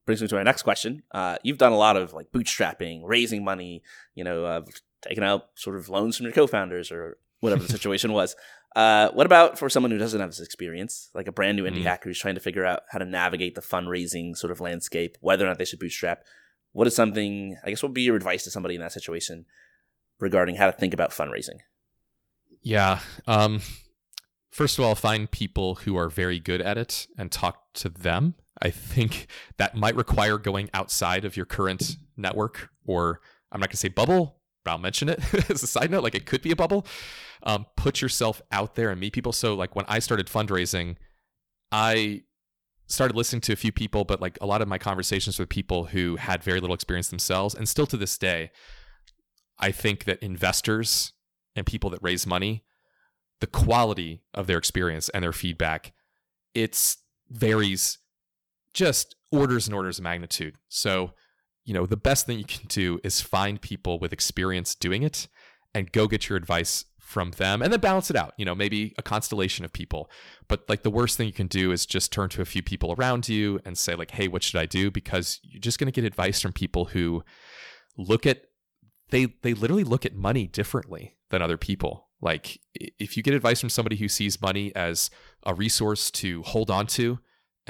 [0.07, 1.03] Brings me to my next question.
[1.13, 3.83] Uh, you've done a lot of like bootstrapping, raising money,
[4.15, 4.63] you know, uh,
[5.03, 8.35] taking out sort of loans from your co-founders or whatever the situation was.
[8.77, 11.81] Uh, what about for someone who doesn't have this experience, like a brand new indie
[11.81, 11.85] Mm.
[11.85, 15.45] hacker who's trying to figure out how to navigate the fundraising sort of landscape, whether
[15.45, 16.23] or not they should bootstrap?
[16.73, 17.57] What is something?
[17.65, 19.45] I guess what would be your advice to somebody in that situation
[20.21, 21.59] regarding how to think about fundraising?
[22.63, 23.01] Yeah.
[23.27, 23.61] Um,
[24.51, 28.35] first of all, find people who are very good at it and talk to them.
[28.63, 29.27] I think
[29.57, 33.21] that might require going outside of your current network, or
[33.51, 35.21] I'm not going to say bubble, but I'll mention it
[35.51, 36.03] as a side note.
[36.03, 36.87] Like it could be a bubble.
[37.43, 39.33] Um, put yourself out there and meet people.
[39.33, 40.97] So, like when I started fundraising,
[41.73, 42.25] I
[42.87, 45.87] started listening to a few people, but like a lot of my conversations with people
[45.87, 48.51] who had very little experience themselves, and still to this day,
[49.59, 51.13] I think that investors
[51.57, 52.65] and people that raise money,
[53.41, 55.93] the quality of their experience and their feedback,
[56.55, 57.99] it's varies
[58.75, 60.55] just orders and orders of magnitude.
[60.69, 61.13] So,
[61.65, 65.29] you know, the best thing you can do is find people with experience doing it
[65.75, 68.35] and go get your advice from them and then balance it out.
[68.37, 70.09] You know, maybe a constellation of people.
[70.49, 72.95] But like the worst thing you can do is just turn to a few people
[72.97, 76.01] around you and say like, "Hey, what should I do?" because you're just going to
[76.01, 77.25] get advice from people who
[77.97, 78.45] look at
[79.11, 82.09] they they literally look at money differently than other people.
[82.21, 85.11] Like if you get advice from somebody who sees money as
[85.45, 87.19] a resource to hold on to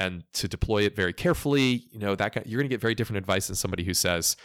[0.01, 2.95] and to deploy it very carefully, you know, that guy, you're going to get very
[2.95, 4.35] different advice than somebody who says,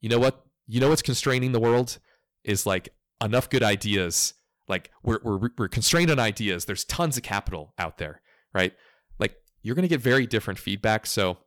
[0.00, 0.44] "You know what?
[0.66, 1.98] You know what's constraining the world
[2.44, 2.90] is like
[3.22, 4.34] enough good ideas.
[4.68, 6.64] Like we're we're we're constrained on ideas.
[6.66, 8.20] There's tons of capital out there,
[8.54, 8.72] right?
[9.18, 11.06] Like you're going to get very different feedback.
[11.06, 11.38] So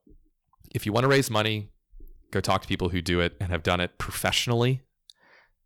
[0.73, 1.69] if you want to raise money,
[2.31, 4.81] go talk to people who do it and have done it professionally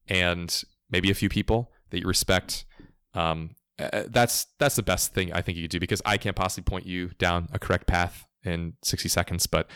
[0.08, 2.66] and maybe a few people that you respect.
[3.14, 6.36] Um, uh, that's that's the best thing I think you could do because I can't
[6.36, 9.70] possibly point you down a correct path in 60 seconds, but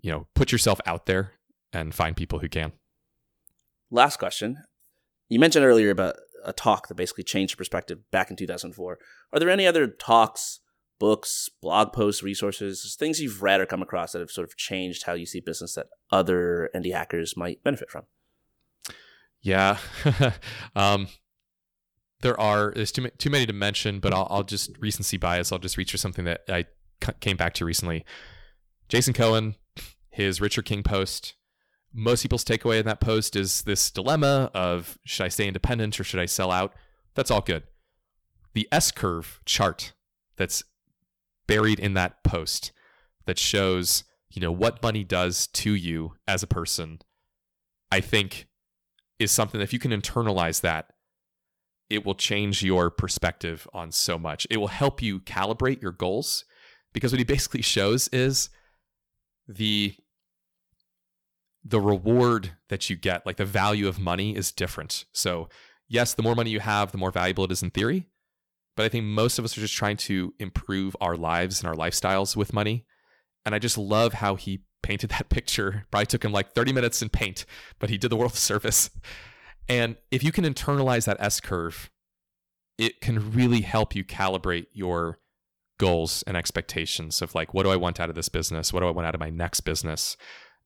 [0.00, 1.32] you know, put yourself out there
[1.72, 2.72] and find people who can.
[3.90, 4.58] Last question.
[5.28, 8.98] You mentioned earlier about a talk that basically changed your perspective back in 2004.
[9.32, 10.60] Are there any other talks,
[10.98, 15.04] books, blog posts, resources, things you've read or come across that have sort of changed
[15.04, 18.04] how you see business that other indie hackers might benefit from?
[19.40, 19.78] Yeah.
[20.76, 21.08] um,
[22.20, 25.52] there are there's too, too many to mention, but I'll, I'll just recency bias.
[25.52, 26.66] I'll just reach for something that I
[27.20, 28.04] came back to recently.
[28.88, 29.54] Jason Cohen,
[30.10, 31.34] his Richard King post.
[31.92, 36.04] Most people's takeaway in that post is this dilemma of should I stay independent or
[36.04, 36.74] should I sell out?
[37.14, 37.62] That's all good.
[38.52, 39.92] The S curve chart
[40.36, 40.62] that's
[41.46, 42.72] buried in that post
[43.26, 47.00] that shows, you know, what money does to you as a person,
[47.90, 48.46] I think
[49.18, 50.92] is something that if you can internalize that
[51.90, 54.46] it will change your perspective on so much.
[54.50, 56.44] It will help you calibrate your goals
[56.92, 58.50] because what he basically shows is
[59.46, 59.94] the
[61.64, 65.04] the reward that you get, like the value of money is different.
[65.12, 65.48] So,
[65.86, 68.06] yes, the more money you have, the more valuable it is in theory.
[68.76, 71.74] But I think most of us are just trying to improve our lives and our
[71.74, 72.86] lifestyles with money.
[73.44, 75.84] And I just love how he painted that picture.
[75.90, 77.44] Probably took him like 30 minutes in paint,
[77.78, 78.90] but he did the world a service.
[79.68, 81.90] And if you can internalize that S curve,
[82.78, 85.18] it can really help you calibrate your
[85.78, 88.72] goals and expectations of like, what do I want out of this business?
[88.72, 90.16] What do I want out of my next business?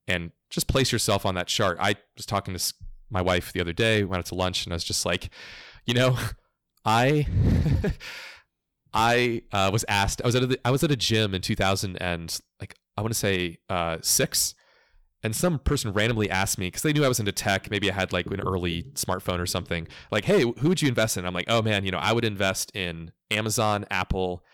[0.06, 1.78] And just place yourself on that chart.
[1.80, 2.74] I was talking to
[3.10, 5.30] my wife the other day, went out to lunch, and I was just like,
[5.86, 6.16] you know,
[6.84, 7.26] I.
[8.94, 10.20] I uh, was asked.
[10.22, 13.14] I was at a, I was at a gym in 2000 and like I want
[13.14, 14.54] to say uh, six,
[15.22, 17.70] and some person randomly asked me because they knew I was into tech.
[17.70, 19.86] Maybe I had like an early smartphone or something.
[20.10, 21.24] Like, hey, who would you invest in?
[21.24, 24.44] I'm like, oh man, you know, I would invest in Amazon, Apple,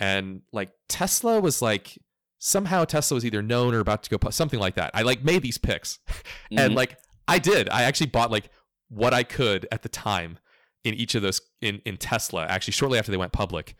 [0.00, 1.98] and like Tesla was like
[2.38, 4.90] somehow Tesla was either known or about to go something like that.
[4.94, 6.58] I like made these picks, mm-hmm.
[6.58, 6.98] and like
[7.28, 7.68] I did.
[7.68, 8.50] I actually bought like
[8.88, 10.38] what I could at the time
[10.84, 12.46] in each of those in in Tesla.
[12.46, 13.74] Actually, shortly after they went public.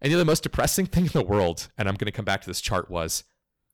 [0.00, 2.24] And you know, the most depressing thing in the world, and I'm going to come
[2.24, 3.24] back to this chart was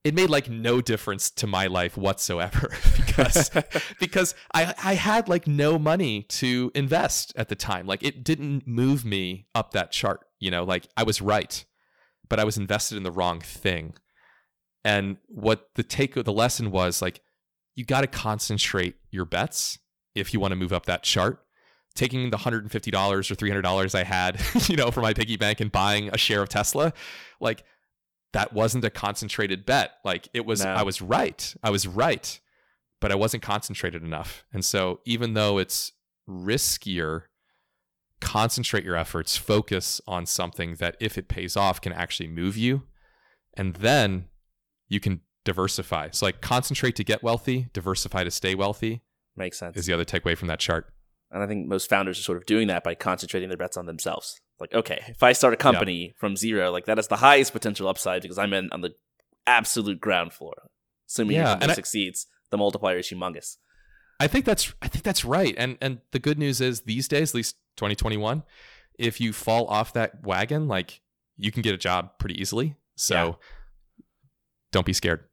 [0.05, 3.51] it made like no difference to my life whatsoever because
[4.01, 7.87] because I I had like no money to invest at the time.
[7.87, 11.65] Like it didn't move me up that chart, you know, like I was right,
[12.29, 13.95] but I was invested in the wrong thing.
[14.85, 17.23] And what the take of the lesson was like
[17.75, 19.79] you got to concentrate your bets
[20.15, 21.41] if you want to move up that chart.
[21.95, 26.09] Taking the $150 or $300 I had, you know, for my piggy bank and buying
[26.13, 26.93] a share of Tesla,
[27.41, 27.63] like
[28.35, 29.93] that wasn't a concentrated bet.
[30.05, 30.71] Like it was, no.
[30.71, 31.55] I was right.
[31.63, 32.41] I was right,
[33.01, 34.45] but I wasn't concentrated enough.
[34.53, 35.93] And so even though it's
[36.29, 37.23] riskier,
[38.21, 42.83] concentrate your efforts, focus on something that if it pays off can actually move you.
[43.57, 44.27] And then
[44.89, 46.09] you can diversify.
[46.11, 49.03] So like concentrate to get wealthy, diversify to stay wealthy.
[49.37, 49.77] Makes sense.
[49.77, 50.93] Is the other takeaway from that chart.
[51.31, 53.87] And I think most founders are sort of doing that by concentrating their bets on
[53.87, 56.13] themselves like okay if i start a company yeah.
[56.17, 58.95] from zero like that is the highest potential upside because i'm in on the
[59.47, 60.55] absolute ground floor
[61.09, 63.57] assuming yeah, your succeeds the multiplier is humongous
[64.21, 67.31] i think that's i think that's right and and the good news is these days
[67.31, 68.43] at least 2021
[68.99, 71.01] if you fall off that wagon like
[71.37, 73.15] you can get a job pretty easily so
[73.97, 74.05] yeah.
[74.73, 75.25] don't be scared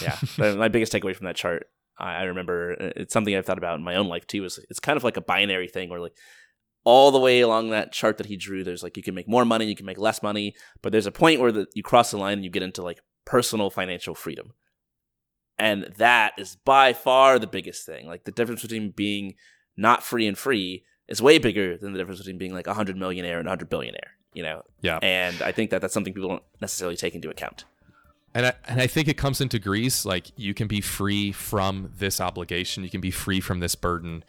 [0.00, 0.16] yeah
[0.54, 1.66] my biggest takeaway from that chart
[1.98, 4.44] I remember uh, it's something I've thought about in my own life too.
[4.44, 6.16] Is it's kind of like a binary thing where like
[6.84, 9.44] all the way along that chart that he drew, there's like you can make more
[9.44, 12.16] money, you can make less money, but there's a point where the, you cross the
[12.16, 14.52] line and you get into like personal financial freedom.
[15.58, 18.06] And that is by far the biggest thing.
[18.06, 19.34] Like the difference between being
[19.76, 22.96] not free and free is way bigger than the difference between being like a hundred
[22.96, 24.62] millionaire and a hundred billionaire, you know?
[24.80, 24.98] Yeah.
[25.02, 27.64] And I think that that's something people don't necessarily take into account.
[28.34, 30.04] And I, and I think it comes in degrees.
[30.06, 34.24] Like you can be free from this obligation, you can be free from this burden.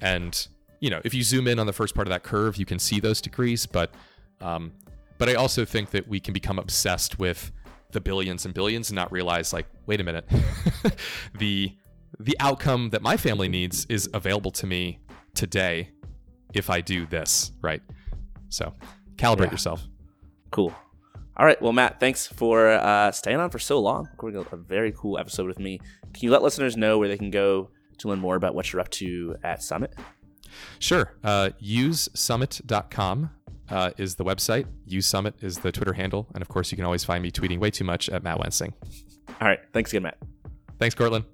[0.00, 0.48] And
[0.82, 2.78] you know, if you zoom in on the first part of that curve, you can
[2.78, 3.66] see those degrees.
[3.66, 3.94] But,
[4.40, 4.72] um,
[5.16, 7.52] but I also think that we can become obsessed with
[7.92, 10.28] the billions and billions and not realize, like, wait a minute,
[11.38, 11.72] the
[12.18, 14.98] the outcome that my family needs is available to me
[15.34, 15.88] today
[16.52, 17.80] if I do this, right?
[18.48, 18.74] So,
[19.16, 19.52] calibrate yeah.
[19.52, 19.86] yourself.
[20.50, 20.74] Cool.
[21.36, 21.60] All right.
[21.62, 24.08] Well, Matt, thanks for uh, staying on for so long.
[24.10, 25.78] Recording a very cool episode with me.
[26.12, 28.80] Can you let listeners know where they can go to learn more about what you're
[28.80, 29.94] up to at Summit?
[30.78, 31.12] Sure.
[31.22, 33.30] Uh, usesummit.com
[33.70, 34.66] uh, is the website.
[34.88, 36.28] Usesummit is the Twitter handle.
[36.34, 38.72] And of course, you can always find me tweeting way too much at Matt Wensing.
[39.40, 39.60] All right.
[39.72, 40.18] Thanks again, Matt.
[40.78, 41.24] Thanks, Courtland.